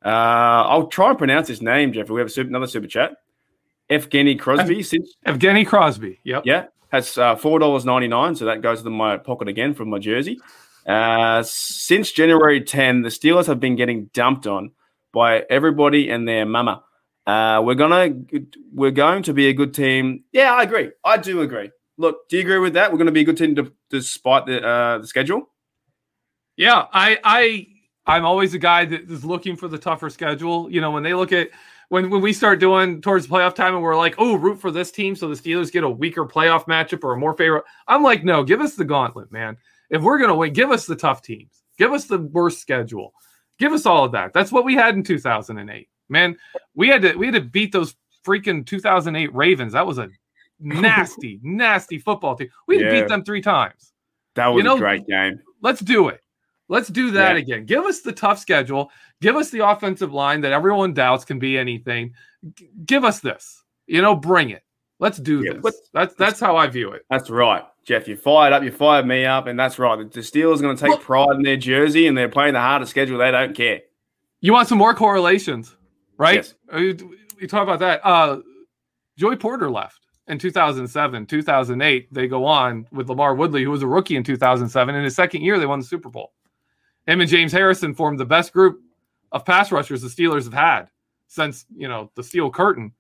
Uh, 0.05 0.09
I'll 0.69 0.87
try 0.87 1.11
and 1.11 1.19
pronounce 1.19 1.49
his 1.49 1.61
name, 1.61 1.93
Jeffrey. 1.93 2.15
We 2.15 2.21
have 2.21 2.31
super, 2.31 2.49
another 2.49 2.67
super 2.67 2.87
chat. 2.87 3.17
Evgeny 3.91 4.39
Crosby. 4.39 4.83
Since, 4.83 5.15
Evgeny 5.27 5.67
Crosby. 5.67 6.21
Yep. 6.25 6.43
Yeah, 6.45 6.67
has 6.91 7.19
uh, 7.19 7.37
four 7.37 7.59
dollars 7.59 7.85
ninety 7.85 8.09
nine, 8.09 8.35
so 8.35 8.45
that 8.45 8.63
goes 8.63 8.83
to 8.83 8.91
my 8.91 9.17
pocket 9.17 9.49
again 9.49 9.75
from 9.75 9.91
my 9.91 9.99
jersey. 9.99 10.41
Uh, 10.87 11.43
since 11.45 12.13
January 12.13 12.61
10, 12.63 13.03
the 13.03 13.09
Steelers 13.09 13.47
have 13.47 13.59
been 13.59 13.75
getting 13.75 14.09
dumped 14.15 14.47
on 14.47 14.71
by 15.13 15.41
everybody 15.51 16.09
and 16.09 16.29
their 16.29 16.47
mama. 16.47 16.85
Uh, 17.27 17.61
we're 17.65 17.75
gonna 17.75 18.11
we're 18.73 18.93
going 18.93 19.25
to 19.25 19.33
be 19.33 19.49
a 19.49 19.53
good 19.53 19.75
team. 19.75 20.23
Yeah, 20.31 20.55
I 20.55 20.63
agree. 20.63 20.93
I 21.05 21.17
do 21.17 21.41
agree. 21.41 21.73
Look, 21.99 22.29
do 22.29 22.37
you 22.37 22.43
agree 22.43 22.59
with 22.59 22.75
that? 22.75 22.91
We're 22.91 22.99
going 22.99 23.07
to 23.07 23.13
be 23.13 23.23
a 23.23 23.25
good 23.25 23.39
team 23.39 23.55
to, 23.57 23.73
despite 23.91 24.47
the 24.47 24.65
uh, 24.65 24.99
the 24.99 25.07
schedule. 25.07 25.49
Yeah, 26.57 26.87
I 26.93 27.19
I 27.25 27.67
I'm 28.07 28.25
always 28.25 28.55
a 28.55 28.59
guy 28.59 28.85
that 28.85 29.11
is 29.11 29.25
looking 29.25 29.57
for 29.57 29.69
the 29.69 29.79
tougher 29.79 30.11
schedule. 30.11 30.71
You 30.71 30.81
know, 30.81 30.91
when 30.91 31.03
they 31.03 31.15
look 31.15 31.33
at 31.33 31.51
when 31.89 32.11
when 32.11 32.21
we 32.21 32.33
start 32.33 32.61
doing 32.61 33.01
towards 33.01 33.27
playoff 33.27 33.55
time 33.55 33.75
and 33.75 33.83
we're 33.83 33.97
like, 33.97 34.15
oh, 34.19 34.37
root 34.37 34.61
for 34.61 34.71
this 34.71 34.91
team 34.91 35.17
so 35.17 35.29
the 35.29 35.35
Steelers 35.35 35.73
get 35.73 35.85
a 35.85 35.91
weaker 35.91 36.25
playoff 36.27 36.65
matchup 36.65 37.05
or 37.05 37.13
a 37.13 37.19
more 37.19 37.35
favorite. 37.35 37.65
I'm 37.89 38.03
like, 38.03 38.25
no, 38.25 38.45
give 38.45 38.61
us 38.61 38.75
the 38.75 38.85
gauntlet, 38.85 39.33
man. 39.33 39.57
If 39.91 40.03
we're 40.03 40.19
gonna 40.19 40.35
win, 40.35 40.53
give 40.53 40.71
us 40.71 40.87
the 40.87 40.97
tough 40.97 41.23
teams. 41.23 41.63
Give 41.79 41.93
us 41.93 42.07
the 42.07 42.19
worst 42.19 42.61
schedule. 42.61 43.13
Give 43.59 43.73
us 43.73 43.87
all 43.87 44.05
of 44.05 44.13
that. 44.13 44.33
That's 44.33 44.53
what 44.53 44.65
we 44.65 44.75
had 44.75 44.95
in 44.95 45.03
2008. 45.03 45.89
Man, 46.09 46.37
we 46.75 46.89
had 46.89 47.03
to 47.03 47.15
we 47.17 47.27
had 47.27 47.35
to 47.35 47.41
beat 47.41 47.73
those 47.73 47.95
freaking 48.25 48.67
2008 48.67 49.35
Ravens. 49.35 49.73
That 49.73 49.87
was 49.87 49.99
a 49.99 50.11
nasty, 50.61 51.41
nasty 51.43 51.99
football 51.99 52.37
team. 52.37 52.49
We 52.67 52.83
yeah. 52.83 52.91
beat 52.91 53.09
them 53.09 53.25
three 53.25 53.43
times. 53.43 53.93
That 54.35 54.49
was 54.49 54.61
you 54.61 54.65
know, 54.65 54.77
a 54.77 54.79
great 54.79 55.07
game. 55.07 55.41
Let's 55.63 55.81
do 55.81 56.09
it. 56.09 56.21
Let's 56.69 56.89
do 56.89 57.11
that 57.13 57.33
yeah. 57.33 57.39
again. 57.39 57.67
Give 57.67 57.85
us 57.85 58.01
the 58.01 58.13
tough 58.13 58.39
schedule. 58.39 58.91
Give 59.21 59.37
us 59.37 59.51
the 59.51 59.67
offensive 59.67 60.13
line 60.13 60.41
that 60.43 60.53
everyone 60.53 60.95
doubts 60.95 61.25
can 61.25 61.39
be 61.39 61.57
anything. 61.57 62.13
G- 62.55 62.69
give 62.85 63.05
us 63.05 63.21
this. 63.21 63.63
You 63.87 64.03
know, 64.03 64.17
bring 64.17 64.51
it. 64.51 64.63
Let's 64.99 65.19
do 65.19 65.43
yeah, 65.45 65.61
this. 65.61 65.91
That's 65.93 66.15
that's 66.15 66.41
how 66.41 66.57
I 66.57 66.67
view 66.67 66.91
it. 66.93 67.03
That's 67.11 67.31
right, 67.31 67.63
Jeff. 67.85 68.09
You 68.09 68.17
fired 68.17 68.53
up. 68.53 68.63
You 68.63 68.73
fired 68.73 69.07
me 69.07 69.27
up, 69.27 69.47
and 69.47 69.59
that's 69.59 69.79
right. 69.79 70.11
The 70.11 70.21
Steelers 70.21 70.59
are 70.59 70.63
going 70.63 70.77
to 70.77 70.83
take 70.83 70.91
well, 70.91 70.99
pride 70.99 71.37
in 71.37 71.43
their 71.43 71.57
jersey, 71.57 72.07
and 72.07 72.17
they're 72.17 72.29
playing 72.29 72.55
the 72.55 72.61
hardest 72.61 72.91
schedule. 72.91 73.19
They 73.19 73.31
don't 73.31 73.55
care. 73.55 73.83
You 74.41 74.53
want 74.53 74.69
some 74.69 74.79
more 74.79 74.95
correlations, 74.95 75.77
right? 76.17 76.37
Yes. 76.37 76.55
You, 76.73 77.17
you 77.39 77.47
talk 77.47 77.63
about 77.63 77.81
that. 77.81 78.01
Uh, 78.05 78.41
Joey 79.19 79.37
Porter 79.37 79.71
left 79.71 80.06
in 80.29 80.39
2007, 80.39 81.27
2008, 81.27 82.13
they 82.13 82.27
go 82.27 82.45
on 82.45 82.87
with 82.91 83.09
LaMarr 83.09 83.37
Woodley, 83.37 83.63
who 83.63 83.71
was 83.71 83.83
a 83.83 83.87
rookie 83.87 84.17
in 84.17 84.25
2007. 84.25 84.95
In 84.95 85.05
his 85.05 85.15
second 85.15 85.43
year, 85.43 85.59
they 85.59 85.67
won 85.67 85.79
the 85.79 85.87
Super 85.87 86.09
Bowl. 86.09 86.33
Him 87.07 87.21
and 87.21 87.31
James 87.31 87.53
Harrison 87.53 87.95
formed 87.95 88.19
the 88.19 88.25
best 88.25 88.53
group 88.53 88.81
of 89.33 89.45
pass 89.45 89.71
rushers 89.71 90.03
the 90.03 90.09
Steelers 90.09 90.45
have 90.45 90.53
had 90.53 90.91
since 91.29 91.67
you 91.75 91.89
know 91.89 92.11
the 92.15 92.23
steel 92.23 92.51
curtain. 92.51 92.93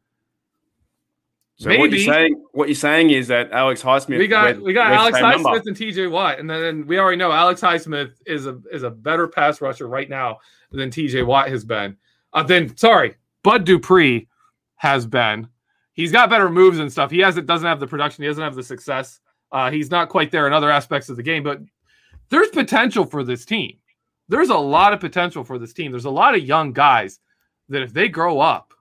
So 1.59 1.69
Maybe, 1.69 1.81
what 1.81 1.91
you're 1.91 2.15
saying, 2.15 2.45
what 2.53 2.69
you're 2.69 2.75
saying 2.75 3.11
is 3.11 3.29
that 3.29 3.51
Alex 3.51 3.83
Highsmith. 3.83 4.19
We 4.19 4.29
got 4.29 4.61
we 4.61 4.73
got 4.75 4.93
Alex 4.93 5.19
Highsmith 5.19 5.43
number. 5.43 5.63
and 5.67 5.77
T.J. 5.77 6.07
Watt, 6.09 6.39
and 6.39 6.49
then 6.49 6.87
we 6.87 6.99
already 6.99 7.17
know 7.17 7.33
Alex 7.33 7.63
Highsmith 7.63 8.13
is 8.27 8.47
a 8.47 8.61
is 8.71 8.83
a 8.83 8.91
better 8.91 9.27
pass 9.27 9.61
rusher 9.61 9.89
right 9.89 10.09
now 10.09 10.39
than 10.71 10.91
T.J. 10.91 11.23
Watt 11.23 11.49
has 11.49 11.65
been. 11.65 11.97
Uh, 12.33 12.43
then 12.43 12.77
sorry, 12.77 13.17
Bud 13.43 13.65
Dupree 13.65 14.29
has 14.77 15.07
been 15.07 15.49
he's 15.97 16.13
got 16.13 16.31
better 16.31 16.49
moves 16.49 16.79
and 16.79 16.93
stuff. 16.93 17.11
He 17.11 17.19
hasn't 17.19 17.47
doesn't 17.47 17.67
have 17.67 17.81
the 17.81 17.87
production. 17.87 18.23
He 18.23 18.29
doesn't 18.29 18.43
have 18.43 18.55
the 18.55 18.63
success. 18.63 19.21
Uh, 19.51 19.71
he's 19.71 19.91
not 19.91 20.09
quite 20.09 20.31
there 20.31 20.47
in 20.47 20.53
other 20.53 20.71
aspects 20.71 21.09
of 21.09 21.17
the 21.17 21.23
game, 21.23 21.43
but 21.43 21.61
there's 22.29 22.49
potential 22.49 23.05
for 23.05 23.25
this 23.25 23.45
team. 23.45 23.77
There's 24.29 24.51
a 24.51 24.57
lot 24.57 24.93
of 24.93 25.01
potential 25.01 25.45
for 25.45 25.59
this 25.59 25.73
team. 25.73 25.91
There's 25.91 26.05
a 26.05 26.11
lot 26.11 26.35
of 26.35 26.43
young 26.43 26.73
guys 26.73 27.21
that 27.69 27.83
if 27.83 27.93
they 27.93 28.09
grow 28.09 28.41
up, 28.41 28.75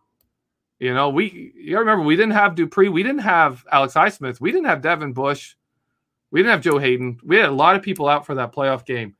you 0.79 0.93
know, 0.93 1.09
we 1.09 1.53
you 1.55 1.79
remember 1.79 2.03
we 2.03 2.15
didn't 2.15 2.33
have 2.33 2.55
Dupree, 2.55 2.89
we 2.89 3.03
didn't 3.03 3.21
have 3.21 3.63
Alex 3.71 3.93
Highsmith, 3.93 4.41
we 4.41 4.51
didn't 4.51 4.67
have 4.67 4.81
Devin 4.81 5.13
Bush, 5.13 5.55
we 6.31 6.41
didn't 6.41 6.51
have 6.51 6.61
Joe 6.61 6.79
Haden. 6.79 7.19
We 7.23 7.37
had 7.37 7.49
a 7.49 7.51
lot 7.51 7.75
of 7.75 7.81
people 7.81 8.09
out 8.09 8.25
for 8.25 8.35
that 8.35 8.53
playoff 8.53 8.85
game. 8.85 9.15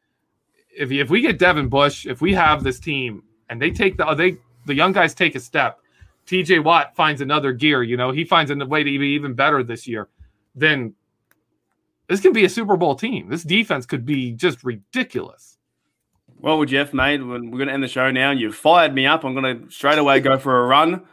If 0.78 0.92
if 0.92 1.10
we 1.10 1.22
get 1.22 1.40
Devin 1.40 1.70
Bush, 1.70 2.06
if 2.06 2.22
we 2.22 2.34
have 2.34 2.64
this 2.64 2.80
team 2.80 3.24
and 3.50 3.62
they 3.62 3.72
take 3.72 3.96
the 3.96 4.14
they 4.16 4.38
the 4.66 4.74
young 4.74 4.92
guys 4.92 5.14
take 5.14 5.36
a 5.36 5.40
step, 5.40 5.80
TJ 6.28 6.64
Watt 6.64 6.96
finds 6.96 7.22
another 7.22 7.54
gear, 7.54 7.84
you 7.84 7.98
know, 7.98 8.12
he 8.12 8.26
finds 8.26 8.52
a 8.52 8.56
way 8.56 8.84
to 8.84 9.00
be 9.00 9.10
even 9.10 9.34
better 9.34 9.64
this 9.64 9.88
year, 9.88 10.10
then 10.56 10.94
this 12.08 12.20
can 12.20 12.34
be 12.34 12.46
a 12.46 12.50
Super 12.50 12.78
Bowl 12.78 12.96
team. 12.96 13.30
This 13.30 13.44
defense 13.44 13.86
could 13.86 14.06
be 14.06 14.32
just 14.32 14.64
ridiculous. 14.64 15.58
Well, 16.40 16.64
Jeff, 16.66 16.94
mate, 16.94 17.26
we're 17.26 17.40
going 17.40 17.68
to 17.68 17.74
end 17.74 17.84
the 17.84 17.88
show 17.88 18.12
now. 18.12 18.32
You've 18.32 18.56
fired 18.56 18.94
me 18.94 19.08
up. 19.08 19.24
I'm 19.24 19.34
going 19.34 19.64
to 19.64 19.72
straight 19.72 19.98
away 19.98 20.20
go 20.20 20.38
for 20.38 20.64
a 20.64 20.68
run. 20.68 21.04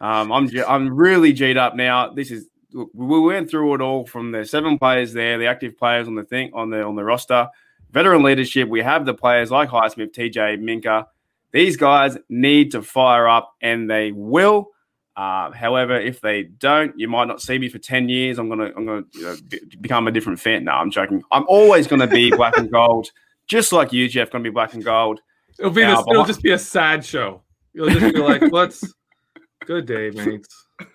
Um, 0.00 0.32
I'm 0.32 0.50
I'm 0.66 0.94
really 0.94 1.32
G'd 1.32 1.58
up 1.58 1.76
now. 1.76 2.10
This 2.10 2.30
is 2.30 2.48
we 2.72 3.20
went 3.20 3.50
through 3.50 3.74
it 3.74 3.80
all 3.80 4.06
from 4.06 4.32
the 4.32 4.44
seven 4.44 4.78
players 4.78 5.12
there, 5.12 5.38
the 5.38 5.46
active 5.46 5.76
players 5.76 6.06
on 6.06 6.14
the 6.14 6.24
thing 6.24 6.50
on 6.54 6.70
the 6.70 6.82
on 6.82 6.96
the 6.96 7.04
roster, 7.04 7.48
veteran 7.92 8.22
leadership. 8.22 8.68
We 8.68 8.80
have 8.80 9.04
the 9.04 9.14
players 9.14 9.50
like 9.50 9.68
Highsmith, 9.68 10.12
TJ, 10.14 10.58
Minkah, 10.60 11.06
these 11.52 11.76
guys 11.76 12.16
need 12.28 12.72
to 12.72 12.82
fire 12.82 13.28
up, 13.28 13.54
and 13.60 13.90
they 13.90 14.12
will. 14.12 14.68
Uh, 15.16 15.50
however, 15.50 16.00
if 16.00 16.20
they 16.20 16.44
don't, 16.44 16.98
you 16.98 17.08
might 17.08 17.26
not 17.26 17.42
see 17.42 17.58
me 17.58 17.68
for 17.68 17.78
ten 17.78 18.08
years. 18.08 18.38
I'm 18.38 18.48
gonna, 18.48 18.72
I'm 18.76 18.86
gonna 18.86 19.04
you 19.12 19.22
know, 19.22 19.36
become 19.80 20.08
a 20.08 20.12
different 20.12 20.40
fan. 20.40 20.64
No, 20.64 20.72
I'm 20.72 20.90
joking. 20.90 21.22
I'm 21.30 21.44
always 21.48 21.86
gonna 21.86 22.06
be 22.06 22.30
black 22.36 22.56
and 22.56 22.70
gold, 22.70 23.10
just 23.46 23.72
like 23.72 23.92
you, 23.92 24.08
Jeff. 24.08 24.30
Gonna 24.30 24.44
be 24.44 24.50
black 24.50 24.74
and 24.74 24.84
gold. 24.84 25.20
It'll 25.58 25.70
be. 25.72 25.82
This, 25.82 25.98
it'll 26.08 26.24
just 26.24 26.42
be 26.42 26.52
a 26.52 26.58
sad 26.58 27.04
show. 27.04 27.42
You'll 27.74 27.90
just 27.90 28.14
be 28.14 28.20
like, 28.20 28.42
"Let's 28.50 28.82
good 29.66 29.86
day, 29.86 30.10
mates. 30.10 30.66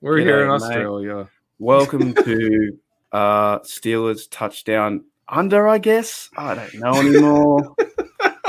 We're 0.00 0.16
G'day, 0.16 0.22
here 0.24 0.44
in 0.44 0.50
Australia. 0.50 1.16
Mate. 1.16 1.26
Welcome 1.58 2.14
to 2.14 2.78
Uh, 3.12 3.58
Steelers 3.60 4.26
touchdown 4.30 5.04
under, 5.28 5.68
I 5.68 5.78
guess. 5.78 6.30
I 6.36 6.54
don't 6.54 6.74
know 6.74 6.94
anymore. 6.94 7.74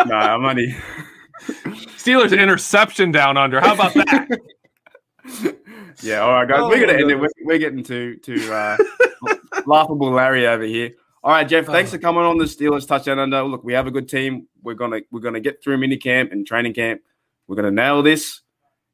No, 0.07 0.15
I'm 0.15 0.45
only. 0.45 0.75
Steelers 1.97 2.37
interception 2.37 3.11
down 3.11 3.37
under. 3.37 3.59
How 3.61 3.73
about 3.73 3.93
that? 3.93 4.39
yeah, 6.01 6.19
all 6.19 6.33
right, 6.33 6.47
guys. 6.47 6.59
Oh, 6.61 6.67
we're 6.69 6.85
gonna 6.85 6.99
end 6.99 7.11
it. 7.11 7.19
We're, 7.19 7.29
we're 7.43 7.57
getting 7.57 7.83
to 7.83 8.15
to 8.17 8.53
uh, 8.53 8.77
laughable 9.65 10.11
Larry 10.11 10.47
over 10.47 10.63
here. 10.63 10.91
All 11.23 11.31
right, 11.31 11.47
Jeff. 11.47 11.65
Thanks 11.65 11.91
Oh. 11.91 11.95
for 11.95 11.99
coming 11.99 12.23
on 12.23 12.37
the 12.37 12.45
Steelers 12.45 12.87
touchdown 12.87 13.19
under. 13.19 13.43
Look, 13.43 13.63
we 13.63 13.73
have 13.73 13.87
a 13.87 13.91
good 13.91 14.09
team. 14.09 14.47
We're 14.63 14.73
gonna 14.75 15.01
we're 15.11 15.19
gonna 15.21 15.39
get 15.39 15.63
through 15.63 15.77
mini 15.77 15.97
camp 15.97 16.31
and 16.31 16.45
training 16.45 16.73
camp. 16.73 17.01
We're 17.47 17.55
gonna 17.55 17.71
nail 17.71 18.01
this. 18.01 18.41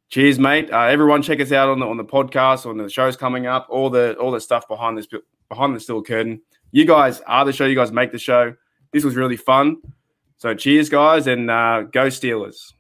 Cheers, 0.10 0.40
mate. 0.40 0.72
Uh, 0.72 0.84
everyone, 0.84 1.22
check 1.22 1.42
us 1.42 1.52
out 1.52 1.70
on 1.70 1.80
the 1.80 1.86
on 1.86 1.98
the 1.98 2.06
podcast, 2.06 2.66
on 2.66 2.78
the 2.78 2.90
shows 2.90 3.18
coming 3.18 3.46
up, 3.46 3.68
all 3.70 3.90
the 3.90 4.16
all 4.16 4.32
the 4.32 4.40
stuff 4.42 4.68
behind 4.68 4.98
this 4.98 5.08
behind 5.50 5.76
the 5.76 5.80
steel 5.80 6.02
curtain. 6.02 6.42
You 6.72 6.86
guys 6.86 7.22
are 7.22 7.46
the 7.46 7.54
show. 7.54 7.66
You 7.66 7.76
guys 7.76 7.92
make 7.92 8.12
the 8.12 8.20
show. 8.20 8.54
This 8.94 9.04
was 9.04 9.16
really 9.16 9.38
fun. 9.38 9.78
So 10.38 10.54
cheers, 10.54 10.90
guys, 10.90 11.26
and 11.28 11.50
uh, 11.50 11.84
go 11.92 12.08
Steelers. 12.08 12.74